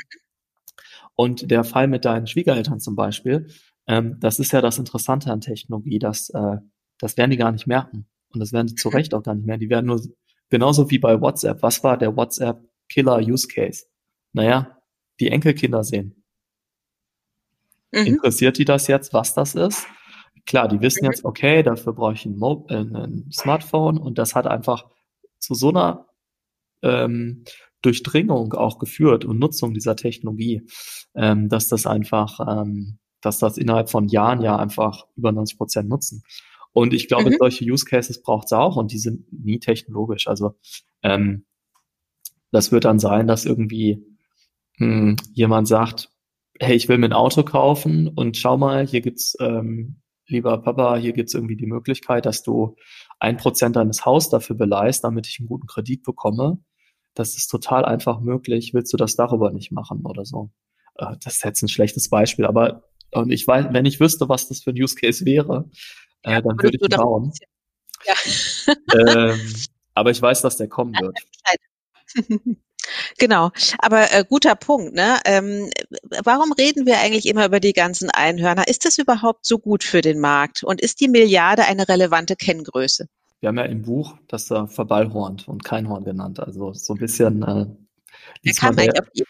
Und 1.15 1.49
der 1.49 1.63
Fall 1.63 1.88
mit 1.88 2.05
deinen 2.05 2.27
Schwiegereltern 2.27 2.79
zum 2.79 2.95
Beispiel, 2.95 3.47
ähm, 3.88 4.17
das 4.19 4.39
ist 4.39 4.51
ja 4.51 4.62
das 4.62 4.77
Interessante 4.77 5.31
an 5.31 5.41
Technologie, 5.41 5.99
dass 5.99 6.29
äh, 6.29 6.57
das 7.03 7.17
werden 7.17 7.31
die 7.31 7.37
gar 7.37 7.51
nicht 7.51 7.67
merken. 7.67 8.07
Und 8.29 8.39
das 8.39 8.53
werden 8.53 8.69
sie 8.69 8.75
zu 8.75 8.87
Recht 8.87 9.13
auch 9.13 9.23
gar 9.23 9.35
nicht 9.35 9.45
merken. 9.45 9.59
Die 9.59 9.69
werden 9.69 9.87
nur, 9.87 10.01
genauso 10.49 10.89
wie 10.89 10.99
bei 10.99 11.19
WhatsApp. 11.19 11.61
Was 11.61 11.83
war 11.83 11.97
der 11.97 12.15
WhatsApp 12.15 12.63
Killer 12.87 13.19
Use 13.19 13.47
Case? 13.47 13.85
Naja, 14.31 14.79
die 15.19 15.27
Enkelkinder 15.27 15.83
sehen. 15.83 16.23
Mhm. 17.91 18.07
Interessiert 18.07 18.57
die 18.57 18.63
das 18.63 18.87
jetzt, 18.87 19.13
was 19.13 19.33
das 19.33 19.53
ist? 19.53 19.85
Klar, 20.45 20.69
die 20.69 20.79
wissen 20.79 21.03
mhm. 21.03 21.11
jetzt, 21.11 21.25
okay, 21.25 21.61
dafür 21.61 21.91
brauche 21.91 22.13
ich 22.13 22.25
ein, 22.25 22.37
Mo 22.37 22.65
äh, 22.69 22.75
ein 22.75 23.29
Smartphone 23.33 23.97
und 23.97 24.17
das 24.17 24.33
hat 24.33 24.47
einfach 24.47 24.89
zu 25.39 25.53
so 25.53 25.69
einer 25.69 26.07
ähm, 26.81 27.43
Durchdringung 27.81 28.53
auch 28.53 28.79
geführt 28.79 29.25
und 29.25 29.39
Nutzung 29.39 29.73
dieser 29.73 29.97
Technologie, 29.97 30.65
ähm, 31.15 31.49
dass 31.49 31.67
das 31.67 31.85
einfach, 31.85 32.39
ähm, 32.39 32.97
dass 33.19 33.39
das 33.39 33.57
innerhalb 33.57 33.89
von 33.89 34.07
Jahren 34.07 34.41
ja 34.41 34.55
einfach 34.55 35.05
über 35.17 35.33
90 35.33 35.57
Prozent 35.57 35.89
nutzen. 35.89 36.23
Und 36.73 36.93
ich 36.93 37.07
glaube, 37.07 37.29
mhm. 37.29 37.36
solche 37.39 37.65
Use 37.65 37.85
Cases 37.85 38.21
braucht 38.21 38.48
es 38.48 38.54
auch 38.54 38.75
und 38.75 38.91
die 38.91 38.98
sind 38.98 39.31
nie 39.31 39.60
technologisch. 39.60 40.27
Also 40.27 40.56
ähm, 41.04 41.45
das 42.52 42.71
wird 42.71 42.85
dann 42.85 43.00
sein, 43.00 43.27
dass 43.27 43.45
irgendwie 43.45 44.06
hm, 44.77 45.15
jemand 45.33 45.67
sagt, 45.67 46.10
hey, 46.60 46.75
ich 46.75 46.87
will 46.89 46.98
mir 46.98 47.08
ein 47.08 47.13
Auto 47.13 47.43
kaufen 47.43 48.08
und 48.08 48.37
schau 48.37 48.58
mal, 48.58 48.85
hier 48.87 49.02
gibt's, 49.02 49.35
ähm, 49.39 50.02
lieber 50.27 50.58
Papa, 50.62 50.98
hier 50.98 51.13
gibt's 51.13 51.33
irgendwie 51.33 51.58
die 51.58 51.67
Möglichkeit, 51.67 52.25
dass 52.25 52.43
du 52.43 52.75
ein 53.19 53.37
Prozent 53.37 53.75
deines 53.75 54.06
Haus 54.06 54.29
dafür 54.29 54.56
beleihst, 54.56 55.04
damit 55.04 55.27
ich 55.27 55.39
einen 55.39 55.48
guten 55.48 55.67
Kredit 55.67 56.04
bekomme. 56.04 56.60
Das 57.13 57.35
ist 57.35 57.48
total 57.48 57.85
einfach 57.85 58.19
möglich. 58.19 58.73
Willst 58.73 58.91
du 58.93 58.98
das 58.98 59.15
darüber 59.15 59.52
nicht 59.52 59.71
machen 59.71 60.02
oder 60.06 60.25
so? 60.25 60.52
Äh, 60.95 61.15
das 61.23 61.35
ist 61.35 61.43
jetzt 61.43 61.62
ein 61.62 61.69
schlechtes 61.69 62.10
Beispiel, 62.10 62.45
aber 62.45 62.83
und 63.12 63.31
ich 63.31 63.45
weiß, 63.45 63.67
wenn 63.71 63.85
ich 63.85 64.00
wüsste, 64.00 64.27
was 64.27 64.48
das 64.48 64.63
für 64.63 64.71
ein 64.71 64.81
Use 64.81 64.95
Case 64.95 65.23
wäre, 65.23 65.69
äh, 66.24 66.42
dann 66.42 66.58
würde 66.62 66.78
ich 66.78 66.82
ihn 66.82 66.90
bauen. 66.90 67.32
Ja. 68.06 68.15
ähm, 68.98 69.40
aber 69.94 70.12
ich 70.12 70.21
weiß, 70.21 70.42
dass 70.42 70.58
der 70.58 70.67
kommen 70.67 70.94
wird. 71.00 71.17
Genau, 73.17 73.52
aber 73.80 74.12
äh, 74.12 74.26
guter 74.28 74.56
Punkt. 74.56 74.94
Ne? 74.94 75.17
Ähm, 75.24 75.69
warum 76.24 76.52
reden 76.52 76.86
wir 76.86 77.00
eigentlich 77.00 77.26
immer 77.28 77.46
über 77.46 77.62
die 77.62 77.71
ganzen 77.71 78.10
Einhörner? 78.10 78.67
Ist 78.67 78.84
das 78.84 78.98
überhaupt 78.98 79.46
so 79.46 79.58
gut 79.58 79.86
für 79.86 80.02
den 80.02 80.19
Markt? 80.19 80.65
Und 80.65 80.82
ist 80.82 81.00
die 81.00 81.08
Milliarde 81.08 81.63
eine 81.63 81.88
relevante 81.88 82.36
Kenngröße? 82.36 83.08
Wir 83.40 83.48
haben 83.48 83.58
ja 83.58 83.63
im 83.63 83.84
Buch 83.84 84.17
das 84.28 84.48
da 84.48 84.67
Verballhorn 84.67 85.42
und 85.48 85.63
Keinhorn 85.63 86.04
genannt. 86.04 86.42
Also 86.42 86.74
so 86.74 86.94
ein 86.94 87.00
bisschen. 87.00 87.42
Äh, 87.44 87.67
Wer 88.42 88.54
kam 88.54 88.78
eigentlich 88.78 89.02
auf 89.02 89.10
die 89.15 89.24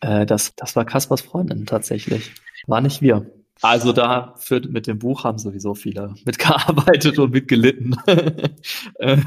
äh, 0.00 0.26
das, 0.26 0.54
das 0.56 0.76
war 0.76 0.84
Kaspers 0.84 1.20
Freundin 1.20 1.66
tatsächlich. 1.66 2.32
War 2.66 2.80
nicht 2.80 3.02
wir. 3.02 3.30
Also 3.62 3.92
da 3.92 4.34
für, 4.38 4.60
mit 4.68 4.86
dem 4.86 4.98
Buch 4.98 5.24
haben 5.24 5.38
sowieso 5.38 5.74
viele 5.74 6.14
mitgearbeitet 6.24 7.18
und 7.18 7.32
mitgelitten. 7.32 7.96
Äh, 8.98 9.18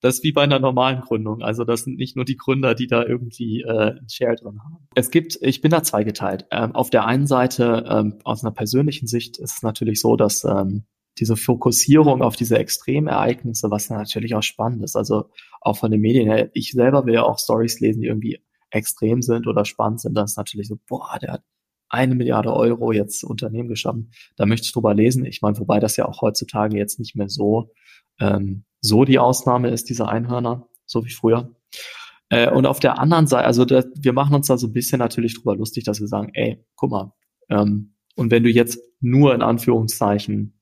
das 0.00 0.16
ist 0.16 0.24
wie 0.24 0.32
bei 0.32 0.42
einer 0.42 0.58
normalen 0.58 1.00
Gründung. 1.00 1.42
Also 1.42 1.64
das 1.64 1.84
sind 1.84 1.96
nicht 1.96 2.16
nur 2.16 2.24
die 2.24 2.36
Gründer, 2.36 2.74
die 2.74 2.86
da 2.86 3.02
irgendwie 3.02 3.62
äh, 3.62 3.92
ein 3.92 4.08
Share 4.10 4.34
drin 4.34 4.60
haben. 4.62 4.88
Es 4.94 5.10
gibt, 5.10 5.38
ich 5.40 5.62
bin 5.62 5.70
da 5.70 5.82
zweigeteilt. 5.82 6.46
Ähm, 6.50 6.74
auf 6.74 6.90
der 6.90 7.06
einen 7.06 7.26
Seite, 7.26 7.84
ähm, 7.88 8.18
aus 8.24 8.44
einer 8.44 8.52
persönlichen 8.52 9.06
Sicht, 9.06 9.38
ist 9.38 9.56
es 9.56 9.62
natürlich 9.62 10.00
so, 10.00 10.16
dass 10.16 10.44
ähm, 10.44 10.84
diese 11.18 11.36
Fokussierung 11.36 12.22
auf 12.22 12.36
diese 12.36 12.58
Extremereignisse, 12.58 13.70
was 13.70 13.88
natürlich 13.88 14.34
auch 14.34 14.42
spannend 14.42 14.82
ist. 14.82 14.96
Also 14.96 15.30
auch 15.60 15.78
von 15.78 15.90
den 15.90 16.00
Medien 16.00 16.28
her. 16.28 16.50
Ich 16.52 16.72
selber 16.72 17.06
will 17.06 17.14
ja 17.14 17.22
auch 17.22 17.38
Stories 17.38 17.80
lesen, 17.80 18.02
die 18.02 18.08
irgendwie 18.08 18.40
extrem 18.70 19.22
sind 19.22 19.46
oder 19.46 19.64
spannend 19.64 20.00
sind. 20.00 20.14
Das 20.14 20.32
ist 20.32 20.36
natürlich 20.36 20.68
so, 20.68 20.78
boah, 20.86 21.18
der 21.20 21.34
hat 21.34 21.42
eine 21.88 22.14
Milliarde 22.14 22.52
Euro 22.52 22.92
jetzt 22.92 23.24
Unternehmen 23.24 23.68
geschaffen. 23.68 24.10
Da 24.36 24.46
möchte 24.46 24.66
ich 24.66 24.72
drüber 24.72 24.94
lesen. 24.94 25.24
Ich 25.24 25.42
meine, 25.42 25.58
wobei 25.58 25.80
das 25.80 25.96
ja 25.96 26.06
auch 26.06 26.22
heutzutage 26.22 26.76
jetzt 26.76 26.98
nicht 26.98 27.16
mehr 27.16 27.28
so, 27.28 27.72
ähm, 28.20 28.64
so 28.80 29.04
die 29.04 29.18
Ausnahme 29.18 29.70
ist, 29.70 29.88
diese 29.88 30.08
Einhörner, 30.08 30.68
so 30.84 31.04
wie 31.04 31.10
früher. 31.10 31.54
Äh, 32.28 32.50
und 32.50 32.66
auf 32.66 32.80
der 32.80 32.98
anderen 32.98 33.26
Seite, 33.26 33.46
also 33.46 33.64
da, 33.64 33.84
wir 33.94 34.12
machen 34.12 34.34
uns 34.34 34.48
da 34.48 34.58
so 34.58 34.66
ein 34.66 34.72
bisschen 34.72 34.98
natürlich 34.98 35.34
drüber 35.34 35.56
lustig, 35.56 35.84
dass 35.84 36.00
wir 36.00 36.08
sagen, 36.08 36.30
ey, 36.34 36.64
guck 36.74 36.90
mal, 36.90 37.12
ähm, 37.48 37.94
und 38.16 38.30
wenn 38.30 38.42
du 38.42 38.50
jetzt 38.50 38.80
nur 39.00 39.34
in 39.34 39.42
Anführungszeichen 39.42 40.58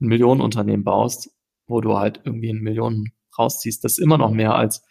ein 0.00 0.06
Millionenunternehmen 0.06 0.84
baust, 0.84 1.30
wo 1.66 1.80
du 1.80 1.96
halt 1.96 2.20
irgendwie 2.24 2.50
ein 2.50 2.60
Millionen 2.60 3.12
rausziehst, 3.38 3.82
das 3.84 3.92
ist 3.92 3.98
immer 3.98 4.18
noch 4.18 4.30
mehr 4.30 4.54
als 4.54 4.82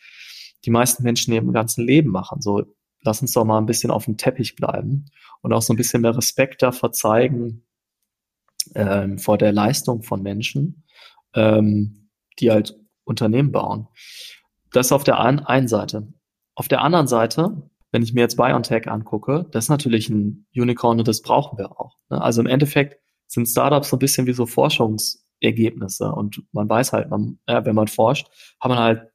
die 0.65 0.71
meisten 0.71 1.03
Menschen 1.03 1.33
im 1.33 1.53
ganzen 1.53 1.85
Leben 1.85 2.09
machen. 2.09 2.41
So, 2.41 2.63
lass 3.03 3.21
uns 3.21 3.33
doch 3.33 3.45
mal 3.45 3.57
ein 3.57 3.65
bisschen 3.65 3.91
auf 3.91 4.05
dem 4.05 4.17
Teppich 4.17 4.55
bleiben 4.55 5.05
und 5.41 5.53
auch 5.53 5.61
so 5.61 5.73
ein 5.73 5.77
bisschen 5.77 6.01
mehr 6.01 6.15
Respekt 6.15 6.61
davor 6.61 6.91
zeigen 6.91 7.65
ähm, 8.75 9.19
vor 9.19 9.37
der 9.37 9.51
Leistung 9.51 10.03
von 10.03 10.21
Menschen, 10.21 10.83
ähm, 11.35 12.09
die 12.39 12.51
halt 12.51 12.77
Unternehmen 13.03 13.51
bauen. 13.51 13.87
Das 14.71 14.91
auf 14.91 15.03
der 15.03 15.19
einen 15.19 15.67
Seite. 15.67 16.07
Auf 16.55 16.67
der 16.67 16.81
anderen 16.81 17.07
Seite, 17.07 17.69
wenn 17.91 18.03
ich 18.03 18.13
mir 18.13 18.21
jetzt 18.21 18.37
BioNTech 18.37 18.87
angucke, 18.87 19.45
das 19.51 19.65
ist 19.65 19.69
natürlich 19.69 20.09
ein 20.09 20.47
Unicorn 20.55 20.99
und 20.99 21.07
das 21.07 21.21
brauchen 21.21 21.57
wir 21.57 21.79
auch. 21.79 21.97
Ne? 22.09 22.21
Also 22.21 22.41
im 22.41 22.47
Endeffekt 22.47 22.99
sind 23.27 23.47
Startups 23.47 23.89
so 23.89 23.97
ein 23.97 23.99
bisschen 23.99 24.27
wie 24.27 24.33
so 24.33 24.45
Forschungsergebnisse 24.45 26.11
und 26.11 26.43
man 26.51 26.69
weiß 26.69 26.93
halt, 26.93 27.09
man, 27.09 27.39
äh, 27.45 27.63
wenn 27.65 27.75
man 27.75 27.87
forscht, 27.87 28.27
hat 28.59 28.69
man 28.69 28.79
halt 28.79 29.12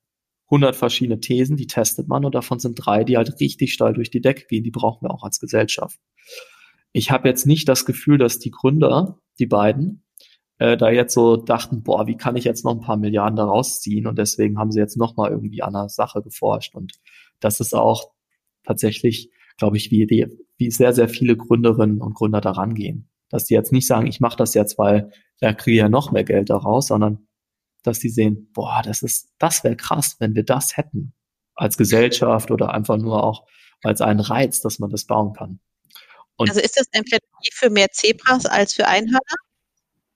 100 0.51 0.77
verschiedene 0.77 1.21
Thesen, 1.21 1.57
die 1.57 1.67
testet 1.67 2.09
man 2.09 2.25
und 2.25 2.35
davon 2.35 2.59
sind 2.59 2.75
drei, 2.75 3.05
die 3.05 3.17
halt 3.17 3.39
richtig 3.41 3.73
steil 3.73 3.93
durch 3.93 4.11
die 4.11 4.23
Decke 4.23 4.47
gehen. 4.47 4.65
Die 4.65 4.71
brauchen 4.71 5.03
wir 5.07 5.11
auch 5.11 5.23
als 5.23 5.41
Gesellschaft. 5.41 5.99
Ich 6.93 7.11
habe 7.11 7.29
jetzt 7.29 7.47
nicht 7.47 7.69
das 7.69 7.85
Gefühl, 7.85 8.17
dass 8.17 8.39
die 8.39 8.51
Gründer, 8.51 9.19
die 9.39 9.47
beiden, 9.47 10.05
äh, 10.59 10.77
da 10.77 10.91
jetzt 10.91 11.15
so 11.15 11.37
dachten, 11.37 11.83
boah, 11.83 12.07
wie 12.07 12.17
kann 12.17 12.37
ich 12.37 12.45
jetzt 12.45 12.65
noch 12.65 12.73
ein 12.73 12.81
paar 12.81 12.97
Milliarden 12.97 13.37
da 13.37 13.45
rausziehen? 13.45 14.07
Und 14.07 14.19
deswegen 14.19 14.59
haben 14.59 14.73
sie 14.73 14.81
jetzt 14.81 14.97
noch 14.97 15.17
mal 15.17 15.31
irgendwie 15.31 15.63
an 15.63 15.75
der 15.75 15.89
Sache 15.89 16.23
geforscht. 16.23 16.75
Und 16.75 16.95
das 17.41 17.61
ist 17.61 17.75
auch 17.75 18.11
tatsächlich, 18.65 19.31
glaube 19.59 19.77
ich, 19.77 19.91
wie, 19.91 20.07
die, 20.07 20.27
wie 20.57 20.71
sehr, 20.71 20.95
sehr 20.95 21.09
viele 21.09 21.37
Gründerinnen 21.37 22.01
und 22.01 22.15
Gründer 22.15 22.41
daran 22.41 22.75
gehen. 22.75 23.09
Dass 23.29 23.45
die 23.45 23.55
jetzt 23.55 23.73
nicht 23.73 23.87
sagen, 23.87 24.07
ich 24.07 24.21
mache 24.21 24.39
das 24.39 24.55
jetzt, 24.55 24.79
weil 24.79 25.11
da 25.41 25.53
kriege 25.53 25.77
ja 25.77 25.89
noch 25.91 26.11
mehr 26.11 26.25
Geld 26.25 26.51
daraus, 26.51 26.89
sondern 26.89 27.28
dass 27.83 27.99
die 27.99 28.09
sehen, 28.09 28.51
boah, 28.53 28.83
das 28.85 29.03
ist, 29.03 29.35
das 29.39 29.65
wäre 29.65 29.77
krass, 29.77 30.17
wenn 30.19 30.35
wir 30.35 30.45
das 30.45 30.77
hätten 30.77 31.15
als 31.55 31.77
Gesellschaft 31.77 32.51
oder 32.51 32.73
einfach 32.73 32.97
nur 32.97 33.25
auch 33.25 33.47
als 33.83 34.01
einen 34.01 34.21
Reiz, 34.21 34.61
dass 34.61 34.79
man 34.79 34.91
das 34.91 35.07
bauen 35.07 35.33
kann. 35.33 35.61
Und 36.37 36.49
also 36.49 36.61
ist 36.61 36.79
das 36.79 36.87
ein 36.93 37.05
Plädoyer 37.05 37.53
für 37.53 37.71
mehr 37.71 37.91
Zebras 37.91 38.47
als 38.47 38.75
für 38.75 38.87
Einhörner? 38.87 39.21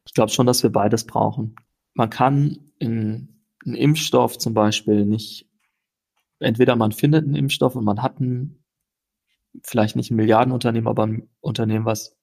Ich 0.07 0.15
glaube 0.15 0.31
schon, 0.31 0.47
dass 0.47 0.63
wir 0.63 0.71
beides 0.71 1.05
brauchen. 1.05 1.57
Man 1.95 2.11
kann 2.11 2.73
in, 2.79 3.45
einen 3.65 3.75
Impfstoff 3.75 4.39
zum 4.39 4.55
Beispiel 4.55 5.05
nicht, 5.05 5.49
entweder 6.39 6.77
man 6.77 6.93
findet 6.93 7.25
einen 7.25 7.35
Impfstoff 7.35 7.77
und 7.77 7.85
man 7.85 8.03
hat 8.03 8.21
einen, 8.21 8.65
vielleicht 9.63 9.97
nicht 9.97 10.11
ein 10.11 10.17
Milliardenunternehmen, 10.17 10.89
aber 10.89 11.07
ein 11.07 11.29
Unternehmen, 11.41 11.85
was 11.85 12.17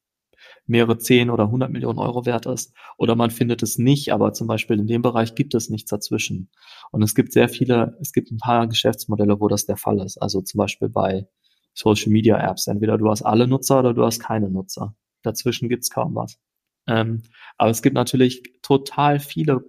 mehrere 0.70 0.98
zehn 0.98 1.30
oder 1.30 1.50
hundert 1.50 1.72
Millionen 1.72 2.00
Euro 2.00 2.26
wert 2.26 2.46
ist. 2.46 2.74
Oder 2.98 3.16
man 3.16 3.32
findet 3.32 3.64
es 3.64 3.78
nicht, 3.78 4.14
aber 4.14 4.34
zum 4.34 4.48
Beispiel 4.48 4.80
in 4.80 4.88
dem 4.88 5.02
Bereich 5.02 5.36
gibt 5.36 5.54
es 5.56 5.70
nichts 5.70 5.90
dazwischen. 5.90 6.50
Und 6.92 7.02
es 7.02 7.16
gibt 7.16 7.34
sehr 7.34 7.50
viele, 7.50 7.98
es 8.02 8.14
gibt 8.14 8.32
ein 8.32 8.38
paar 8.38 8.68
Geschäftsmodelle, 8.68 9.40
wo 9.40 9.48
das 9.48 9.66
der 9.66 9.78
Fall 9.78 10.00
ist. 10.00 10.18
Also 10.18 10.42
zum 10.42 10.60
Beispiel 10.60 10.90
bei 10.90 11.28
Social 11.74 12.12
Media 12.12 12.38
Apps. 12.40 12.68
Entweder 12.68 12.98
du 12.98 13.10
hast 13.10 13.24
alle 13.24 13.48
Nutzer 13.48 13.80
oder 13.80 13.94
du 13.94 14.04
hast 14.06 14.20
keine 14.20 14.50
Nutzer. 14.50 14.96
Dazwischen 15.24 15.70
gibt's 15.70 15.90
kaum 15.90 16.16
was. 16.16 16.40
Ähm, 16.88 17.24
aber 17.58 17.72
es 17.72 17.82
gibt 17.82 17.96
natürlich 17.96 18.44
total 18.62 19.20
viele 19.20 19.64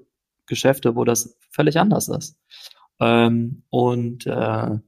Geschäfte, 0.47 0.97
wo 0.97 1.05
das 1.05 1.37
völlig 1.51 1.79
anders 1.79 2.09
ist. 2.09 2.37
Ähm, 2.99 3.63
und 3.71 4.27
äh, 4.27 4.79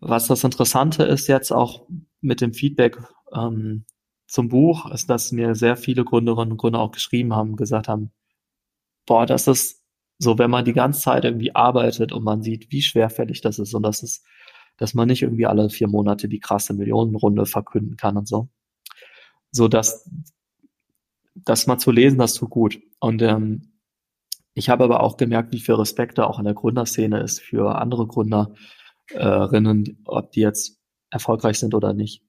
was 0.00 0.26
das 0.26 0.44
Interessante 0.44 1.04
ist 1.04 1.26
jetzt 1.26 1.52
auch 1.52 1.86
mit 2.20 2.40
dem 2.40 2.52
Feedback 2.52 2.98
ähm, 3.32 3.84
zum 4.28 4.48
Buch 4.48 4.90
ist, 4.92 5.10
dass 5.10 5.32
mir 5.32 5.54
sehr 5.54 5.76
viele 5.76 6.04
Gründerinnen 6.04 6.52
und 6.52 6.58
Gründer 6.58 6.80
auch 6.80 6.92
geschrieben 6.92 7.34
haben, 7.34 7.56
gesagt 7.56 7.88
haben, 7.88 8.12
boah, 9.06 9.26
das 9.26 9.48
ist 9.48 9.82
so, 10.18 10.38
wenn 10.38 10.50
man 10.50 10.64
die 10.64 10.74
ganze 10.74 11.00
Zeit 11.00 11.24
irgendwie 11.24 11.54
arbeitet 11.54 12.12
und 12.12 12.22
man 12.24 12.42
sieht, 12.42 12.70
wie 12.70 12.82
schwerfällig 12.82 13.40
das 13.40 13.58
ist 13.58 13.74
und 13.74 13.82
das 13.82 14.02
ist, 14.02 14.24
dass 14.76 14.94
man 14.94 15.08
nicht 15.08 15.22
irgendwie 15.22 15.46
alle 15.46 15.70
vier 15.70 15.88
Monate 15.88 16.28
die 16.28 16.40
krasse 16.40 16.74
Millionenrunde 16.74 17.46
verkünden 17.46 17.96
kann 17.96 18.16
und 18.16 18.28
so. 18.28 18.48
So, 19.50 19.66
dass, 19.66 20.08
das 21.34 21.66
mal 21.66 21.78
zu 21.78 21.90
lesen, 21.90 22.18
das 22.18 22.34
tut 22.34 22.50
gut. 22.50 22.80
Und 23.00 23.22
ähm, 23.22 23.80
ich 24.54 24.68
habe 24.68 24.84
aber 24.84 25.02
auch 25.02 25.16
gemerkt, 25.16 25.52
wie 25.52 25.60
viel 25.60 25.76
Respekt 25.76 26.18
da 26.18 26.24
auch 26.24 26.38
in 26.38 26.44
der 26.44 26.54
Gründerszene 26.54 27.20
ist 27.20 27.40
für 27.40 27.76
andere 27.76 28.06
Gründerinnen, 28.06 30.02
ob 30.04 30.32
die 30.32 30.40
jetzt 30.40 30.80
erfolgreich 31.10 31.58
sind 31.58 31.74
oder 31.74 31.94
nicht. 31.94 32.22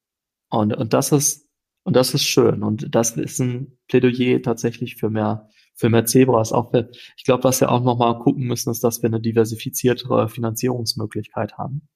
Und, 0.49 0.73
und 0.73 0.93
das 0.93 1.11
ist 1.11 1.48
und 1.89 1.95
das 1.95 2.13
ist 2.13 2.23
schön. 2.23 2.61
Und 2.61 2.93
das 2.93 3.17
ist 3.17 3.39
ein 3.39 3.79
Plädoyer 3.87 4.43
tatsächlich 4.43 4.97
für 4.97 5.09
mehr, 5.09 5.49
für 5.73 5.89
mehr 5.89 6.05
Zebras. 6.05 6.53
Auch 6.53 6.69
für, 6.69 6.91
ich 7.17 7.23
glaube, 7.23 7.43
was 7.45 7.61
wir 7.61 7.71
auch 7.71 7.81
nochmal 7.81 8.19
gucken 8.19 8.43
müssen, 8.43 8.69
ist, 8.69 8.83
dass 8.83 9.01
wir 9.01 9.07
eine 9.07 9.19
diversifiziertere 9.19 10.29
Finanzierungsmöglichkeit 10.29 11.57
haben. 11.57 11.89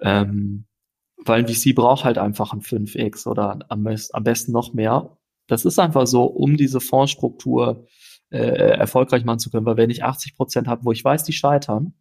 Ähm, 0.00 0.64
weil 1.18 1.44
ein 1.44 1.46
VC 1.46 1.74
braucht 1.74 2.04
halt 2.04 2.16
einfach 2.16 2.54
ein 2.54 2.62
5x 2.62 3.26
oder 3.26 3.58
am, 3.68 3.86
am 3.86 4.24
besten 4.24 4.52
noch 4.52 4.72
mehr. 4.72 5.18
Das 5.46 5.66
ist 5.66 5.78
einfach 5.78 6.06
so, 6.06 6.24
um 6.24 6.56
diese 6.56 6.80
Fondsstruktur 6.80 7.86
äh, 8.30 8.38
erfolgreich 8.38 9.26
machen 9.26 9.40
zu 9.40 9.50
können. 9.50 9.66
Weil 9.66 9.76
wenn 9.76 9.90
ich 9.90 10.04
80 10.04 10.36
Prozent 10.36 10.68
habe, 10.68 10.86
wo 10.86 10.92
ich 10.92 11.04
weiß, 11.04 11.24
die 11.24 11.34
scheitern, 11.34 11.92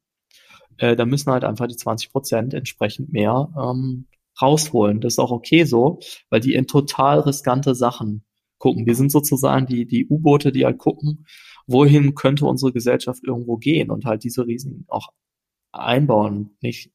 äh, 0.77 0.95
dann 0.95 1.09
müssen 1.09 1.29
halt 1.29 1.43
einfach 1.43 1.67
die 1.67 1.75
20 1.75 2.09
Prozent 2.13 2.53
entsprechend 2.53 3.11
mehr 3.11 3.49
ähm, 3.61 4.07
rausholen. 4.41 5.01
Das 5.01 5.13
ist 5.13 5.19
auch 5.19 5.31
okay 5.31 5.63
so, 5.63 5.99
weil 6.29 6.39
die 6.39 6.53
in 6.53 6.67
total 6.67 7.19
riskante 7.19 7.75
Sachen 7.75 8.23
gucken. 8.57 8.85
Wir 8.85 8.95
sind 8.95 9.11
sozusagen 9.11 9.65
die, 9.65 9.85
die 9.85 10.07
U-Boote, 10.07 10.51
die 10.51 10.65
halt 10.65 10.77
gucken, 10.77 11.25
wohin 11.67 12.15
könnte 12.15 12.45
unsere 12.45 12.71
Gesellschaft 12.71 13.23
irgendwo 13.23 13.57
gehen 13.57 13.91
und 13.91 14.05
halt 14.05 14.23
diese 14.23 14.45
Risiken 14.45 14.85
auch 14.87 15.09
einbauen. 15.71 16.57
Nicht 16.61 16.91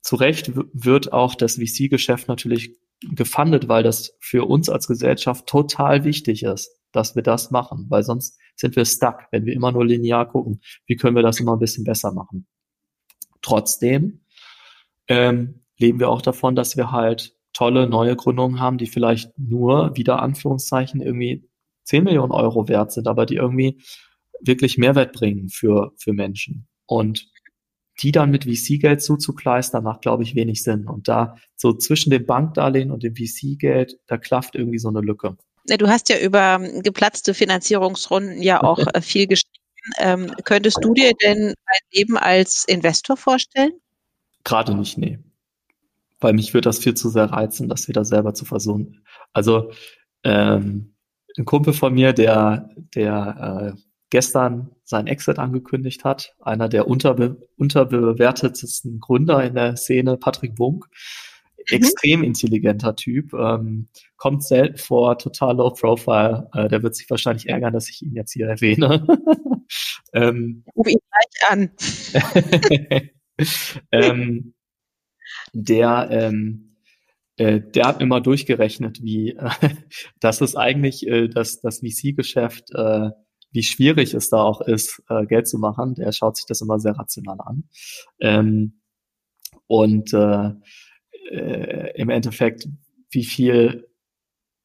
zu 0.00 0.16
Recht 0.16 0.52
wird 0.54 1.12
auch 1.12 1.34
das 1.34 1.56
VC-Geschäft 1.56 2.28
natürlich 2.28 2.76
gefundet, 3.02 3.68
weil 3.68 3.82
das 3.82 4.16
für 4.20 4.44
uns 4.44 4.68
als 4.68 4.86
Gesellschaft 4.86 5.46
total 5.46 6.04
wichtig 6.04 6.42
ist, 6.42 6.70
dass 6.92 7.14
wir 7.14 7.22
das 7.22 7.50
machen, 7.50 7.86
weil 7.88 8.02
sonst 8.02 8.38
sind 8.56 8.76
wir 8.76 8.84
stuck, 8.84 9.24
wenn 9.30 9.46
wir 9.46 9.54
immer 9.54 9.72
nur 9.72 9.86
linear 9.86 10.28
gucken. 10.28 10.60
Wie 10.86 10.96
können 10.96 11.16
wir 11.16 11.22
das 11.22 11.40
immer 11.40 11.54
ein 11.54 11.60
bisschen 11.60 11.84
besser 11.84 12.12
machen? 12.12 12.46
Trotzdem 13.42 14.24
ähm, 15.08 15.59
leben 15.80 15.98
wir 15.98 16.08
auch 16.08 16.22
davon, 16.22 16.54
dass 16.54 16.76
wir 16.76 16.92
halt 16.92 17.34
tolle 17.52 17.88
neue 17.88 18.14
Gründungen 18.16 18.60
haben, 18.60 18.78
die 18.78 18.86
vielleicht 18.86 19.36
nur, 19.38 19.96
wieder 19.96 20.22
Anführungszeichen, 20.22 21.00
irgendwie 21.00 21.48
10 21.84 22.04
Millionen 22.04 22.32
Euro 22.32 22.68
wert 22.68 22.92
sind, 22.92 23.08
aber 23.08 23.26
die 23.26 23.36
irgendwie 23.36 23.82
wirklich 24.40 24.78
Mehrwert 24.78 25.12
bringen 25.12 25.48
für, 25.48 25.92
für 25.98 26.12
Menschen. 26.12 26.68
Und 26.86 27.28
die 28.00 28.12
dann 28.12 28.30
mit 28.30 28.44
VC-Geld 28.44 29.02
zuzukleistern, 29.02 29.84
macht, 29.84 30.02
glaube 30.02 30.22
ich, 30.22 30.34
wenig 30.34 30.62
Sinn. 30.62 30.86
Und 30.86 31.08
da 31.08 31.36
so 31.56 31.72
zwischen 31.72 32.10
dem 32.10 32.24
Bankdarlehen 32.24 32.90
und 32.90 33.02
dem 33.02 33.14
VC-Geld, 33.14 33.98
da 34.06 34.16
klafft 34.16 34.54
irgendwie 34.54 34.78
so 34.78 34.88
eine 34.88 35.00
Lücke. 35.00 35.36
Du 35.66 35.88
hast 35.88 36.08
ja 36.08 36.18
über 36.18 36.58
geplatzte 36.82 37.34
Finanzierungsrunden 37.34 38.40
ja 38.40 38.62
auch 38.62 38.80
äh, 38.94 39.02
viel 39.02 39.26
geschrieben. 39.26 39.50
Ähm, 39.98 40.32
könntest 40.44 40.78
du 40.82 40.92
dir 40.94 41.12
denn 41.22 41.48
ein 41.48 41.80
Leben 41.92 42.16
als 42.16 42.64
Investor 42.66 43.16
vorstellen? 43.16 43.72
Gerade 44.44 44.74
nicht, 44.74 44.98
nee. 44.98 45.18
Weil 46.20 46.34
mich 46.34 46.52
wird 46.54 46.66
das 46.66 46.78
viel 46.78 46.94
zu 46.94 47.08
sehr 47.08 47.26
reizen, 47.26 47.68
das 47.68 47.88
wieder 47.88 48.04
selber 48.04 48.34
zu 48.34 48.44
versuchen. 48.44 49.04
Also 49.32 49.70
ähm, 50.24 50.94
ein 51.38 51.44
Kumpel 51.44 51.72
von 51.72 51.94
mir, 51.94 52.12
der, 52.12 52.70
der 52.94 53.74
äh, 53.76 53.80
gestern 54.10 54.70
sein 54.84 55.06
Exit 55.06 55.38
angekündigt 55.38 56.04
hat, 56.04 56.34
einer 56.40 56.68
der 56.68 56.88
unterbe 56.88 57.48
unterbewertetesten 57.56 59.00
Gründer 59.00 59.42
in 59.44 59.54
der 59.54 59.76
Szene, 59.76 60.16
Patrick 60.16 60.56
Bunk, 60.56 60.86
mhm. 61.56 61.76
extrem 61.76 62.24
intelligenter 62.24 62.96
Typ, 62.96 63.32
ähm, 63.32 63.88
kommt 64.16 64.44
selten 64.44 64.78
vor, 64.78 65.16
total 65.18 65.56
low 65.56 65.70
profile. 65.70 66.48
Äh, 66.52 66.68
der 66.68 66.82
wird 66.82 66.96
sich 66.96 67.08
wahrscheinlich 67.08 67.48
ärgern, 67.48 67.72
dass 67.72 67.88
ich 67.88 68.02
ihn 68.02 68.14
jetzt 68.14 68.32
hier 68.32 68.48
erwähne. 68.48 69.06
ähm, 70.12 70.64
Ruf 70.76 70.88
ihn 70.88 70.98
gleich 71.08 71.50
an. 71.50 71.70
ähm, 73.92 74.54
der, 75.52 76.08
ähm, 76.10 76.76
äh, 77.36 77.60
der 77.60 77.86
hat 77.86 78.02
mal 78.02 78.20
durchgerechnet, 78.20 79.02
wie 79.02 79.30
äh, 79.38 79.50
das 80.20 80.40
ist 80.40 80.56
eigentlich 80.56 81.06
äh, 81.06 81.28
das, 81.28 81.60
das 81.60 81.80
VC-Geschäft, 81.80 82.70
äh, 82.74 83.10
wie 83.52 83.62
schwierig 83.62 84.14
es 84.14 84.30
da 84.30 84.42
auch 84.42 84.60
ist, 84.60 85.02
äh, 85.08 85.26
Geld 85.26 85.48
zu 85.48 85.58
machen. 85.58 85.94
Der 85.94 86.12
schaut 86.12 86.36
sich 86.36 86.46
das 86.46 86.60
immer 86.60 86.78
sehr 86.78 86.92
rational 86.92 87.38
an. 87.40 87.64
Ähm, 88.20 88.80
und 89.66 90.12
äh, 90.12 90.50
äh, 91.30 91.92
im 91.96 92.10
Endeffekt, 92.10 92.68
wie 93.10 93.24
viel, 93.24 93.88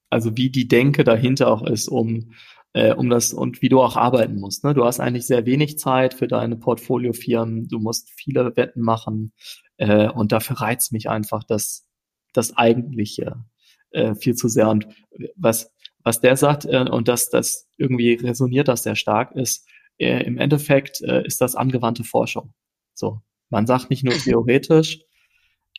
also 0.10 0.38
wie 0.38 0.50
die 0.50 0.68
Denke 0.68 1.04
dahinter 1.04 1.52
auch 1.52 1.66
ist, 1.66 1.88
um 1.88 2.34
äh, 2.76 2.94
um 2.94 3.10
das 3.10 3.32
und 3.32 3.62
wie 3.62 3.70
du 3.70 3.82
auch 3.82 3.96
arbeiten 3.96 4.38
musst. 4.38 4.66
Ne? 4.66 4.74
Du 4.74 4.84
hast 4.84 5.00
eigentlich 5.00 5.26
sehr 5.26 5.46
wenig 5.46 5.80
Zeit 5.80 6.14
für 6.14 6.28
deine 6.28 6.58
Portfoliofirmen, 6.58 7.70
du 7.70 7.80
musst 7.80 8.10
viele 8.10 8.58
Wetten 8.58 8.82
machen 8.82 9.32
äh, 9.78 10.10
und 10.10 10.34
dafür 10.34 10.60
reizt 10.60 10.92
mich 10.92 11.10
einfach 11.10 11.46
das, 11.46 11.88
das 12.34 12.58
Eigentliche 12.58 13.46
äh, 13.92 14.14
viel 14.14 14.36
zu 14.36 14.50
sehr. 14.50 14.68
Und 14.68 14.90
was, 15.38 15.72
was 16.04 16.20
der 16.20 16.36
sagt, 16.36 16.66
äh, 16.66 16.86
und 16.92 17.08
das, 17.08 17.30
das 17.30 17.70
irgendwie 17.78 18.16
resoniert 18.16 18.68
das 18.68 18.84
sehr 18.84 18.96
stark, 18.96 19.32
ist, 19.38 19.66
äh, 19.98 20.26
im 20.26 20.38
Endeffekt 20.38 21.02
äh, 21.02 21.26
ist 21.26 21.40
das 21.40 21.56
angewandte 21.56 22.04
Forschung. 22.04 22.54
So, 22.94 23.22
man 23.50 23.68
sagt 23.68 23.90
nicht 23.90 24.04
nur 24.04 24.16
theoretisch, 24.16 25.00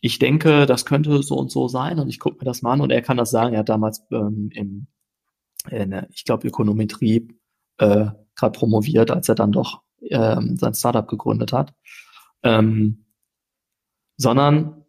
ich 0.01 0.19
denke, 0.19 0.65
das 0.65 0.87
könnte 0.87 1.23
so 1.23 1.37
und 1.37 1.51
so 1.51 1.69
sein 1.69 1.99
und 1.99 2.09
ich 2.09 2.21
gucke 2.21 2.39
mir 2.39 2.47
das 2.47 2.63
mal 2.63 2.73
an 2.73 2.81
und 2.81 2.91
er 2.91 3.03
kann 3.03 3.19
das 3.19 3.31
sagen. 3.31 3.53
Er 3.53 3.61
hat 3.61 3.69
damals 3.69 4.03
ähm, 4.11 4.49
im 4.55 4.87
in, 5.69 5.93
äh, 5.93 6.07
ich 6.11 6.25
glaube, 6.25 6.47
Ökonometrie 6.47 7.29
äh, 7.79 8.07
gerade 8.35 8.59
promoviert, 8.59 9.11
als 9.11 9.29
er 9.29 9.35
dann 9.35 9.53
doch 9.53 9.83
ähm, 10.03 10.57
sein 10.57 10.75
Startup 10.75 11.07
gegründet 11.07 11.53
hat. 11.53 11.75
Ähm, 12.43 13.07
sondern 14.17 14.85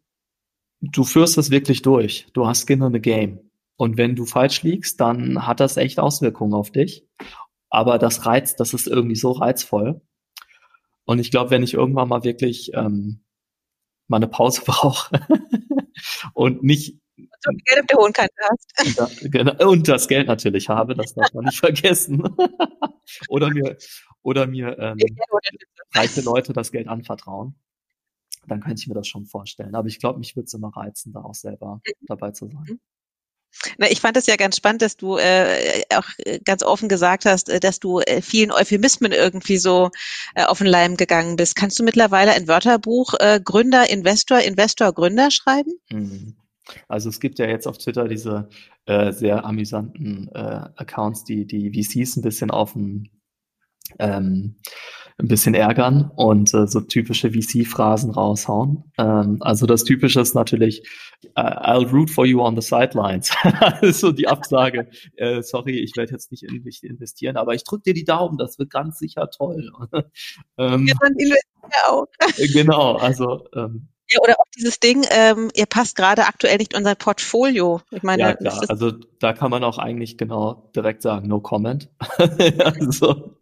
du 0.81 1.03
führst 1.03 1.37
es 1.37 1.49
wirklich 1.49 1.81
durch. 1.81 2.27
Du 2.33 2.47
hast 2.47 2.67
Skin 2.67 2.81
in 2.81 2.93
the 2.93 2.99
Game. 2.99 3.39
Und 3.75 3.97
wenn 3.97 4.15
du 4.15 4.25
falsch 4.25 4.63
liegst, 4.63 4.99
dann 4.99 5.45
hat 5.45 5.59
das 5.59 5.77
echt 5.77 5.99
Auswirkungen 5.99 6.53
auf 6.53 6.71
dich. 6.71 7.07
Aber 7.69 7.99
das 7.99 8.25
reizt, 8.25 8.59
das 8.59 8.73
ist 8.73 8.87
irgendwie 8.87 9.15
so 9.15 9.31
reizvoll. 9.31 10.01
Und 11.05 11.19
ich 11.19 11.31
glaube, 11.31 11.51
wenn 11.51 11.63
ich 11.63 11.73
irgendwann 11.73 12.09
mal 12.09 12.23
wirklich 12.23 12.73
ähm, 12.73 13.21
mal 14.07 14.17
eine 14.17 14.27
Pause 14.27 14.61
brauche 14.65 15.19
und 16.33 16.63
nicht 16.63 16.99
viel 17.51 17.63
Geld 17.65 17.79
auf 17.81 17.87
der 17.87 17.97
hohen 17.97 18.13
Kante 18.13 18.33
hast. 18.49 19.23
Und, 19.23 19.31
genau, 19.31 19.69
und 19.69 19.87
das 19.87 20.07
Geld 20.07 20.27
natürlich 20.27 20.69
habe, 20.69 20.95
das 20.95 21.13
darf 21.13 21.33
man 21.33 21.45
nicht 21.45 21.59
vergessen. 21.59 22.23
oder 23.29 23.49
mir, 23.49 23.77
oder 24.21 24.47
mir 24.47 24.77
ähm, 24.79 24.97
reiche 25.93 26.21
Leute 26.21 26.53
das 26.53 26.71
Geld 26.71 26.87
anvertrauen. 26.87 27.55
Dann 28.47 28.61
könnte 28.61 28.79
ich 28.79 28.87
mir 28.87 28.93
das 28.93 29.07
schon 29.07 29.25
vorstellen. 29.25 29.75
Aber 29.75 29.87
ich 29.87 29.99
glaube, 29.99 30.19
mich 30.19 30.35
würde 30.35 30.45
es 30.45 30.53
immer 30.53 30.71
reizen, 30.75 31.11
da 31.13 31.21
auch 31.21 31.35
selber 31.35 31.81
mhm. 31.85 32.05
dabei 32.07 32.31
zu 32.31 32.47
sein. 32.47 32.65
Mhm. 32.67 32.79
Na, 33.77 33.89
ich 33.89 34.01
fand 34.01 34.17
es 34.17 34.27
ja 34.27 34.35
ganz 34.35 34.57
spannend, 34.57 34.81
dass 34.81 34.97
du 34.97 35.17
äh, 35.17 35.81
auch 35.95 36.07
ganz 36.45 36.63
offen 36.63 36.89
gesagt 36.89 37.25
hast, 37.25 37.49
äh, 37.49 37.59
dass 37.59 37.79
du 37.79 37.99
äh, 37.99 38.21
vielen 38.21 38.51
Euphemismen 38.51 39.11
irgendwie 39.11 39.57
so 39.57 39.89
äh, 40.35 40.43
auf 40.43 40.59
den 40.59 40.67
Leim 40.67 40.97
gegangen 40.97 41.35
bist. 41.35 41.55
Kannst 41.55 41.79
du 41.79 41.83
mittlerweile 41.83 42.31
ein 42.31 42.47
Wörterbuch 42.47 43.13
äh, 43.19 43.39
Gründer, 43.43 43.89
Investor, 43.89 44.39
Investor, 44.39 44.93
Gründer 44.93 45.31
schreiben? 45.31 45.71
Mhm. 45.89 46.35
Also 46.87 47.09
es 47.09 47.19
gibt 47.19 47.39
ja 47.39 47.47
jetzt 47.47 47.67
auf 47.67 47.77
Twitter 47.77 48.07
diese 48.07 48.49
äh, 48.85 49.11
sehr 49.11 49.45
amüsanten 49.45 50.29
äh, 50.33 50.69
Accounts, 50.75 51.23
die 51.23 51.45
die 51.45 51.71
VCs 51.71 52.17
ein 52.17 52.21
bisschen 52.21 52.51
auf 52.51 52.73
den 52.73 53.09
ähm, 53.99 54.57
ein 55.19 55.27
bisschen 55.27 55.55
ärgern 55.55 56.11
und 56.15 56.53
äh, 56.53 56.67
so 56.67 56.81
typische 56.81 57.31
VC-Phrasen 57.31 58.11
raushauen. 58.11 58.83
Ähm, 58.99 59.37
also 59.39 59.65
das 59.65 59.83
Typische 59.83 60.21
ist 60.21 60.35
natürlich, 60.35 60.83
uh, 61.35 61.41
I'll 61.41 61.89
root 61.89 62.11
for 62.11 62.25
you 62.25 62.41
on 62.41 62.59
the 62.59 62.61
sidelines. 62.61 63.31
so 63.81 64.11
die 64.11 64.27
Absage, 64.27 64.89
äh, 65.15 65.41
sorry, 65.41 65.79
ich 65.79 65.95
werde 65.97 66.11
jetzt 66.11 66.31
nicht 66.31 66.43
in 66.43 66.61
dich 66.63 66.83
investieren, 66.83 67.35
aber 67.35 67.55
ich 67.55 67.63
drücke 67.63 67.83
dir 67.87 67.93
die 67.95 68.03
Daumen, 68.03 68.37
das 68.37 68.59
wird 68.59 68.69
ganz 68.69 68.99
sicher 68.99 69.27
toll. 69.31 69.71
ähm, 70.59 70.85
ja, 70.85 70.93
dann 71.01 71.13
investiere 71.13 71.87
auch. 71.87 72.07
genau, 72.53 72.95
also 72.97 73.47
ähm, 73.55 73.87
ja, 74.09 74.19
oder 74.21 74.39
auch 74.39 74.45
dieses 74.55 74.79
Ding, 74.79 75.05
ähm, 75.09 75.49
ihr 75.53 75.65
passt 75.65 75.95
gerade 75.95 76.25
aktuell 76.25 76.57
nicht 76.57 76.75
unser 76.75 76.95
Portfolio. 76.95 77.81
Ich 77.91 78.03
meine, 78.03 78.21
ja, 78.21 78.33
klar. 78.35 78.63
also 78.69 78.91
da 78.91 79.33
kann 79.33 79.51
man 79.51 79.63
auch 79.63 79.77
eigentlich 79.77 80.17
genau 80.17 80.69
direkt 80.75 81.01
sagen, 81.01 81.27
no 81.27 81.41
comment. 81.41 81.89
also, 81.99 83.37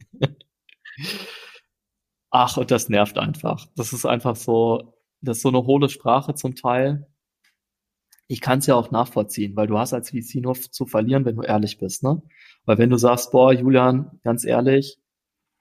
ach, 2.31 2.57
und 2.57 2.71
das 2.71 2.89
nervt 2.89 3.17
einfach. 3.17 3.67
Das 3.75 3.93
ist 3.93 4.05
einfach 4.05 4.35
so, 4.35 4.95
das 5.21 5.37
ist 5.37 5.43
so 5.43 5.49
eine 5.49 5.65
hohle 5.65 5.89
Sprache 5.89 6.33
zum 6.33 6.55
Teil. 6.55 7.07
Ich 8.27 8.41
kann 8.41 8.57
es 8.57 8.65
ja 8.65 8.73
auch 8.73 8.89
nachvollziehen, 8.89 9.55
weil 9.55 9.67
du 9.67 9.77
hast 9.77 9.93
als 9.93 10.09
VC 10.09 10.35
nur 10.41 10.55
zu 10.55 10.87
verlieren, 10.87 11.25
wenn 11.25 11.35
du 11.35 11.43
ehrlich 11.43 11.77
bist, 11.77 12.01
ne? 12.01 12.23
Weil 12.65 12.79
wenn 12.79 12.89
du 12.89 12.97
sagst, 12.97 13.31
boah, 13.31 13.53
Julian, 13.53 14.19
ganz 14.23 14.45
ehrlich, 14.45 14.97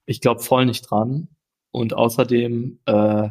ich 0.07 0.23
glaube 0.23 0.41
voll 0.41 0.65
nicht 0.65 0.91
dran. 0.91 1.29
Und 1.71 1.93
außerdem 1.93 2.81
äh, 2.87 3.29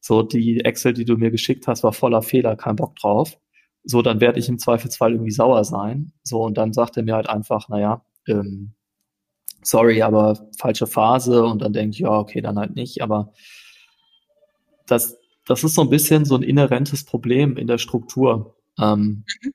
so, 0.00 0.22
die 0.22 0.64
Excel, 0.64 0.92
die 0.92 1.04
du 1.04 1.16
mir 1.16 1.30
geschickt 1.30 1.66
hast, 1.66 1.82
war 1.82 1.92
voller 1.92 2.22
Fehler, 2.22 2.56
kein 2.56 2.76
Bock 2.76 2.96
drauf. 2.96 3.38
So, 3.84 4.02
dann 4.02 4.20
werde 4.20 4.38
ich 4.38 4.48
im 4.48 4.58
Zweifelsfall 4.58 5.12
irgendwie 5.12 5.30
sauer 5.30 5.64
sein. 5.64 6.12
So, 6.22 6.42
und 6.42 6.58
dann 6.58 6.72
sagt 6.72 6.96
er 6.96 7.02
mir 7.02 7.14
halt 7.14 7.28
einfach, 7.28 7.68
naja, 7.68 8.04
ähm, 8.26 8.72
sorry, 9.62 10.02
aber 10.02 10.48
falsche 10.58 10.86
Phase. 10.86 11.44
Und 11.44 11.62
dann 11.62 11.72
denke 11.72 11.90
ich, 11.90 11.98
ja, 12.00 12.10
okay, 12.10 12.40
dann 12.40 12.58
halt 12.58 12.74
nicht. 12.76 13.02
Aber 13.02 13.32
das, 14.86 15.18
das 15.46 15.64
ist 15.64 15.74
so 15.74 15.82
ein 15.82 15.90
bisschen 15.90 16.24
so 16.24 16.36
ein 16.36 16.42
inhärentes 16.42 17.04
Problem 17.04 17.56
in 17.56 17.66
der 17.66 17.78
Struktur. 17.78 18.56
Ähm, 18.78 19.24
mhm. 19.42 19.52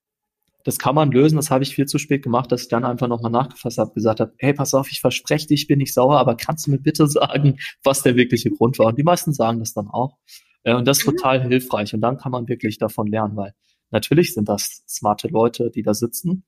Das 0.64 0.80
kann 0.80 0.96
man 0.96 1.12
lösen, 1.12 1.36
das 1.36 1.52
habe 1.52 1.64
ich 1.64 1.76
viel 1.76 1.86
zu 1.86 1.98
spät 1.98 2.24
gemacht, 2.24 2.52
dass 2.52 2.64
ich 2.64 2.68
dann 2.70 2.86
einfach 2.86 3.08
nochmal 3.08 3.32
nachgefasst 3.32 3.78
habe, 3.78 3.94
gesagt 3.94 4.22
habe, 4.22 4.34
hey, 4.38 4.54
pass 4.54 4.74
auf, 4.74 4.90
ich 4.90 5.02
verspreche 5.02 5.48
dich, 5.48 5.64
ich 5.64 5.68
bin 5.68 5.80
nicht 5.80 5.94
sauer, 5.94 6.18
aber 6.18 6.36
kannst 6.36 6.68
du 6.68 6.72
mir 6.72 6.80
bitte 6.80 7.06
sagen, 7.10 7.60
was 7.84 8.02
der 8.02 8.16
wirkliche 8.16 8.50
Grund 8.50 8.80
war? 8.80 8.88
Und 8.88 8.98
die 8.98 9.04
meisten 9.04 9.34
sagen 9.34 9.60
das 9.60 9.74
dann 9.74 9.88
auch. 9.88 10.18
Äh, 10.64 10.74
und 10.74 10.88
das 10.88 11.00
ist 11.00 11.08
mhm. 11.08 11.18
total 11.18 11.48
hilfreich. 11.48 11.94
Und 11.94 12.02
dann 12.02 12.18
kann 12.18 12.32
man 12.32 12.48
wirklich 12.48 12.78
davon 12.78 13.08
lernen, 13.08 13.36
weil 13.36 13.54
natürlich 13.92 14.34
sind 14.34 14.50
das 14.50 14.84
smarte 14.88 15.28
Leute, 15.28 15.70
die 15.70 15.84
da 15.84 15.94
sitzen. 15.94 16.46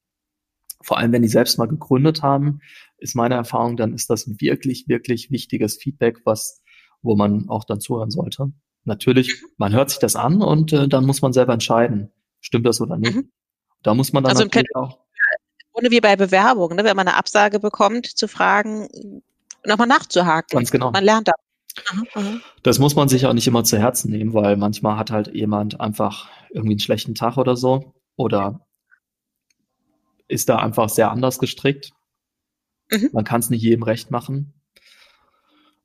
Vor 0.82 0.98
allem, 0.98 1.12
wenn 1.12 1.22
die 1.22 1.28
selbst 1.28 1.58
mal 1.58 1.68
gegründet 1.68 2.22
haben, 2.22 2.60
ist 2.98 3.16
meine 3.16 3.36
Erfahrung, 3.36 3.78
dann 3.78 3.94
ist 3.94 4.10
das 4.10 4.28
wirklich, 4.40 4.88
wirklich 4.88 5.32
wichtiges 5.32 5.78
Feedback, 5.78 6.22
was, 6.26 6.62
wo 7.02 7.16
man 7.16 7.50
auch 7.50 7.64
dann 7.64 7.80
zuhören 7.80 8.12
sollte. 8.12 8.52
Natürlich, 8.84 9.42
mhm. 9.42 9.48
man 9.58 9.74
hört 9.74 9.90
sich 9.90 10.00
das 10.00 10.16
an 10.16 10.42
und 10.42 10.74
äh, 10.74 10.88
dann 10.88 11.06
muss 11.06 11.22
man 11.22 11.34
selber 11.34 11.54
entscheiden, 11.54 12.12
stimmt 12.40 12.66
das 12.66 12.80
oder 12.82 12.98
nicht. 12.98 13.18
Da 13.86 13.94
muss 13.94 14.12
man 14.14 14.24
dann 14.24 14.32
also 14.32 14.44
natürlich 14.44 14.76
auch. 14.76 14.98
Ohne 15.72 15.92
wie 15.92 16.02
bei 16.02 16.16
Bewerbungen, 16.16 16.76
ne? 16.76 16.84
wenn 16.84 16.96
man 16.96 17.08
eine 17.08 17.18
Absage 17.18 17.60
bekommt, 17.60 18.08
zu 18.08 18.28
fragen, 18.28 19.22
nochmal 19.64 19.88
nachzuhaken. 19.88 20.58
Ganz 20.58 20.72
genau. 20.72 20.90
Man 20.90 21.04
lernt 21.04 21.28
da. 21.28 21.34
Das 22.64 22.80
muss 22.80 22.96
man 22.96 23.10
sich 23.10 23.28
auch 23.28 23.34
nicht 23.34 23.46
immer 23.46 23.64
zu 23.64 23.78
Herzen 23.78 24.10
nehmen, 24.10 24.34
weil 24.34 24.58
manchmal 24.58 24.98
hat 24.98 25.12
halt 25.12 25.36
jemand 25.36 25.80
einfach 25.82 26.30
irgendwie 26.50 26.74
einen 26.74 26.80
schlechten 26.80 27.14
Tag 27.14 27.38
oder 27.38 27.56
so 27.56 27.94
oder 28.16 28.66
ist 30.28 30.50
da 30.50 30.58
einfach 30.58 30.90
sehr 30.90 31.12
anders 31.12 31.38
gestrickt. 31.38 31.92
Mhm. 32.90 33.10
Man 33.14 33.24
kann 33.24 33.42
es 33.42 33.52
nicht 33.52 33.62
jedem 33.62 33.84
recht 33.84 34.10
machen. 34.10 34.54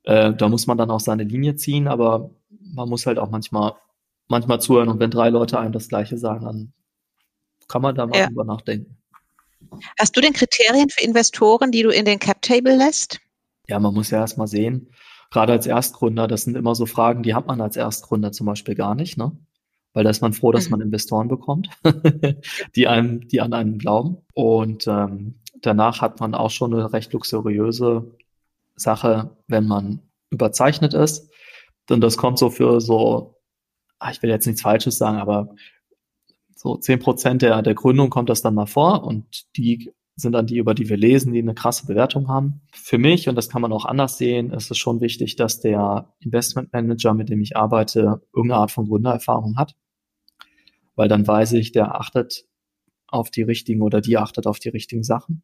Äh, 0.05 0.33
da 0.33 0.49
muss 0.49 0.65
man 0.65 0.77
dann 0.79 0.89
auch 0.89 1.01
seine 1.01 1.23
Linie 1.23 1.55
ziehen, 1.55 1.87
aber 1.87 2.31
man 2.49 2.89
muss 2.89 3.05
halt 3.05 3.19
auch 3.19 3.29
manchmal, 3.29 3.73
manchmal 4.27 4.59
zuhören 4.59 4.89
und 4.89 4.99
wenn 4.99 5.11
drei 5.11 5.29
Leute 5.29 5.59
einem 5.59 5.73
das 5.73 5.87
Gleiche 5.87 6.17
sagen, 6.17 6.45
dann 6.45 6.73
kann 7.71 7.81
man 7.81 7.95
da 7.95 8.05
mal 8.05 8.17
ja. 8.17 8.27
drüber 8.27 8.43
nachdenken. 8.43 8.97
Hast 9.97 10.15
du 10.17 10.21
denn 10.21 10.33
Kriterien 10.33 10.89
für 10.89 11.03
Investoren, 11.03 11.71
die 11.71 11.83
du 11.83 11.89
in 11.89 12.05
den 12.05 12.19
Cap 12.19 12.41
Table 12.41 12.75
lässt? 12.75 13.19
Ja, 13.67 13.79
man 13.79 13.93
muss 13.93 14.11
ja 14.11 14.19
erstmal 14.19 14.47
sehen, 14.47 14.89
gerade 15.29 15.53
als 15.53 15.65
Erstgründer, 15.65 16.27
das 16.27 16.43
sind 16.43 16.57
immer 16.57 16.75
so 16.75 16.85
Fragen, 16.85 17.23
die 17.23 17.33
hat 17.33 17.47
man 17.47 17.61
als 17.61 17.77
Erstgründer 17.77 18.31
zum 18.33 18.47
Beispiel 18.47 18.75
gar 18.75 18.95
nicht, 18.95 19.17
ne? 19.17 19.31
Weil 19.93 20.03
da 20.03 20.09
ist 20.09 20.21
man 20.21 20.33
froh, 20.33 20.51
dass 20.51 20.65
mhm. 20.65 20.71
man 20.71 20.81
Investoren 20.81 21.27
bekommt, 21.27 21.69
die 22.75 22.87
einem, 22.87 23.27
die 23.27 23.41
an 23.41 23.53
einen 23.53 23.77
glauben. 23.77 24.17
Und 24.33 24.87
ähm, 24.87 25.39
danach 25.61 26.01
hat 26.01 26.19
man 26.19 26.33
auch 26.33 26.49
schon 26.49 26.73
eine 26.73 26.91
recht 26.93 27.11
luxuriöse 27.13 28.15
Sache, 28.75 29.37
wenn 29.47 29.67
man 29.67 30.01
überzeichnet 30.29 30.93
ist. 30.93 31.29
Denn 31.89 31.99
das 31.99 32.17
kommt 32.17 32.39
so 32.39 32.49
für 32.49 32.79
so, 32.79 33.41
ah, 33.99 34.11
ich 34.11 34.21
will 34.21 34.29
jetzt 34.29 34.47
nichts 34.47 34.61
Falsches 34.61 34.97
sagen, 34.97 35.17
aber 35.17 35.55
so 36.61 36.77
zehn 36.77 36.99
Prozent 36.99 37.41
der, 37.41 37.63
der 37.63 37.73
Gründung 37.73 38.11
kommt 38.11 38.29
das 38.29 38.43
dann 38.43 38.53
mal 38.53 38.67
vor 38.67 39.03
und 39.03 39.47
die 39.57 39.91
sind 40.15 40.33
dann 40.33 40.45
die, 40.45 40.57
über 40.57 40.75
die 40.75 40.89
wir 40.89 40.97
lesen, 40.97 41.33
die 41.33 41.39
eine 41.39 41.55
krasse 41.55 41.87
Bewertung 41.87 42.27
haben. 42.27 42.61
Für 42.71 42.99
mich, 42.99 43.27
und 43.27 43.33
das 43.33 43.49
kann 43.49 43.63
man 43.63 43.73
auch 43.73 43.85
anders 43.85 44.19
sehen, 44.19 44.51
ist 44.51 44.69
es 44.69 44.77
schon 44.77 45.01
wichtig, 45.01 45.35
dass 45.35 45.59
der 45.59 46.13
Investmentmanager, 46.19 47.15
mit 47.15 47.29
dem 47.29 47.41
ich 47.41 47.57
arbeite, 47.57 48.21
irgendeine 48.31 48.61
Art 48.61 48.69
von 48.69 48.87
Gründererfahrung 48.87 49.57
hat. 49.57 49.75
Weil 50.95 51.07
dann 51.07 51.25
weiß 51.25 51.53
ich, 51.53 51.71
der 51.71 51.99
achtet 51.99 52.45
auf 53.07 53.31
die 53.31 53.41
richtigen 53.41 53.81
oder 53.81 53.99
die 53.99 54.19
achtet 54.19 54.45
auf 54.45 54.59
die 54.59 54.69
richtigen 54.69 55.03
Sachen 55.03 55.41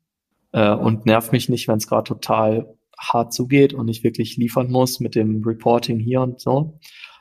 äh, 0.51 0.71
und 0.71 1.07
nervt 1.07 1.31
mich 1.31 1.49
nicht, 1.49 1.67
wenn 1.67 1.77
es 1.77 1.87
gerade 1.87 2.03
total 2.03 2.77
hart 2.95 3.33
zugeht 3.33 3.73
und 3.73 3.87
ich 3.87 4.03
wirklich 4.03 4.37
liefern 4.37 4.69
muss 4.69 4.99
mit 4.99 5.15
dem 5.15 5.43
Reporting 5.43 5.97
hier 5.97 6.21
und 6.21 6.39
so 6.39 6.77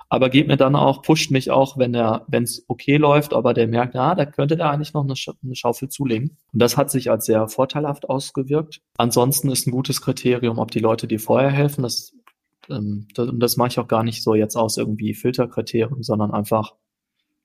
aber 0.09 0.31
geht 0.31 0.47
mir 0.47 0.57
dann 0.57 0.77
auch, 0.77 1.03
pusht 1.03 1.31
mich 1.31 1.51
auch, 1.51 1.79
wenn 1.79 1.95
er, 1.95 2.25
wenn 2.29 2.45
es 2.45 2.65
okay 2.69 2.97
läuft, 2.97 3.35
aber 3.35 3.55
der 3.55 3.67
merkt, 3.67 3.95
ja, 3.95 4.15
da 4.15 4.25
könnte 4.25 4.57
der 4.57 4.71
eigentlich 4.71 4.95
noch 4.95 5.05
eine, 5.05 5.17
Sch 5.17 5.31
eine, 5.43 5.57
Schaufel 5.57 5.89
zulegen. 5.89 6.37
Und 6.53 6.63
das 6.63 6.77
hat 6.77 6.91
sich 6.91 7.11
als 7.11 7.27
sehr 7.27 7.49
vorteilhaft 7.49 8.09
ausgewirkt. 8.09 8.81
Ansonsten 8.99 9.51
ist 9.51 9.67
ein 9.67 9.73
gutes 9.73 10.01
Kriterium, 10.01 10.59
ob 10.59 10.71
die 10.71 10.79
Leute 10.79 11.09
dir 11.09 11.19
vorher 11.19 11.51
helfen. 11.51 11.83
Das, 11.83 12.13
ähm, 12.71 13.09
das, 13.15 13.29
und 13.29 13.41
das 13.41 13.57
mache 13.57 13.69
ich 13.69 13.79
auch 13.81 13.89
gar 13.89 14.05
nicht 14.05 14.23
so 14.23 14.35
jetzt 14.35 14.57
aus 14.57 14.77
irgendwie 14.77 15.15
Filterkriterien, 15.15 16.03
sondern 16.03 16.31
einfach 16.31 16.75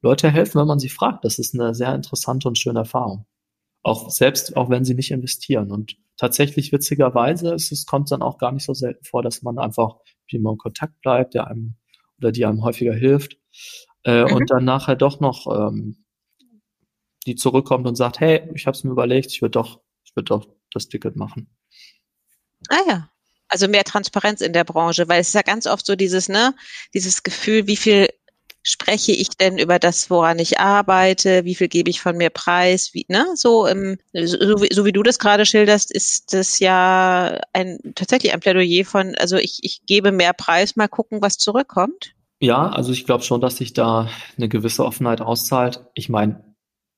Leute 0.01 0.29
helfen, 0.29 0.59
wenn 0.59 0.67
man 0.67 0.79
sie 0.79 0.89
fragt. 0.89 1.25
Das 1.25 1.39
ist 1.39 1.59
eine 1.59 1.73
sehr 1.73 1.95
interessante 1.95 2.47
und 2.47 2.57
schöne 2.59 2.79
Erfahrung. 2.79 3.25
Auch 3.83 4.11
selbst, 4.11 4.55
auch 4.55 4.69
wenn 4.69 4.85
sie 4.85 4.93
nicht 4.93 5.09
investieren. 5.09 5.71
Und 5.71 5.97
tatsächlich 6.17 6.71
witzigerweise 6.71 7.53
ist 7.55 7.71
es 7.71 7.87
kommt 7.87 8.11
dann 8.11 8.21
auch 8.21 8.37
gar 8.37 8.51
nicht 8.51 8.65
so 8.65 8.75
selten 8.75 9.03
vor, 9.03 9.23
dass 9.23 9.41
man 9.41 9.57
einfach 9.57 9.95
wie 10.31 10.39
man 10.39 10.53
in 10.53 10.57
Kontakt 10.57 11.01
bleibt, 11.01 11.33
der 11.33 11.47
einem 11.47 11.75
oder 12.21 12.31
die 12.31 12.45
einem 12.45 12.63
häufiger 12.63 12.93
hilft. 12.93 13.37
Äh, 14.03 14.23
mhm. 14.23 14.33
Und 14.33 14.51
dann 14.51 14.65
nachher 14.65 14.95
doch 14.95 15.19
noch 15.19 15.47
ähm, 15.47 16.05
die 17.25 17.35
zurückkommt 17.35 17.87
und 17.87 17.95
sagt, 17.95 18.19
hey, 18.19 18.49
ich 18.53 18.65
habe 18.65 18.75
es 18.75 18.83
mir 18.83 18.91
überlegt, 18.91 19.31
ich 19.31 19.41
würde 19.41 19.51
doch, 19.51 19.81
ich 20.03 20.15
würde 20.15 20.25
doch 20.25 20.47
das 20.71 20.87
Ticket 20.87 21.15
machen. 21.15 21.49
Ah 22.69 22.81
ja. 22.87 23.11
Also 23.47 23.67
mehr 23.67 23.83
Transparenz 23.83 24.39
in 24.39 24.53
der 24.53 24.63
Branche, 24.63 25.09
weil 25.09 25.19
es 25.19 25.27
ist 25.27 25.33
ja 25.33 25.41
ganz 25.41 25.67
oft 25.67 25.85
so 25.85 25.97
dieses, 25.97 26.29
ne, 26.29 26.55
dieses 26.93 27.21
Gefühl, 27.21 27.67
wie 27.67 27.75
viel 27.75 28.07
spreche 28.63 29.11
ich 29.11 29.29
denn 29.29 29.57
über 29.57 29.79
das, 29.79 30.09
woran 30.09 30.39
ich 30.39 30.59
arbeite, 30.59 31.45
wie 31.45 31.55
viel 31.55 31.67
gebe 31.67 31.89
ich 31.89 32.01
von 32.01 32.17
mir 32.17 32.29
preis, 32.29 32.91
wie, 32.93 33.05
ne, 33.07 33.25
so, 33.35 33.65
im, 33.65 33.97
so, 34.13 34.61
wie, 34.61 34.73
so 34.73 34.85
wie 34.85 34.91
du 34.91 35.03
das 35.03 35.19
gerade 35.19 35.45
schilderst, 35.45 35.91
ist 35.91 36.33
das 36.33 36.59
ja 36.59 37.39
ein, 37.53 37.79
tatsächlich 37.95 38.33
ein 38.33 38.39
Plädoyer 38.39 38.85
von, 38.85 39.15
also 39.15 39.37
ich, 39.37 39.59
ich 39.61 39.81
gebe 39.85 40.11
mehr 40.11 40.33
Preis, 40.33 40.75
mal 40.75 40.87
gucken, 40.87 41.21
was 41.21 41.37
zurückkommt. 41.37 42.13
Ja, 42.39 42.69
also 42.69 42.91
ich 42.91 43.05
glaube 43.05 43.23
schon, 43.23 43.41
dass 43.41 43.57
sich 43.57 43.73
da 43.73 44.09
eine 44.35 44.49
gewisse 44.49 44.83
Offenheit 44.83 45.21
auszahlt. 45.21 45.85
Ich 45.93 46.09
meine, 46.09 46.43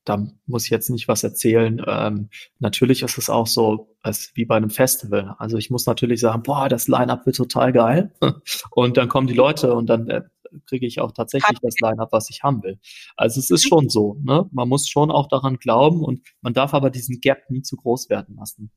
da 0.06 0.26
muss 0.46 0.66
ich 0.66 0.70
jetzt 0.70 0.90
nicht 0.90 1.08
was 1.08 1.24
erzählen. 1.24 1.82
Ähm, 1.86 2.30
natürlich 2.60 3.04
ist 3.04 3.18
es 3.18 3.30
auch 3.30 3.48
so, 3.48 3.96
als 4.02 4.32
wie 4.36 4.46
bei 4.46 4.56
einem 4.56 4.70
Festival. 4.70 5.36
Also 5.40 5.58
ich 5.58 5.70
muss 5.70 5.86
natürlich 5.86 6.20
sagen, 6.20 6.44
boah, 6.44 6.70
das 6.70 6.88
Line-up 6.88 7.26
wird 7.26 7.36
total 7.36 7.72
geil. 7.72 8.12
Und 8.72 8.98
dann 8.98 9.08
kommen 9.08 9.28
die 9.28 9.34
Leute 9.34 9.74
und 9.74 9.88
dann 9.88 10.10
äh, 10.10 10.22
kriege 10.66 10.86
ich 10.86 11.00
auch 11.00 11.12
tatsächlich 11.12 11.60
das 11.62 11.76
Line-up, 11.80 12.12
was 12.12 12.30
ich 12.30 12.44
haben 12.44 12.64
will. 12.64 12.80
Also 13.16 13.40
es 13.40 13.50
ist 13.50 13.68
schon 13.68 13.90
so, 13.90 14.18
ne? 14.24 14.50
Man 14.52 14.70
muss 14.70 14.88
schon 14.88 15.12
auch 15.12 15.28
daran 15.28 15.58
glauben 15.58 16.04
und 16.04 16.22
man 16.42 16.54
darf 16.54 16.74
aber 16.74 16.90
diesen 16.90 17.22
Gap 17.22 17.50
nie 17.50 17.62
zu 17.62 17.76
groß 17.76 18.10
werden 18.10 18.36
lassen. 18.36 18.72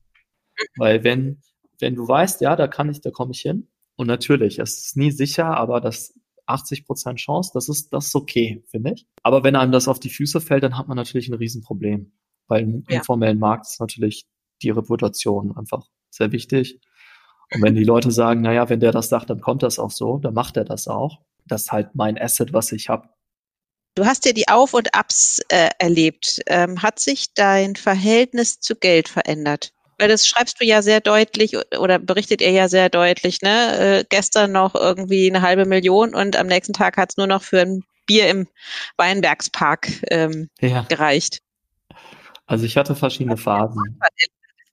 Mhm. 0.58 0.64
Weil 0.76 1.04
wenn, 1.04 1.42
wenn 1.78 1.94
du 1.94 2.06
weißt, 2.06 2.40
ja, 2.40 2.56
da 2.56 2.68
kann 2.68 2.88
ich, 2.90 3.00
da 3.00 3.10
komme 3.10 3.32
ich 3.32 3.40
hin. 3.40 3.68
Und 3.96 4.08
natürlich, 4.08 4.58
es 4.58 4.86
ist 4.86 4.96
nie 4.96 5.10
sicher, 5.10 5.56
aber 5.56 5.80
das 5.80 6.14
80 6.46 6.86
Prozent 6.86 7.18
Chance, 7.18 7.50
das 7.54 7.68
ist, 7.68 7.92
das 7.92 8.06
ist 8.06 8.14
okay, 8.14 8.62
finde 8.68 8.92
ich. 8.92 9.06
Aber 9.22 9.42
wenn 9.42 9.56
einem 9.56 9.72
das 9.72 9.88
auf 9.88 9.98
die 9.98 10.10
Füße 10.10 10.40
fällt, 10.40 10.62
dann 10.62 10.78
hat 10.78 10.88
man 10.88 10.96
natürlich 10.96 11.28
ein 11.28 11.34
Riesenproblem. 11.34 12.12
Weil 12.48 12.62
im 12.62 12.84
ja. 12.88 12.98
informellen 12.98 13.38
Markt 13.38 13.66
ist 13.66 13.80
natürlich 13.80 14.26
die 14.62 14.70
Reputation 14.70 15.56
einfach 15.56 15.86
sehr 16.10 16.32
wichtig. 16.32 16.80
Und 17.52 17.62
wenn 17.62 17.74
die 17.74 17.84
Leute 17.84 18.10
sagen, 18.10 18.40
naja, 18.40 18.68
wenn 18.68 18.80
der 18.80 18.92
das 18.92 19.08
sagt, 19.08 19.30
dann 19.30 19.40
kommt 19.40 19.62
das 19.62 19.78
auch 19.78 19.90
so, 19.90 20.18
dann 20.18 20.34
macht 20.34 20.56
er 20.56 20.64
das 20.64 20.88
auch. 20.88 21.20
Das 21.46 21.62
ist 21.62 21.72
halt 21.72 21.94
mein 21.94 22.18
Asset, 22.20 22.52
was 22.52 22.72
ich 22.72 22.88
habe. 22.88 23.08
Du 23.94 24.04
hast 24.04 24.26
ja 24.26 24.32
die 24.32 24.48
Auf- 24.48 24.74
und 24.74 24.94
Abs 24.94 25.40
äh, 25.48 25.70
erlebt. 25.78 26.40
Ähm, 26.46 26.82
hat 26.82 26.98
sich 26.98 27.32
dein 27.34 27.76
Verhältnis 27.76 28.60
zu 28.60 28.76
Geld 28.76 29.08
verändert? 29.08 29.72
Weil 29.98 30.08
das 30.08 30.26
schreibst 30.26 30.60
du 30.60 30.66
ja 30.66 30.82
sehr 30.82 31.00
deutlich 31.00 31.56
oder 31.78 31.98
berichtet 31.98 32.42
ihr 32.42 32.50
ja 32.50 32.68
sehr 32.68 32.90
deutlich, 32.90 33.40
ne? 33.40 34.00
Äh, 34.00 34.04
gestern 34.10 34.52
noch 34.52 34.74
irgendwie 34.74 35.30
eine 35.30 35.40
halbe 35.40 35.64
Million 35.64 36.14
und 36.14 36.36
am 36.36 36.46
nächsten 36.46 36.74
Tag 36.74 36.98
hat 36.98 37.10
es 37.10 37.16
nur 37.16 37.26
noch 37.26 37.42
für 37.42 37.62
ein 37.62 37.82
Bier 38.04 38.28
im 38.28 38.46
Weinbergspark 38.98 39.88
ähm, 40.10 40.50
ja. 40.60 40.82
gereicht. 40.82 41.40
Also 42.44 42.66
ich 42.66 42.76
hatte 42.76 42.94
verschiedene 42.94 43.38
Phasen. 43.38 43.98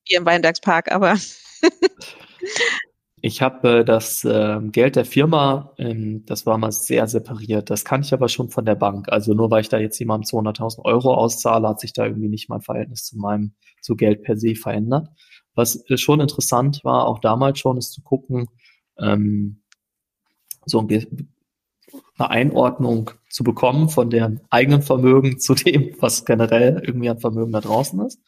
Bier 0.08 0.18
im 0.18 0.26
Weinbergspark, 0.26 0.92
aber 0.92 1.18
Ich 3.26 3.42
habe 3.42 3.80
äh, 3.80 3.86
das 3.86 4.26
äh, 4.26 4.60
Geld 4.64 4.98
der 4.98 5.06
Firma, 5.06 5.72
ähm, 5.78 6.26
das 6.26 6.46
war 6.46 6.58
mal 6.58 6.74
sehr 6.74 7.08
separiert. 7.08 7.70
Das 7.70 7.86
kann 7.86 8.02
ich 8.02 8.14
aber 8.14 8.28
schon 8.28 8.50
von 8.50 8.66
der 8.66 8.76
Bank. 8.76 9.08
Also 9.08 9.34
nur 9.34 9.50
weil 9.50 9.62
ich 9.62 9.70
da 9.70 9.78
jetzt 9.78 9.98
jemandem 9.98 10.28
200.000 10.28 10.84
Euro 10.84 11.14
auszahle, 11.14 11.70
hat 11.70 11.80
sich 11.80 11.94
da 11.94 12.06
irgendwie 12.06 12.28
nicht 12.28 12.50
mein 12.50 12.60
Verhältnis 12.60 13.06
zu 13.06 13.18
meinem 13.18 13.54
zu 13.82 13.96
Geld 13.96 14.24
per 14.24 14.36
se 14.36 14.56
verändert. 14.56 15.08
Was 15.56 15.90
äh, 15.90 15.96
schon 15.96 16.20
interessant 16.20 16.84
war, 16.84 17.08
auch 17.08 17.20
damals 17.20 17.60
schon, 17.60 17.78
ist 17.78 17.94
zu 17.94 18.02
gucken, 18.02 18.50
ähm, 19.00 19.62
so 20.66 20.80
eine 20.80 21.08
Einordnung 22.18 23.12
zu 23.30 23.46
bekommen 23.46 23.88
von 23.88 24.10
dem 24.10 24.42
eigenen 24.50 24.82
Vermögen 24.82 25.40
zu 25.40 25.56
dem, 25.56 25.96
was 26.00 26.26
generell 26.26 26.84
irgendwie 26.86 27.10
an 27.10 27.20
Vermögen 27.20 27.54
da 27.54 27.62
draußen 27.62 28.02
ist. 28.06 28.20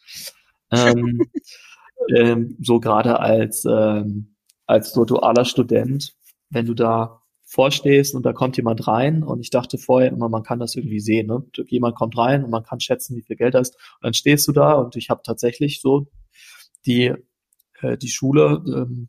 Ähm, 0.70 1.20
ähm, 2.16 2.56
so 2.62 2.80
gerade 2.80 3.20
als 3.20 3.66
ähm, 3.66 4.35
als 4.66 4.92
so 4.92 5.04
dualer 5.04 5.44
Student, 5.44 6.14
wenn 6.50 6.66
du 6.66 6.74
da 6.74 7.22
vorstehst 7.44 8.14
und 8.14 8.26
da 8.26 8.32
kommt 8.32 8.56
jemand 8.56 8.88
rein 8.88 9.22
und 9.22 9.40
ich 9.40 9.50
dachte 9.50 9.78
vorher 9.78 10.10
immer, 10.10 10.28
man 10.28 10.42
kann 10.42 10.58
das 10.58 10.74
irgendwie 10.74 10.98
sehen. 10.98 11.28
Ne? 11.28 11.44
Jemand 11.68 11.94
kommt 11.94 12.18
rein 12.18 12.42
und 12.42 12.50
man 12.50 12.64
kann 12.64 12.80
schätzen, 12.80 13.16
wie 13.16 13.22
viel 13.22 13.36
Geld 13.36 13.54
da 13.54 13.60
ist. 13.60 13.76
Und 13.76 14.04
dann 14.04 14.14
stehst 14.14 14.48
du 14.48 14.52
da 14.52 14.72
und 14.72 14.96
ich 14.96 15.10
habe 15.10 15.22
tatsächlich 15.24 15.80
so 15.80 16.08
die, 16.86 17.14
äh, 17.80 17.96
die 17.96 18.08
Schule, 18.08 18.62
ähm, 18.66 19.08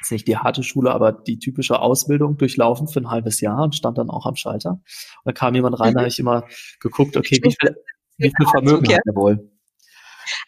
ist 0.00 0.12
nicht 0.12 0.28
die 0.28 0.36
harte 0.36 0.62
Schule, 0.62 0.92
aber 0.92 1.12
die 1.12 1.38
typische 1.38 1.80
Ausbildung 1.80 2.38
durchlaufen 2.38 2.88
für 2.88 3.00
ein 3.00 3.10
halbes 3.10 3.40
Jahr 3.40 3.64
und 3.64 3.74
stand 3.74 3.98
dann 3.98 4.10
auch 4.10 4.26
am 4.26 4.36
Schalter. 4.36 4.70
Und 4.70 4.82
da 5.24 5.32
kam 5.32 5.54
jemand 5.54 5.78
rein, 5.78 5.90
mhm. 5.90 5.94
da 5.94 6.00
habe 6.00 6.08
ich 6.08 6.18
immer 6.18 6.44
geguckt, 6.78 7.16
okay, 7.16 7.38
wie 7.42 7.54
viel, 7.60 7.76
wie 8.16 8.32
viel 8.34 8.46
Vermögen 8.46 8.94
hat 8.94 9.02
er 9.04 9.14
wohl? 9.14 9.50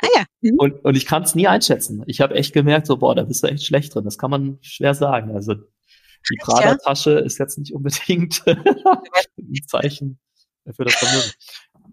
Ah 0.01 0.09
ja. 0.17 0.25
Mhm. 0.41 0.59
Und, 0.59 0.85
und 0.85 0.97
ich 0.97 1.07
kann 1.07 1.23
es 1.23 1.35
nie 1.35 1.47
einschätzen. 1.47 2.03
Ich 2.07 2.21
habe 2.21 2.35
echt 2.35 2.53
gemerkt, 2.53 2.87
so, 2.87 2.97
boah, 2.97 3.15
da 3.15 3.25
bist 3.25 3.43
du 3.43 3.49
echt 3.49 3.65
schlecht 3.65 3.95
drin. 3.95 4.05
Das 4.05 4.19
kann 4.19 4.31
man 4.31 4.59
schwer 4.61 4.95
sagen. 4.95 5.35
Also 5.35 5.55
die 5.55 6.37
Prada-Tasche 6.41 7.13
ist 7.13 7.39
jetzt 7.39 7.59
nicht 7.59 7.75
unbedingt 7.75 8.43
ein 8.47 9.67
Zeichen 9.67 10.19
für 10.65 10.85
das 10.85 10.95
Vermögen. 10.95 11.31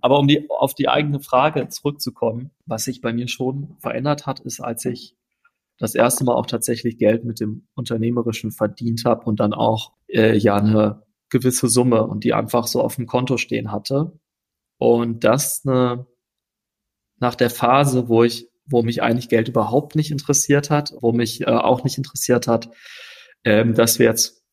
Aber 0.02 0.20
um 0.20 0.28
die, 0.28 0.48
auf 0.50 0.74
die 0.74 0.88
eigene 0.88 1.20
Frage 1.20 1.68
zurückzukommen, 1.70 2.52
was 2.66 2.86
sich 2.86 3.02
bei 3.02 3.12
mir 3.12 3.28
schon 3.28 3.76
verändert 3.80 4.26
hat, 4.26 4.40
ist, 4.40 4.60
als 4.60 4.86
ich 4.86 5.16
das 5.78 5.96
erste 5.96 6.24
Mal 6.24 6.36
auch 6.36 6.46
tatsächlich 6.46 6.98
Geld 6.98 7.24
mit 7.24 7.40
dem 7.40 7.68
Unternehmerischen 7.74 8.52
verdient 8.52 9.04
habe 9.06 9.26
und 9.26 9.40
dann 9.40 9.54
auch 9.54 9.94
äh, 10.08 10.38
ja 10.38 10.56
eine 10.56 11.04
gewisse 11.30 11.70
Summe 11.70 12.06
und 12.06 12.24
die 12.24 12.34
einfach 12.34 12.68
so 12.68 12.82
auf 12.82 12.96
dem 12.96 13.08
Konto 13.08 13.38
stehen 13.38 13.72
hatte. 13.72 14.20
Und 14.78 15.24
das 15.24 15.64
eine 15.66 16.06
nach 17.20 17.36
der 17.36 17.50
Phase, 17.50 18.08
wo 18.08 18.24
ich, 18.24 18.48
wo 18.66 18.82
mich 18.84 19.02
eigentlich 19.02 19.30
Geld 19.30 19.48
überhaupt 19.48 19.96
nicht 19.96 20.12
interessiert 20.12 20.70
hat, 20.70 20.94
wo 21.02 21.12
mich 21.12 21.42
äh, 21.42 21.46
auch 21.46 21.84
nicht 21.84 21.98
interessiert 21.98 22.48
hat, 22.48 22.70
ähm, 23.44 23.74
dass 23.74 24.00
wir 24.00 24.06
jetzt 24.06 24.44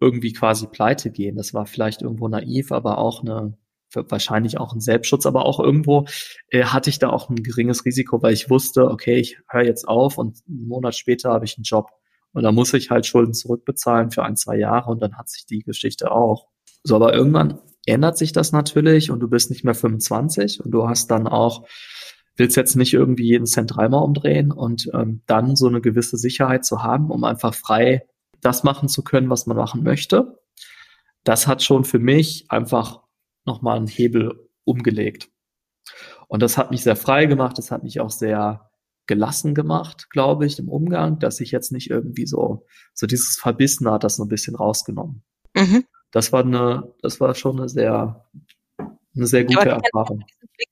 irgendwie 0.00 0.32
quasi 0.32 0.66
pleite 0.66 1.10
gehen. 1.10 1.36
Das 1.36 1.54
war 1.54 1.66
vielleicht 1.66 2.02
irgendwo 2.02 2.28
naiv, 2.28 2.72
aber 2.72 2.98
auch 2.98 3.22
eine, 3.22 3.56
wahrscheinlich 3.92 4.58
auch 4.58 4.74
ein 4.74 4.80
Selbstschutz, 4.80 5.26
aber 5.26 5.44
auch 5.44 5.60
irgendwo 5.60 6.06
äh, 6.50 6.64
hatte 6.64 6.90
ich 6.90 6.98
da 6.98 7.10
auch 7.10 7.28
ein 7.30 7.42
geringes 7.42 7.84
Risiko, 7.84 8.22
weil 8.22 8.34
ich 8.34 8.50
wusste, 8.50 8.88
okay, 8.90 9.16
ich 9.16 9.38
höre 9.48 9.64
jetzt 9.64 9.88
auf 9.88 10.18
und 10.18 10.38
einen 10.48 10.68
Monat 10.68 10.94
später 10.94 11.30
habe 11.30 11.44
ich 11.44 11.56
einen 11.56 11.64
Job. 11.64 11.88
Und 12.32 12.42
da 12.42 12.52
muss 12.52 12.74
ich 12.74 12.90
halt 12.90 13.06
Schulden 13.06 13.32
zurückbezahlen 13.32 14.10
für 14.10 14.22
ein, 14.22 14.36
zwei 14.36 14.56
Jahre 14.56 14.90
und 14.90 15.00
dann 15.00 15.16
hat 15.16 15.28
sich 15.28 15.46
die 15.46 15.60
Geschichte 15.60 16.10
auch. 16.10 16.48
So, 16.84 16.94
aber 16.94 17.14
irgendwann 17.14 17.58
ändert 17.86 18.18
sich 18.18 18.32
das 18.32 18.52
natürlich 18.52 19.10
und 19.10 19.20
du 19.20 19.28
bist 19.28 19.50
nicht 19.50 19.64
mehr 19.64 19.74
25 19.74 20.60
und 20.62 20.70
du 20.70 20.88
hast 20.88 21.10
dann 21.10 21.26
auch 21.26 21.66
willst 22.38 22.56
jetzt 22.56 22.76
nicht 22.76 22.94
irgendwie 22.94 23.26
jeden 23.26 23.46
Cent 23.46 23.74
dreimal 23.74 24.04
umdrehen 24.04 24.52
und 24.52 24.88
ähm, 24.94 25.22
dann 25.26 25.56
so 25.56 25.66
eine 25.66 25.80
gewisse 25.80 26.16
Sicherheit 26.16 26.64
zu 26.64 26.82
haben, 26.82 27.10
um 27.10 27.24
einfach 27.24 27.54
frei 27.54 28.06
das 28.40 28.62
machen 28.62 28.88
zu 28.88 29.02
können, 29.02 29.30
was 29.30 29.46
man 29.46 29.56
machen 29.56 29.82
möchte. 29.82 30.38
Das 31.24 31.46
hat 31.46 31.62
schon 31.62 31.84
für 31.84 31.98
mich 31.98 32.46
einfach 32.48 33.02
nochmal 33.44 33.76
einen 33.76 33.88
Hebel 33.88 34.48
umgelegt. 34.64 35.30
Und 36.28 36.42
das 36.42 36.56
hat 36.56 36.70
mich 36.70 36.82
sehr 36.82 36.96
frei 36.96 37.26
gemacht, 37.26 37.58
das 37.58 37.70
hat 37.70 37.82
mich 37.82 38.00
auch 38.00 38.10
sehr 38.10 38.70
gelassen 39.06 39.54
gemacht, 39.54 40.10
glaube 40.10 40.46
ich, 40.46 40.58
im 40.58 40.68
Umgang, 40.68 41.18
dass 41.18 41.40
ich 41.40 41.50
jetzt 41.50 41.72
nicht 41.72 41.90
irgendwie 41.90 42.26
so, 42.26 42.66
so 42.94 43.06
dieses 43.06 43.38
Verbissene 43.38 43.90
hat 43.90 44.04
das 44.04 44.16
so 44.16 44.24
ein 44.24 44.28
bisschen 44.28 44.54
rausgenommen. 44.54 45.24
Mhm. 45.56 45.84
Das 46.12 46.32
war 46.32 46.44
eine, 46.44 46.92
das 47.02 47.18
war 47.18 47.34
schon 47.34 47.58
eine 47.58 47.68
sehr, 47.68 48.28
eine 48.78 49.26
sehr 49.26 49.44
gute 49.44 49.70
Erfahrung. 49.70 50.24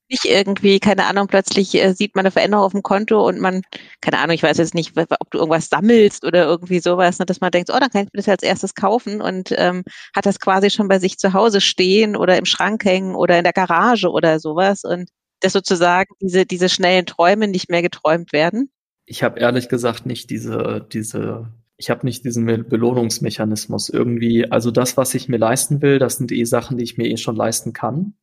Nicht 0.09 0.25
irgendwie, 0.25 0.79
keine 0.79 1.05
Ahnung, 1.05 1.27
plötzlich 1.27 1.75
äh, 1.75 1.93
sieht 1.93 2.15
man 2.15 2.25
eine 2.25 2.31
Veränderung 2.31 2.65
auf 2.65 2.71
dem 2.71 2.83
Konto 2.83 3.25
und 3.27 3.39
man, 3.39 3.61
keine 4.01 4.19
Ahnung, 4.19 4.35
ich 4.35 4.43
weiß 4.43 4.57
jetzt 4.57 4.73
nicht, 4.73 4.97
ob 4.97 5.31
du 5.31 5.37
irgendwas 5.37 5.69
sammelst 5.69 6.25
oder 6.25 6.45
irgendwie 6.45 6.79
sowas, 6.79 7.19
ne, 7.19 7.25
dass 7.25 7.41
man 7.41 7.51
denkt, 7.51 7.69
oh, 7.69 7.77
dann 7.79 7.89
kann 7.89 8.03
ich 8.03 8.13
mir 8.13 8.17
das 8.17 8.29
als 8.29 8.43
erstes 8.43 8.75
kaufen 8.75 9.21
und 9.21 9.53
ähm, 9.57 9.83
hat 10.15 10.25
das 10.25 10.39
quasi 10.39 10.69
schon 10.69 10.87
bei 10.87 10.99
sich 10.99 11.17
zu 11.17 11.33
Hause 11.33 11.61
stehen 11.61 12.15
oder 12.15 12.37
im 12.37 12.45
Schrank 12.45 12.83
hängen 12.85 13.15
oder 13.15 13.37
in 13.37 13.43
der 13.43 13.53
Garage 13.53 14.09
oder 14.09 14.39
sowas 14.39 14.83
und 14.83 15.09
dass 15.39 15.53
sozusagen 15.53 16.13
diese, 16.21 16.45
diese 16.45 16.69
schnellen 16.69 17.05
Träume 17.05 17.47
nicht 17.47 17.69
mehr 17.69 17.81
geträumt 17.81 18.33
werden? 18.33 18.69
Ich 19.05 19.23
habe 19.23 19.39
ehrlich 19.39 19.69
gesagt 19.69 20.05
nicht 20.05 20.29
diese, 20.29 20.85
diese, 20.91 21.47
ich 21.77 21.89
habe 21.89 22.05
nicht 22.05 22.25
diesen 22.25 22.45
Belohnungsmechanismus 22.45 23.89
irgendwie. 23.89 24.51
Also 24.51 24.71
das, 24.71 24.97
was 24.97 25.13
ich 25.13 25.29
mir 25.29 25.37
leisten 25.37 25.81
will, 25.81 25.99
das 25.99 26.17
sind 26.17 26.31
eh 26.31 26.43
Sachen, 26.43 26.77
die 26.77 26.83
ich 26.83 26.97
mir 26.97 27.07
eh 27.07 27.17
schon 27.17 27.35
leisten 27.35 27.73
kann. 27.73 28.15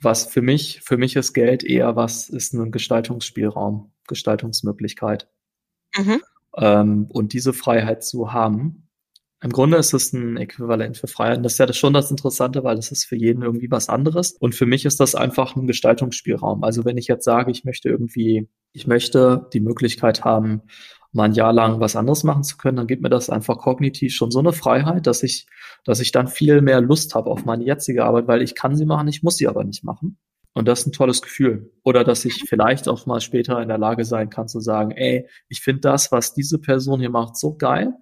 Was 0.00 0.26
für 0.26 0.42
mich, 0.42 0.80
für 0.82 0.96
mich 0.96 1.16
ist 1.16 1.32
Geld 1.32 1.62
eher 1.62 1.96
was, 1.96 2.28
ist 2.28 2.54
ein 2.54 2.70
Gestaltungsspielraum, 2.70 3.92
Gestaltungsmöglichkeit. 4.08 5.28
Mhm. 5.96 6.22
Ähm, 6.56 7.06
und 7.10 7.32
diese 7.32 7.52
Freiheit 7.52 8.02
zu 8.04 8.32
haben, 8.32 8.88
im 9.42 9.52
Grunde 9.52 9.78
ist 9.78 9.94
es 9.94 10.12
ein 10.12 10.36
Äquivalent 10.36 10.98
für 10.98 11.06
Freiheit. 11.06 11.38
Und 11.38 11.44
das 11.44 11.52
ist 11.52 11.58
ja 11.58 11.72
schon 11.72 11.94
das 11.94 12.10
Interessante, 12.10 12.62
weil 12.62 12.76
das 12.76 12.92
ist 12.92 13.04
für 13.04 13.16
jeden 13.16 13.42
irgendwie 13.42 13.70
was 13.70 13.88
anderes. 13.88 14.32
Und 14.32 14.54
für 14.54 14.66
mich 14.66 14.84
ist 14.84 15.00
das 15.00 15.14
einfach 15.14 15.56
ein 15.56 15.66
Gestaltungsspielraum. 15.66 16.62
Also 16.62 16.84
wenn 16.84 16.98
ich 16.98 17.06
jetzt 17.06 17.24
sage, 17.24 17.50
ich 17.50 17.64
möchte 17.64 17.88
irgendwie, 17.88 18.48
ich 18.72 18.86
möchte 18.86 19.48
die 19.54 19.60
Möglichkeit 19.60 20.24
haben, 20.24 20.62
mal 21.12 21.24
ein 21.24 21.32
Jahr 21.32 21.52
lang 21.52 21.80
was 21.80 21.96
anderes 21.96 22.24
machen 22.24 22.44
zu 22.44 22.56
können, 22.56 22.76
dann 22.76 22.86
gibt 22.86 23.02
mir 23.02 23.10
das 23.10 23.30
einfach 23.30 23.58
kognitiv 23.58 24.14
schon 24.14 24.30
so 24.30 24.38
eine 24.38 24.52
Freiheit, 24.52 25.06
dass 25.06 25.22
ich, 25.22 25.46
dass 25.84 26.00
ich 26.00 26.12
dann 26.12 26.28
viel 26.28 26.60
mehr 26.60 26.80
Lust 26.80 27.14
habe 27.14 27.30
auf 27.30 27.44
meine 27.44 27.64
jetzige 27.64 28.04
Arbeit, 28.04 28.28
weil 28.28 28.42
ich 28.42 28.54
kann 28.54 28.76
sie 28.76 28.86
machen, 28.86 29.08
ich 29.08 29.22
muss 29.22 29.36
sie 29.36 29.48
aber 29.48 29.64
nicht 29.64 29.84
machen. 29.84 30.18
Und 30.52 30.66
das 30.66 30.80
ist 30.80 30.88
ein 30.88 30.92
tolles 30.92 31.22
Gefühl. 31.22 31.72
Oder 31.84 32.02
dass 32.02 32.24
ich 32.24 32.44
vielleicht 32.48 32.88
auch 32.88 33.06
mal 33.06 33.20
später 33.20 33.62
in 33.62 33.68
der 33.68 33.78
Lage 33.78 34.04
sein 34.04 34.30
kann 34.30 34.48
zu 34.48 34.60
sagen, 34.60 34.90
ey, 34.90 35.28
ich 35.48 35.60
finde 35.60 35.82
das, 35.82 36.10
was 36.10 36.34
diese 36.34 36.58
Person 36.58 37.00
hier 37.00 37.10
macht, 37.10 37.36
so 37.36 37.56
geil, 37.56 37.94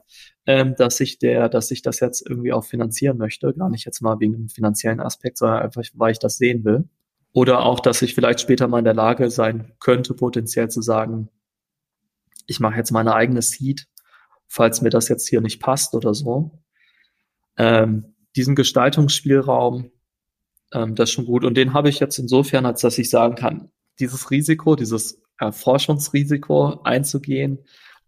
ähm, 0.47 0.75
dass 0.77 0.99
ich 1.01 1.19
der, 1.19 1.51
dass 1.51 1.71
ich 1.71 1.83
das 1.83 2.01
jetzt 2.01 2.27
irgendwie 2.27 2.55
auch 2.55 2.65
finanzieren 2.65 3.19
möchte. 3.19 3.53
Gar 3.53 3.69
nicht 3.69 3.85
jetzt 3.85 4.01
mal 4.01 4.19
wegen 4.19 4.33
dem 4.33 4.49
finanziellen 4.49 5.01
Aspekt, 5.01 5.37
sondern 5.39 5.61
einfach, 5.61 5.83
weil 5.95 6.13
ich 6.13 6.19
das 6.19 6.39
sehen 6.39 6.65
will. 6.65 6.89
Oder 7.35 7.61
auch, 7.65 7.81
dass 7.81 8.01
ich 8.01 8.15
vielleicht 8.15 8.41
später 8.41 8.67
mal 8.67 8.79
in 8.79 8.87
der 8.87 8.95
Lage 8.95 9.31
sein 9.31 9.73
könnte, 9.79 10.15
potenziell 10.15 10.71
zu 10.71 10.81
sagen, 10.81 11.29
ich 12.49 12.59
mache 12.59 12.77
jetzt 12.77 12.91
meine 12.91 13.15
eigene 13.15 13.43
Seed, 13.43 13.87
falls 14.49 14.81
mir 14.81 14.91
das 14.91 15.09
jetzt 15.09 15.29
hier 15.29 15.41
nicht 15.41 15.61
passt 15.61 15.95
oder 15.95 16.15
so. 16.15 16.59
Ähm, 17.57 18.17
diesen 18.35 18.57
Gestaltungsspielraum, 18.57 19.93
ähm, 20.73 20.95
das 20.95 21.11
ist 21.11 21.15
schon 21.15 21.27
gut. 21.27 21.45
Und 21.45 21.57
den 21.57 21.75
habe 21.75 21.91
ich 21.91 22.01
jetzt 22.01 22.19
insofern, 22.19 22.67
als 22.67 22.81
dass 22.81 22.99
ich 22.99 23.11
sagen 23.11 23.37
kann, 23.37 23.71
dieses 24.01 24.31
Risiko, 24.31 24.75
dieses 24.75 25.21
Erforschungsrisiko 25.39 26.81
einzugehen, 26.83 27.59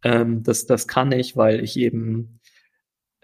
ähm, 0.03 0.43
das, 0.43 0.67
das 0.67 0.89
kann 0.89 1.13
ich, 1.13 1.37
weil 1.37 1.63
ich 1.63 1.77
eben 1.77 2.41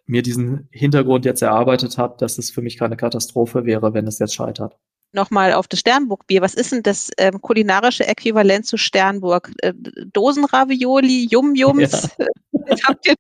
mir 0.05 0.23
diesen 0.23 0.69
Hintergrund 0.71 1.25
jetzt 1.25 1.43
erarbeitet 1.43 1.97
habe, 1.99 2.17
dass 2.19 2.39
es 2.39 2.51
für 2.51 2.63
mich 2.63 2.77
keine 2.77 2.97
Katastrophe 2.97 3.65
wäre, 3.65 3.95
wenn 3.95 4.07
es 4.07 4.19
jetzt 4.19 4.35
scheitert. 4.35 4.77
Nochmal 5.13 5.53
auf 5.53 5.69
das 5.69 5.81
Sternburg-Bier. 5.81 6.43
Was 6.43 6.55
ist 6.55 6.73
denn 6.73 6.83
das 6.83 7.11
ähm, 7.19 7.41
kulinarische 7.41 8.07
Äquivalent 8.07 8.67
zu 8.67 8.77
Sternburg? 8.77 9.51
Äh, 9.63 9.73
Dosenravioli, 10.13 11.29
Yum-Yums? 11.31 12.17
Ja. 12.19 12.27
habt 12.87 13.07
ihr 13.07 13.15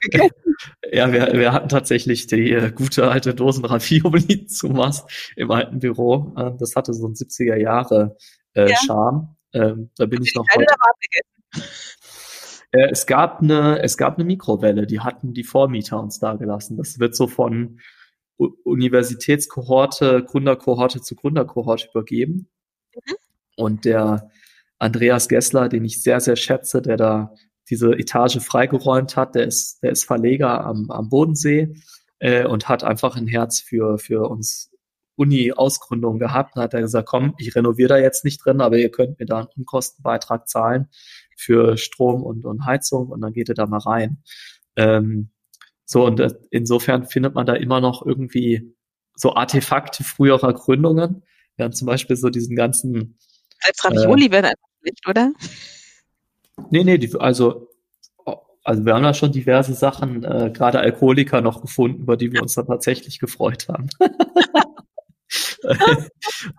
gegessen? 0.00 0.56
Ja, 0.90 1.12
wir, 1.12 1.32
wir 1.32 1.52
hatten 1.52 1.68
tatsächlich 1.68 2.26
die 2.26 2.52
äh, 2.52 2.72
gute 2.72 3.10
alte 3.10 3.34
Dosenravioli 3.34 4.46
zu 4.46 4.68
Mast 4.68 5.32
im 5.36 5.50
alten 5.50 5.78
Büro. 5.78 6.34
Äh, 6.36 6.52
das 6.58 6.74
hatte 6.76 6.94
so 6.94 7.06
ein 7.06 7.14
70er 7.14 7.56
Jahre 7.56 8.16
äh, 8.54 8.70
ja. 8.70 8.76
Charme. 8.84 9.36
Ähm, 9.52 9.90
da 9.96 10.06
bin 10.06 10.22
ich 10.22 10.34
noch 10.34 10.46
heute. 10.54 10.74
Äh, 12.72 12.90
es 12.90 13.06
gab 13.06 13.40
eine, 13.40 13.80
es 13.82 13.96
gab 13.96 14.16
eine 14.16 14.24
Mikrowelle, 14.24 14.86
die 14.86 15.00
hatten 15.00 15.32
die 15.32 15.44
Vormieter 15.44 16.00
uns 16.00 16.18
da 16.18 16.34
gelassen. 16.34 16.76
Das 16.76 16.98
wird 16.98 17.14
so 17.14 17.26
von 17.26 17.80
Universitätskohorte, 18.36 20.24
Gründerkohorte 20.24 21.00
zu 21.00 21.14
Gründerkohorte 21.14 21.88
übergeben. 21.90 22.48
Mhm. 22.94 23.14
Und 23.56 23.84
der 23.84 24.30
Andreas 24.78 25.28
Gessler, 25.28 25.68
den 25.68 25.84
ich 25.84 26.02
sehr, 26.02 26.20
sehr 26.20 26.36
schätze, 26.36 26.82
der 26.82 26.96
da 26.96 27.34
diese 27.68 27.92
Etage 27.92 28.38
freigeräumt 28.40 29.16
hat, 29.16 29.34
der 29.34 29.46
ist, 29.46 29.82
der 29.82 29.90
ist 29.92 30.04
Verleger 30.04 30.64
am, 30.64 30.90
am 30.90 31.08
Bodensee 31.08 31.74
äh, 32.18 32.46
und 32.46 32.68
hat 32.68 32.84
einfach 32.84 33.16
ein 33.16 33.26
Herz 33.26 33.60
für, 33.60 33.98
für 33.98 34.28
uns 34.28 34.70
Uni-Ausgründungen 35.16 36.18
gehabt. 36.18 36.56
Und 36.56 36.62
hat 36.62 36.74
er 36.74 36.82
gesagt, 36.82 37.08
komm, 37.08 37.34
ich 37.38 37.54
renoviere 37.54 37.88
da 37.88 37.98
jetzt 37.98 38.24
nicht 38.24 38.44
drin, 38.44 38.60
aber 38.60 38.76
ihr 38.76 38.90
könnt 38.90 39.18
mir 39.18 39.26
da 39.26 39.38
einen 39.38 39.48
Unkostenbeitrag 39.56 40.48
zahlen 40.48 40.88
für 41.36 41.76
Strom 41.76 42.22
und, 42.22 42.44
und 42.44 42.64
Heizung 42.64 43.08
und 43.08 43.20
dann 43.20 43.32
geht 43.32 43.48
ihr 43.48 43.54
da 43.54 43.66
mal 43.66 43.78
rein. 43.78 44.22
Ähm, 44.76 45.30
so, 45.86 46.04
und 46.04 46.20
insofern 46.50 47.06
findet 47.06 47.34
man 47.34 47.46
da 47.46 47.54
immer 47.54 47.80
noch 47.80 48.04
irgendwie 48.04 48.74
so 49.14 49.34
Artefakte 49.34 50.02
früherer 50.04 50.52
Gründungen. 50.52 51.22
Wir 51.54 51.64
haben 51.64 51.72
zum 51.72 51.86
Beispiel 51.86 52.16
so 52.16 52.28
diesen 52.28 52.56
ganzen. 52.56 53.18
Als 53.62 53.84
Ravioli 53.84 54.26
äh, 54.26 54.30
werden 54.32 54.46
einfach 54.46 54.68
nicht, 54.82 55.08
oder? 55.08 55.32
Nee, 56.70 56.84
nee, 56.84 56.98
die, 56.98 57.14
also, 57.18 57.68
also 58.64 58.84
wir 58.84 58.94
haben 58.94 59.04
da 59.04 59.14
schon 59.14 59.30
diverse 59.30 59.74
Sachen, 59.74 60.24
äh, 60.24 60.50
gerade 60.52 60.80
Alkoholiker 60.80 61.40
noch 61.40 61.62
gefunden, 61.62 62.02
über 62.02 62.16
die 62.16 62.32
wir 62.32 62.42
uns 62.42 62.54
da 62.54 62.62
tatsächlich 62.64 63.20
gefreut 63.20 63.68
haben. 63.68 63.88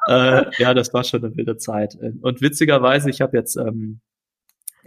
äh, 0.08 0.44
ja, 0.58 0.74
das 0.74 0.94
war 0.94 1.04
schon 1.04 1.24
eine 1.24 1.36
wilde 1.36 1.58
Zeit. 1.58 1.98
Und 2.22 2.42
witzigerweise, 2.42 3.10
ich 3.10 3.22
habe 3.22 3.38
jetzt 3.38 3.58
ähm, 3.58 4.00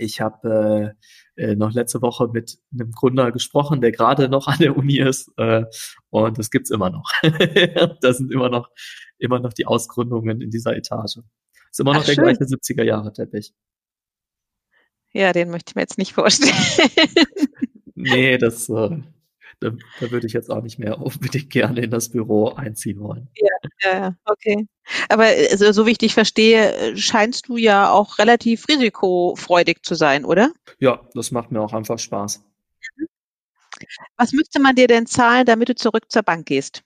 ich 0.00 0.20
habe 0.20 0.94
äh, 1.36 1.42
äh, 1.42 1.56
noch 1.56 1.72
letzte 1.72 2.02
Woche 2.02 2.28
mit 2.28 2.58
einem 2.72 2.90
Gründer 2.90 3.32
gesprochen, 3.32 3.80
der 3.80 3.92
gerade 3.92 4.28
noch 4.28 4.48
an 4.48 4.58
der 4.58 4.76
Uni 4.76 4.98
ist 4.98 5.30
äh, 5.36 5.64
und 6.08 6.38
das 6.38 6.50
gibt's 6.50 6.70
immer 6.70 6.90
noch. 6.90 7.10
das 8.00 8.18
sind 8.18 8.32
immer 8.32 8.48
noch 8.48 8.70
immer 9.18 9.38
noch 9.38 9.52
die 9.52 9.66
Ausgründungen 9.66 10.40
in 10.40 10.50
dieser 10.50 10.76
Etage. 10.76 11.18
Ist 11.70 11.80
immer 11.80 11.92
noch 11.92 12.00
Ach, 12.00 12.06
der 12.06 12.14
schön. 12.14 12.24
gleiche 12.24 12.44
70er 12.44 12.82
Jahre 12.82 13.12
Teppich. 13.12 13.52
Ja, 15.12 15.32
den 15.32 15.50
möchte 15.50 15.70
ich 15.70 15.74
mir 15.74 15.82
jetzt 15.82 15.98
nicht 15.98 16.12
vorstellen. 16.14 16.54
nee, 17.94 18.38
das 18.38 18.68
äh, 18.68 19.02
da, 19.60 19.70
da 20.00 20.10
würde 20.10 20.26
ich 20.26 20.32
jetzt 20.32 20.50
auch 20.50 20.62
nicht 20.62 20.78
mehr 20.78 20.98
unbedingt 21.00 21.50
gerne 21.50 21.80
in 21.80 21.90
das 21.90 22.10
Büro 22.10 22.48
einziehen 22.48 23.00
wollen. 23.00 23.28
Ja, 23.36 23.92
ja, 23.92 24.16
okay. 24.24 24.66
Aber 25.08 25.24
also, 25.24 25.70
so 25.72 25.86
wie 25.86 25.92
ich 25.92 25.98
dich 25.98 26.14
verstehe, 26.14 26.96
scheinst 26.96 27.48
du 27.48 27.56
ja 27.56 27.90
auch 27.90 28.18
relativ 28.18 28.68
risikofreudig 28.68 29.82
zu 29.82 29.94
sein, 29.94 30.24
oder? 30.24 30.52
Ja, 30.78 31.00
das 31.14 31.30
macht 31.30 31.52
mir 31.52 31.60
auch 31.60 31.72
einfach 31.72 31.98
Spaß. 31.98 32.42
Was 34.16 34.32
müsste 34.32 34.60
man 34.60 34.74
dir 34.74 34.88
denn 34.88 35.06
zahlen, 35.06 35.46
damit 35.46 35.68
du 35.68 35.74
zurück 35.74 36.10
zur 36.10 36.22
Bank 36.22 36.46
gehst? 36.46 36.82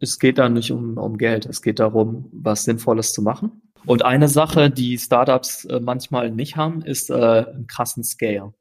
Es 0.00 0.18
geht 0.18 0.38
da 0.38 0.48
nicht 0.48 0.70
um, 0.70 0.98
um 0.98 1.18
Geld, 1.18 1.46
es 1.46 1.62
geht 1.62 1.78
darum, 1.78 2.28
was 2.32 2.64
Sinnvolles 2.64 3.12
zu 3.12 3.22
machen. 3.22 3.62
Und 3.86 4.04
eine 4.04 4.28
Sache, 4.28 4.70
die 4.70 4.98
Startups 4.98 5.66
äh, 5.66 5.80
manchmal 5.80 6.30
nicht 6.30 6.56
haben, 6.56 6.82
ist 6.82 7.10
äh, 7.10 7.14
einen 7.14 7.66
krassen 7.66 8.02
Scale. 8.02 8.54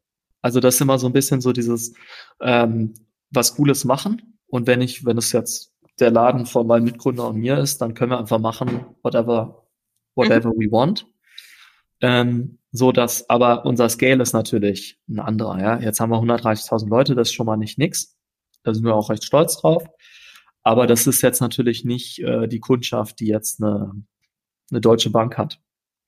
Also 0.43 0.59
das 0.59 0.75
ist 0.75 0.81
immer 0.81 0.99
so 0.99 1.07
ein 1.07 1.13
bisschen 1.13 1.41
so 1.41 1.53
dieses 1.53 1.93
ähm, 2.41 2.93
was 3.31 3.55
Cooles 3.55 3.85
machen. 3.85 4.37
Und 4.45 4.67
wenn 4.67 4.81
ich, 4.81 5.05
wenn 5.05 5.17
es 5.17 5.31
jetzt 5.31 5.73
der 5.99 6.11
Laden 6.11 6.45
von 6.45 6.67
meinem 6.67 6.83
Mitgründer 6.83 7.29
und 7.29 7.37
mir 7.37 7.57
ist, 7.57 7.81
dann 7.81 7.93
können 7.93 8.11
wir 8.11 8.19
einfach 8.19 8.39
machen, 8.39 8.85
whatever, 9.01 9.65
whatever 10.15 10.49
mhm. 10.49 10.59
we 10.59 10.71
want. 10.71 11.07
Ähm, 12.01 12.59
so 12.71 12.91
dass, 12.91 13.29
aber 13.29 13.65
unser 13.65 13.87
Scale 13.87 14.21
ist 14.21 14.33
natürlich 14.33 14.99
ein 15.07 15.19
anderer. 15.19 15.59
Ja, 15.59 15.79
jetzt 15.79 15.99
haben 15.99 16.11
wir 16.11 16.17
130.000 16.17 16.89
Leute, 16.89 17.15
das 17.15 17.29
ist 17.29 17.33
schon 17.33 17.45
mal 17.45 17.57
nicht 17.57 17.77
nix. 17.77 18.17
Da 18.63 18.73
sind 18.73 18.83
wir 18.83 18.95
auch 18.95 19.09
recht 19.09 19.23
stolz 19.23 19.57
drauf. 19.57 19.85
Aber 20.61 20.87
das 20.87 21.07
ist 21.07 21.21
jetzt 21.21 21.39
natürlich 21.39 21.85
nicht 21.85 22.19
äh, 22.19 22.47
die 22.47 22.59
Kundschaft, 22.59 23.19
die 23.19 23.27
jetzt 23.27 23.63
eine, 23.63 23.91
eine 24.71 24.81
deutsche 24.81 25.09
Bank 25.09 25.37
hat. 25.37 25.61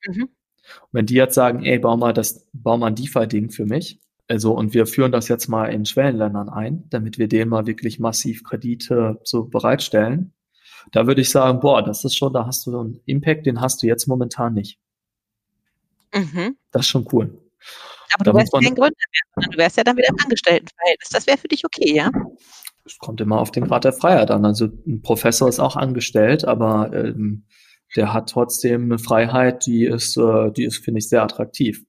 Mhm. 0.05 0.23
Und 0.23 0.89
wenn 0.91 1.05
die 1.05 1.13
jetzt 1.13 1.35
sagen, 1.35 1.63
ey, 1.63 1.79
bau 1.79 1.95
mal 1.95 2.13
das, 2.13 2.47
bau 2.51 2.77
mal 2.77 2.87
ein 2.87 2.95
DeFi-Ding 2.95 3.51
für 3.51 3.65
mich, 3.65 4.01
also, 4.27 4.53
und 4.53 4.73
wir 4.73 4.87
führen 4.87 5.11
das 5.11 5.27
jetzt 5.27 5.47
mal 5.47 5.67
in 5.67 5.85
Schwellenländern 5.85 6.49
ein, 6.49 6.85
damit 6.89 7.19
wir 7.19 7.27
denen 7.27 7.49
mal 7.49 7.67
wirklich 7.67 7.99
massiv 7.99 8.43
Kredite 8.43 9.19
so 9.23 9.45
bereitstellen. 9.45 10.33
Da 10.91 11.07
würde 11.07 11.21
ich 11.21 11.29
sagen, 11.29 11.59
boah, 11.59 11.83
das 11.83 12.03
ist 12.03 12.15
schon, 12.15 12.33
da 12.33 12.45
hast 12.45 12.65
du 12.65 12.79
einen 12.79 12.99
Impact, 13.05 13.45
den 13.45 13.61
hast 13.61 13.83
du 13.83 13.87
jetzt 13.87 14.07
momentan 14.07 14.53
nicht. 14.53 14.79
Mhm. 16.13 16.57
Das 16.71 16.83
ist 16.83 16.89
schon 16.89 17.07
cool. 17.11 17.39
Aber 18.13 18.23
da 18.23 18.31
du 18.31 18.37
wärst 18.37 18.53
kein 18.53 18.63
Gründer 18.63 18.79
mehr, 18.79 19.33
sondern 19.35 19.51
du 19.51 19.57
wärst 19.57 19.77
ja 19.77 19.83
dann 19.83 19.97
wieder 19.97 20.09
im 20.09 20.19
Angestelltenverhältnis. 20.23 21.09
Das 21.09 21.27
wäre 21.27 21.37
für 21.37 21.47
dich 21.47 21.65
okay, 21.65 21.93
ja? 21.93 22.09
Es 22.85 22.97
kommt 22.97 23.19
immer 23.19 23.39
auf 23.39 23.51
den 23.51 23.65
Grad 23.65 23.83
der 23.83 23.93
Freiheit 23.93 24.31
an. 24.31 24.45
Also 24.45 24.69
ein 24.87 25.01
Professor 25.01 25.49
ist 25.49 25.59
auch 25.59 25.75
angestellt, 25.75 26.45
aber 26.45 26.93
ähm, 26.93 27.45
der 27.95 28.13
hat 28.13 28.29
trotzdem 28.29 28.83
eine 28.83 28.99
Freiheit, 28.99 29.65
die 29.65 29.85
ist, 29.85 30.17
äh, 30.17 30.51
die 30.51 30.65
ist, 30.65 30.77
finde 30.83 30.99
ich, 30.99 31.09
sehr 31.09 31.23
attraktiv. 31.23 31.83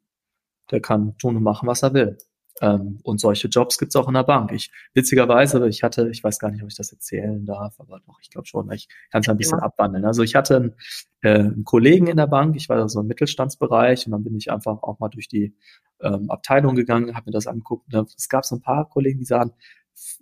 Der 0.71 0.81
kann 0.81 1.17
tun 1.19 1.37
und 1.37 1.43
machen, 1.43 1.69
was 1.69 1.83
er 1.83 1.95
will. 1.95 2.19
Ähm, 2.63 3.01
und 3.03 3.21
solche 3.21 3.49
Jobs 3.49 3.77
gibt's 3.79 3.97
auch 3.97 4.09
in 4.09 4.15
der 4.15 4.25
Bank. 4.25 4.51
Ich 4.53 4.71
witzigerweise, 4.95 5.69
ich 5.69 5.83
hatte, 5.83 6.09
ich 6.11 6.25
weiß 6.25 6.39
gar 6.39 6.51
nicht, 6.51 6.63
ob 6.63 6.69
ich 6.69 6.77
das 6.77 6.91
erzählen 6.91 7.45
darf, 7.45 7.79
aber 7.79 8.01
doch, 8.07 8.19
ich 8.23 8.31
glaube 8.31 8.47
schon, 8.47 8.71
ich 8.73 8.89
kann 9.11 9.21
es 9.21 9.29
ein 9.29 9.37
bisschen 9.37 9.59
ja. 9.59 9.65
abwandeln. 9.65 10.07
Also 10.07 10.23
ich 10.23 10.35
hatte 10.35 10.57
einen, 10.57 10.75
äh, 11.21 11.39
einen 11.41 11.65
Kollegen 11.65 12.07
in 12.07 12.17
der 12.17 12.27
Bank, 12.27 12.57
ich 12.57 12.69
war 12.69 12.89
so 12.89 13.01
im 13.01 13.07
Mittelstandsbereich 13.09 14.07
und 14.07 14.13
dann 14.13 14.25
bin 14.25 14.37
ich 14.37 14.51
einfach 14.51 14.83
auch 14.83 14.99
mal 15.01 15.09
durch 15.09 15.29
die 15.29 15.55
ähm, 16.01 16.31
Abteilung 16.31 16.75
gegangen, 16.75 17.15
habe 17.15 17.27
mir 17.27 17.33
das 17.33 17.47
angeguckt. 17.47 17.93
Und 17.95 18.15
es 18.17 18.29
gab 18.29 18.45
so 18.47 18.57
ein 18.57 18.63
paar 18.63 18.89
Kollegen, 18.89 19.19
die 19.19 19.27
sahen, 19.27 19.53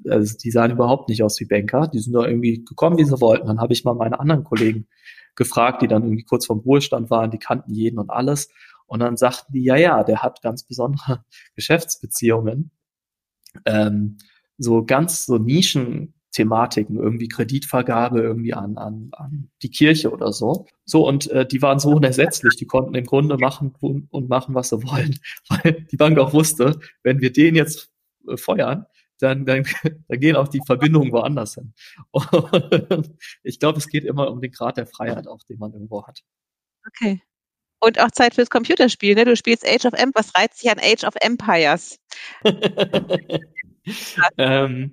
also 0.09 0.37
die 0.37 0.51
sahen 0.51 0.73
überhaupt 0.73 1.09
nicht 1.09 1.23
aus 1.23 1.39
wie 1.41 1.47
Banker, 1.47 1.89
die 1.89 2.01
sind 2.01 2.15
da 2.15 2.27
irgendwie 2.27 2.65
gekommen, 2.65 2.99
wie 2.99 3.05
sie 3.05 3.21
wollten. 3.21 3.47
Dann 3.47 3.61
habe 3.61 3.73
ich 3.73 3.85
mal 3.85 3.95
meine 3.95 4.19
anderen 4.19 4.45
Kollegen 4.45 4.89
gefragt, 5.37 5.83
die 5.83 5.89
dann 5.89 6.03
irgendwie 6.03 6.25
kurz 6.25 6.47
vorm 6.47 6.61
Ruhestand 6.61 7.11
waren, 7.11 7.31
die 7.31 7.39
kannten 7.39 7.75
jeden 7.75 7.99
und 7.99 8.11
alles. 8.11 8.49
Und 8.87 9.01
dann 9.01 9.17
sagten 9.17 9.53
die, 9.53 9.65
ja, 9.65 9.77
ja, 9.77 10.05
der 10.05 10.23
hat 10.23 10.43
ganz 10.43 10.65
besondere 10.65 11.25
Geschäftsbeziehungen. 11.55 12.71
Ähm, 13.65 14.19
so 14.59 14.85
ganz 14.85 15.27
so 15.27 15.39
Nischenthematiken, 15.39 16.97
irgendwie 16.97 17.29
Kreditvergabe 17.29 18.21
irgendwie 18.21 18.55
an, 18.55 18.77
an, 18.77 19.09
an 19.13 19.51
die 19.63 19.71
Kirche 19.71 20.13
oder 20.13 20.33
so. 20.33 20.67
So, 20.85 21.07
und 21.07 21.31
äh, 21.31 21.47
die 21.47 21.63
waren 21.63 21.79
so 21.79 21.91
unersetzlich, 21.91 22.57
die 22.57 22.67
konnten 22.67 22.95
im 22.95 23.05
Grunde 23.05 23.37
machen 23.37 23.75
und 23.81 24.29
machen, 24.29 24.55
was 24.55 24.69
sie 24.69 24.83
wollen, 24.83 25.19
weil 25.49 25.87
die 25.91 25.97
Bank 25.97 26.19
auch 26.19 26.33
wusste, 26.33 26.79
wenn 27.03 27.21
wir 27.21 27.33
den 27.33 27.55
jetzt 27.55 27.91
äh, 28.29 28.37
feuern, 28.37 28.87
dann, 29.19 29.47
dann, 29.47 29.65
dann 30.09 30.21
gehen 30.21 30.37
auch 30.37 30.49
die 30.49 30.61
Verbindungen 30.67 31.13
woanders 31.13 31.55
hin. 31.55 31.75
Und 32.11 33.15
ich 33.43 33.59
glaube, 33.59 33.79
es 33.79 33.89
geht 33.89 34.05
immer 34.05 34.31
um 34.31 34.41
den 34.41 34.53
Grad 34.53 34.77
der 34.77 34.87
Freiheit, 34.87 35.27
auch 35.27 35.43
den 35.45 35.59
man 35.59 35.73
irgendwo 35.73 36.07
hat. 36.07 36.21
Okay. 36.87 37.23
Und 37.85 38.01
auch 38.01 38.11
Zeit 38.11 38.35
fürs 38.35 38.49
Computerspiel. 38.49 39.15
Ne? 39.15 39.25
Du 39.25 39.37
spielst 39.37 39.67
Age 39.67 39.85
of 39.85 39.93
Empires. 39.93 40.33
Was 40.33 40.41
reizt 40.41 40.63
dich 40.63 40.71
an 40.71 40.79
Age 40.79 41.05
of 41.05 41.15
Empires? 41.21 41.99
ähm, 44.39 44.93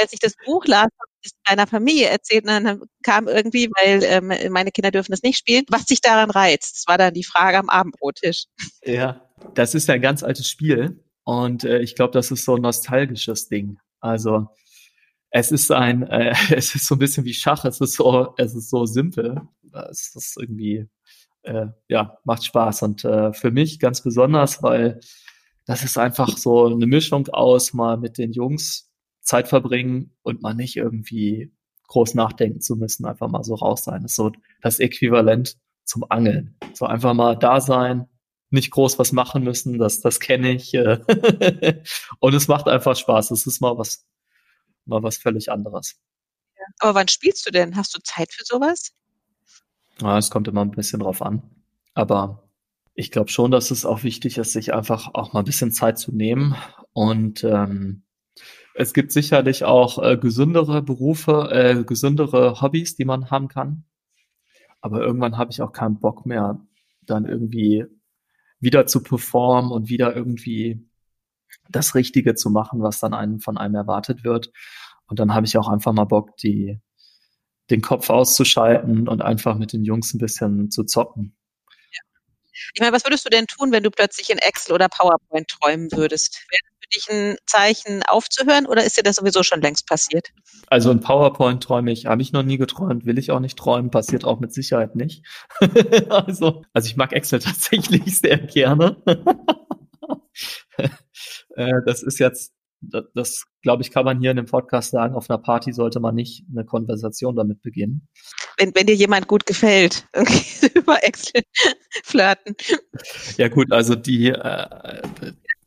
als 0.00 0.12
ich 0.12 0.18
das 0.20 0.34
Buch 0.44 0.64
las, 0.66 0.84
habe 0.84 1.10
ich 1.22 1.32
es 1.32 1.32
meiner 1.48 1.66
Familie 1.66 2.08
erzählt 2.08 2.44
und 2.44 2.50
dann 2.50 2.82
kam 3.02 3.28
irgendwie, 3.28 3.68
weil 3.80 4.02
ähm, 4.04 4.52
meine 4.52 4.70
Kinder 4.70 4.90
dürfen 4.90 5.12
das 5.12 5.22
nicht 5.22 5.38
spielen, 5.38 5.64
was 5.68 5.86
sich 5.86 6.00
daran 6.00 6.30
reizt. 6.30 6.76
Das 6.76 6.84
war 6.86 6.98
dann 6.98 7.14
die 7.14 7.24
Frage 7.24 7.58
am 7.58 7.68
Abendbrottisch. 7.68 8.44
Ja, 8.84 9.28
das 9.54 9.74
ist 9.74 9.88
ja 9.88 9.94
ein 9.94 10.02
ganz 10.02 10.22
altes 10.22 10.48
Spiel 10.48 11.02
und 11.24 11.64
äh, 11.64 11.80
ich 11.80 11.94
glaube, 11.94 12.12
das 12.12 12.30
ist 12.30 12.44
so 12.44 12.56
ein 12.56 12.62
nostalgisches 12.62 13.48
Ding. 13.48 13.78
Also 14.00 14.48
es 15.30 15.52
ist 15.52 15.70
ein, 15.72 16.02
äh, 16.04 16.34
es 16.54 16.74
ist 16.74 16.86
so 16.86 16.94
ein 16.94 16.98
bisschen 16.98 17.24
wie 17.24 17.34
Schach. 17.34 17.64
Es 17.64 17.80
ist 17.80 17.94
so, 17.94 18.34
es 18.38 18.54
ist 18.54 18.70
so 18.70 18.86
simpel. 18.86 19.42
Es 19.90 20.14
ist 20.14 20.36
irgendwie 20.38 20.86
äh, 21.46 21.68
ja, 21.88 22.18
macht 22.24 22.44
Spaß. 22.44 22.82
Und 22.82 23.04
äh, 23.04 23.32
für 23.32 23.50
mich 23.50 23.78
ganz 23.78 24.02
besonders, 24.02 24.62
weil 24.62 25.00
das 25.66 25.82
ist 25.82 25.98
einfach 25.98 26.36
so 26.36 26.66
eine 26.66 26.86
Mischung 26.86 27.28
aus 27.28 27.72
mal 27.72 27.96
mit 27.96 28.18
den 28.18 28.32
Jungs 28.32 28.90
Zeit 29.22 29.48
verbringen 29.48 30.16
und 30.22 30.42
mal 30.42 30.54
nicht 30.54 30.76
irgendwie 30.76 31.52
groß 31.88 32.14
nachdenken 32.14 32.60
zu 32.60 32.76
müssen, 32.76 33.06
einfach 33.06 33.28
mal 33.28 33.44
so 33.44 33.54
raus 33.54 33.84
sein. 33.84 34.02
Das 34.02 34.12
ist 34.12 34.16
so 34.16 34.32
das 34.60 34.78
Äquivalent 34.78 35.56
zum 35.84 36.04
Angeln. 36.08 36.56
So 36.74 36.86
einfach 36.86 37.14
mal 37.14 37.36
da 37.36 37.60
sein, 37.60 38.08
nicht 38.50 38.70
groß 38.70 38.98
was 38.98 39.12
machen 39.12 39.42
müssen, 39.42 39.78
das, 39.78 40.00
das 40.00 40.20
kenne 40.20 40.52
ich. 40.52 40.74
Äh. 40.74 41.00
und 42.20 42.34
es 42.34 42.48
macht 42.48 42.68
einfach 42.68 42.96
Spaß. 42.96 43.30
Es 43.32 43.46
ist 43.46 43.60
mal 43.60 43.76
was, 43.78 44.04
mal 44.84 45.02
was 45.02 45.18
völlig 45.18 45.50
anderes. 45.50 45.96
Aber 46.78 46.94
wann 46.94 47.08
spielst 47.08 47.46
du 47.46 47.50
denn? 47.50 47.76
Hast 47.76 47.94
du 47.94 48.00
Zeit 48.02 48.32
für 48.32 48.44
sowas? 48.44 48.92
Ja, 50.00 50.18
es 50.18 50.30
kommt 50.30 50.48
immer 50.48 50.62
ein 50.62 50.70
bisschen 50.70 51.00
drauf 51.00 51.22
an. 51.22 51.42
Aber 51.94 52.50
ich 52.94 53.10
glaube 53.10 53.30
schon, 53.30 53.50
dass 53.50 53.70
es 53.70 53.84
auch 53.86 54.02
wichtig 54.02 54.38
ist, 54.38 54.52
sich 54.52 54.74
einfach 54.74 55.14
auch 55.14 55.32
mal 55.32 55.40
ein 55.40 55.44
bisschen 55.44 55.72
Zeit 55.72 55.98
zu 55.98 56.14
nehmen. 56.14 56.54
Und 56.92 57.44
ähm, 57.44 58.02
es 58.74 58.92
gibt 58.92 59.12
sicherlich 59.12 59.64
auch 59.64 60.02
äh, 60.02 60.16
gesündere 60.18 60.82
Berufe, 60.82 61.48
äh, 61.50 61.84
gesündere 61.84 62.60
Hobbys, 62.60 62.96
die 62.96 63.04
man 63.04 63.30
haben 63.30 63.48
kann. 63.48 63.84
Aber 64.80 65.00
irgendwann 65.00 65.38
habe 65.38 65.50
ich 65.50 65.62
auch 65.62 65.72
keinen 65.72 65.98
Bock 65.98 66.26
mehr, 66.26 66.60
dann 67.02 67.24
irgendwie 67.24 67.86
wieder 68.60 68.86
zu 68.86 69.02
performen 69.02 69.70
und 69.70 69.88
wieder 69.88 70.14
irgendwie 70.14 70.86
das 71.70 71.94
Richtige 71.94 72.34
zu 72.34 72.50
machen, 72.50 72.82
was 72.82 73.00
dann 73.00 73.14
einem 73.14 73.40
von 73.40 73.56
einem 73.56 73.74
erwartet 73.74 74.24
wird. 74.24 74.52
Und 75.06 75.18
dann 75.18 75.34
habe 75.34 75.46
ich 75.46 75.56
auch 75.56 75.68
einfach 75.68 75.92
mal 75.92 76.04
Bock, 76.04 76.36
die 76.36 76.80
den 77.70 77.82
Kopf 77.82 78.10
auszuschalten 78.10 79.08
und 79.08 79.22
einfach 79.22 79.56
mit 79.56 79.72
den 79.72 79.84
Jungs 79.84 80.14
ein 80.14 80.18
bisschen 80.18 80.70
zu 80.70 80.84
zocken. 80.84 81.36
Ich 82.74 82.80
meine, 82.80 82.92
was 82.92 83.04
würdest 83.04 83.24
du 83.24 83.30
denn 83.30 83.46
tun, 83.46 83.72
wenn 83.72 83.82
du 83.82 83.90
plötzlich 83.90 84.30
in 84.30 84.38
Excel 84.38 84.74
oder 84.74 84.88
PowerPoint 84.88 85.48
träumen 85.48 85.90
würdest? 85.92 86.40
Wäre 86.50 86.60
das 86.62 86.76
für 86.80 86.88
dich 86.88 87.08
ein 87.10 87.36
Zeichen 87.46 88.02
aufzuhören 88.04 88.66
oder 88.66 88.84
ist 88.84 88.96
dir 88.96 89.02
das 89.02 89.16
sowieso 89.16 89.42
schon 89.42 89.60
längst 89.60 89.86
passiert? 89.86 90.28
Also 90.68 90.90
in 90.90 91.00
PowerPoint 91.00 91.62
träume 91.62 91.92
ich, 91.92 92.06
habe 92.06 92.22
ich 92.22 92.32
noch 92.32 92.42
nie 92.42 92.58
geträumt, 92.58 93.06
will 93.06 93.18
ich 93.18 93.30
auch 93.30 93.40
nicht 93.40 93.58
träumen, 93.58 93.90
passiert 93.90 94.24
auch 94.24 94.40
mit 94.40 94.52
Sicherheit 94.52 94.94
nicht. 94.94 95.24
also, 96.08 96.64
also 96.72 96.86
ich 96.86 96.96
mag 96.96 97.12
Excel 97.12 97.38
tatsächlich 97.40 98.18
sehr 98.18 98.38
gerne. 98.38 98.96
Äh, 101.56 101.72
das 101.86 102.02
ist 102.02 102.18
jetzt 102.18 102.52
das, 102.80 103.04
das 103.14 103.44
glaube 103.62 103.82
ich, 103.82 103.90
kann 103.90 104.04
man 104.04 104.20
hier 104.20 104.30
in 104.30 104.36
dem 104.36 104.46
Podcast 104.46 104.90
sagen, 104.90 105.14
auf 105.14 105.28
einer 105.28 105.38
Party 105.38 105.72
sollte 105.72 106.00
man 106.00 106.14
nicht 106.14 106.44
eine 106.50 106.64
Konversation 106.64 107.36
damit 107.36 107.62
beginnen. 107.62 108.08
Wenn, 108.58 108.74
wenn 108.74 108.86
dir 108.86 108.94
jemand 108.94 109.28
gut 109.28 109.46
gefällt, 109.46 110.06
okay, 110.16 110.70
über 110.74 111.02
Excel 111.02 111.42
flirten. 112.04 112.54
Ja 113.36 113.48
gut, 113.48 113.72
also 113.72 113.94
die, 113.94 114.28
äh, 114.28 115.02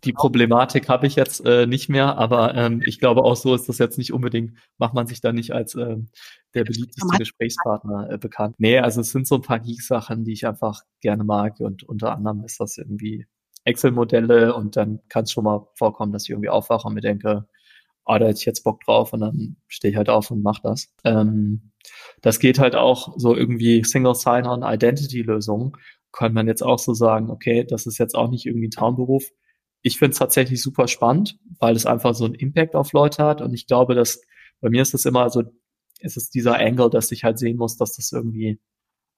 die 0.05 0.13
Problematik 0.13 0.87
habe 0.87 1.07
ich 1.07 1.15
jetzt 1.15 1.45
äh, 1.45 1.65
nicht 1.65 1.89
mehr, 1.89 2.17
aber 2.17 2.55
ähm, 2.55 2.81
ich 2.85 2.99
glaube 2.99 3.23
auch 3.23 3.35
so 3.35 3.53
ist 3.53 3.67
das 3.67 3.79
jetzt 3.79 3.97
nicht 3.97 4.13
unbedingt, 4.13 4.57
macht 4.77 4.93
man 4.93 5.07
sich 5.07 5.19
da 5.19 5.33
nicht 5.33 5.51
als 5.51 5.75
äh, 5.75 5.97
der 6.53 6.63
beliebteste 6.63 7.17
Gesprächspartner 7.17 8.09
äh, 8.11 8.17
bekannt. 8.17 8.55
Nee, 8.59 8.79
also 8.79 9.01
es 9.01 9.11
sind 9.11 9.27
so 9.27 9.35
ein 9.35 9.41
paar 9.41 9.59
Geek-Sachen, 9.59 10.23
die 10.23 10.33
ich 10.33 10.47
einfach 10.47 10.83
gerne 11.01 11.23
mag 11.23 11.59
und 11.59 11.83
unter 11.83 12.13
anderem 12.13 12.43
ist 12.45 12.59
das 12.59 12.77
irgendwie 12.77 13.27
Excel-Modelle 13.65 14.55
und 14.55 14.77
dann 14.77 14.99
kann 15.09 15.23
es 15.23 15.31
schon 15.31 15.43
mal 15.43 15.67
vorkommen, 15.75 16.11
dass 16.11 16.23
ich 16.23 16.29
irgendwie 16.29 16.49
aufwache 16.49 16.87
und 16.87 16.93
mir 16.93 17.01
denke, 17.01 17.47
ah, 18.05 18.19
da 18.19 18.25
hätte 18.25 18.39
ich 18.39 18.45
jetzt 18.45 18.63
Bock 18.63 18.81
drauf 18.81 19.13
und 19.13 19.21
dann 19.21 19.57
stehe 19.67 19.91
ich 19.91 19.97
halt 19.97 20.09
auf 20.09 20.31
und 20.31 20.41
mache 20.41 20.61
das. 20.63 20.91
Ähm, 21.03 21.71
das 22.21 22.39
geht 22.39 22.59
halt 22.59 22.75
auch 22.75 23.13
so 23.17 23.35
irgendwie 23.35 23.83
Single 23.83 24.15
Sign-On 24.15 24.63
Identity-Lösungen. 24.63 25.73
Kann 26.11 26.33
man 26.33 26.47
jetzt 26.47 26.63
auch 26.63 26.79
so 26.79 26.93
sagen, 26.93 27.29
okay, 27.29 27.63
das 27.63 27.85
ist 27.85 27.99
jetzt 27.99 28.15
auch 28.15 28.29
nicht 28.29 28.45
irgendwie 28.45 28.67
ein 28.67 28.71
Traumberuf. 28.71 29.25
Ich 29.81 29.99
finde 29.99 30.13
es 30.13 30.19
tatsächlich 30.19 30.61
super 30.61 30.87
spannend, 30.87 31.37
weil 31.59 31.75
es 31.75 31.85
einfach 31.85 32.15
so 32.15 32.25
einen 32.25 32.33
Impact 32.35 32.75
auf 32.75 32.93
Leute 32.93 33.23
hat 33.23 33.41
und 33.41 33.53
ich 33.53 33.67
glaube, 33.67 33.95
dass 33.95 34.21
bei 34.59 34.69
mir 34.69 34.81
ist 34.81 34.93
es 34.93 35.05
immer 35.05 35.29
so, 35.29 35.43
es 36.01 36.17
ist 36.17 36.33
dieser 36.33 36.57
Angle, 36.59 36.89
dass 36.89 37.11
ich 37.11 37.23
halt 37.23 37.37
sehen 37.37 37.57
muss, 37.57 37.77
dass 37.77 37.95
das 37.95 38.11
irgendwie 38.11 38.59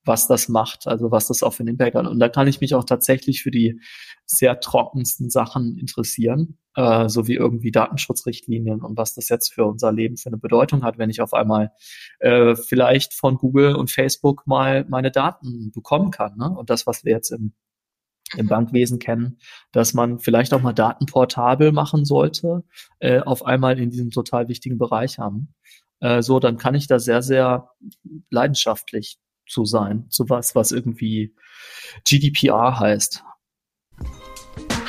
was 0.04 0.28
das 0.28 0.49
macht, 0.49 0.88
also 0.88 1.12
was 1.12 1.28
das 1.28 1.43
auch 1.43 1.54
für 1.54 1.62
einen 1.62 1.70
Impact 1.70 1.95
hat. 1.95 2.08
Und 2.08 2.20
da 2.20 2.30
kann 2.30 2.47
ich 2.47 2.62
mich 2.62 2.74
auch 2.74 2.84
tatsächlich 2.84 3.43
für 3.43 3.52
die 3.52 3.80
sehr 4.26 4.60
trockensten 4.60 5.30
Sachen 5.30 5.78
interessieren, 5.78 6.58
äh, 6.76 7.08
so 7.08 7.28
wie 7.28 7.36
irgendwie 7.36 7.72
Datenschutzrichtlinien 7.72 8.82
und 8.82 8.97
was 8.97 9.14
das 9.14 9.30
jetzt 9.30 9.54
für 9.54 9.66
unser 9.66 9.91
Leben 9.91 10.18
für 10.18 10.30
eine 10.30 10.38
Bedeutung 10.38 10.84
hat, 10.84 10.97
wenn 10.97 11.10
ich 11.10 11.22
auf 11.22 11.34
einmal 11.34 11.72
äh, 12.20 12.56
vielleicht 12.56 13.14
von 13.14 13.38
Google 13.38 13.76
und 13.76 13.91
Facebook 13.91 14.47
mal 14.47 14.86
meine 14.89 15.12
Daten 15.12 15.72
bekommen 15.72 16.12
kann. 16.12 16.38
Ne? 16.38 16.49
Und 16.49 16.70
das, 16.70 16.88
was 16.88 17.04
wir 17.04 17.14
jetzt 17.14 17.32
im 17.32 17.54
im 18.38 18.47
Bankwesen 18.47 18.99
kennen, 18.99 19.39
dass 19.74 19.93
man 19.93 20.20
vielleicht 20.20 20.54
auch 20.54 20.62
mal 20.62 20.72
Daten 20.72 21.06
portabel 21.06 21.74
machen 21.74 22.06
sollte, 22.06 22.64
äh, 22.99 23.20
auf 23.20 23.45
einmal 23.45 23.78
in 23.78 23.89
diesem 23.89 24.10
total 24.10 24.47
wichtigen 24.47 24.78
Bereich 24.78 25.20
haben. 25.20 25.54
Äh, 25.99 26.22
so, 26.22 26.39
dann 26.39 26.58
kann 26.58 26.76
ich 26.76 26.88
da 26.88 26.99
sehr, 26.99 27.22
sehr 27.22 27.70
leidenschaftlich 28.30 29.20
zu 29.52 29.66
sein, 29.66 30.06
zu 30.10 30.30
was, 30.30 30.56
was 30.56 30.72
irgendwie 30.72 31.36
GDPR 32.08 32.80
heißt. 32.80 33.24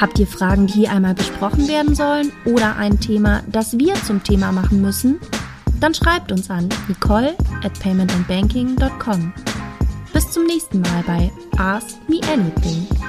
Habt 0.01 0.19
ihr 0.19 0.27
Fragen, 0.27 0.67
die 0.67 0.73
hier 0.73 0.91
einmal 0.93 1.15
besprochen 1.15 1.69
werden 1.69 1.95
sollen 1.95 2.33
oder 2.45 2.77
ein 2.77 2.99
Thema, 2.99 3.43
das 3.49 3.79
wir 3.79 3.95
zum 3.95 4.23
Thema 4.23 4.51
machen 4.53 4.81
müssen? 4.81 5.21
Dann 5.81 5.95
schreibt 5.95 6.33
uns 6.33 6.51
an 6.51 6.69
nicole 6.89 7.37
at 7.63 7.79
paymentandbanking.com. 7.81 9.33
Bis 10.13 10.31
zum 10.31 10.45
nächsten 10.45 10.81
Mal 10.81 11.03
bei 11.07 11.31
Ask 11.57 11.97
Me 12.09 12.21
Anything. 12.33 13.02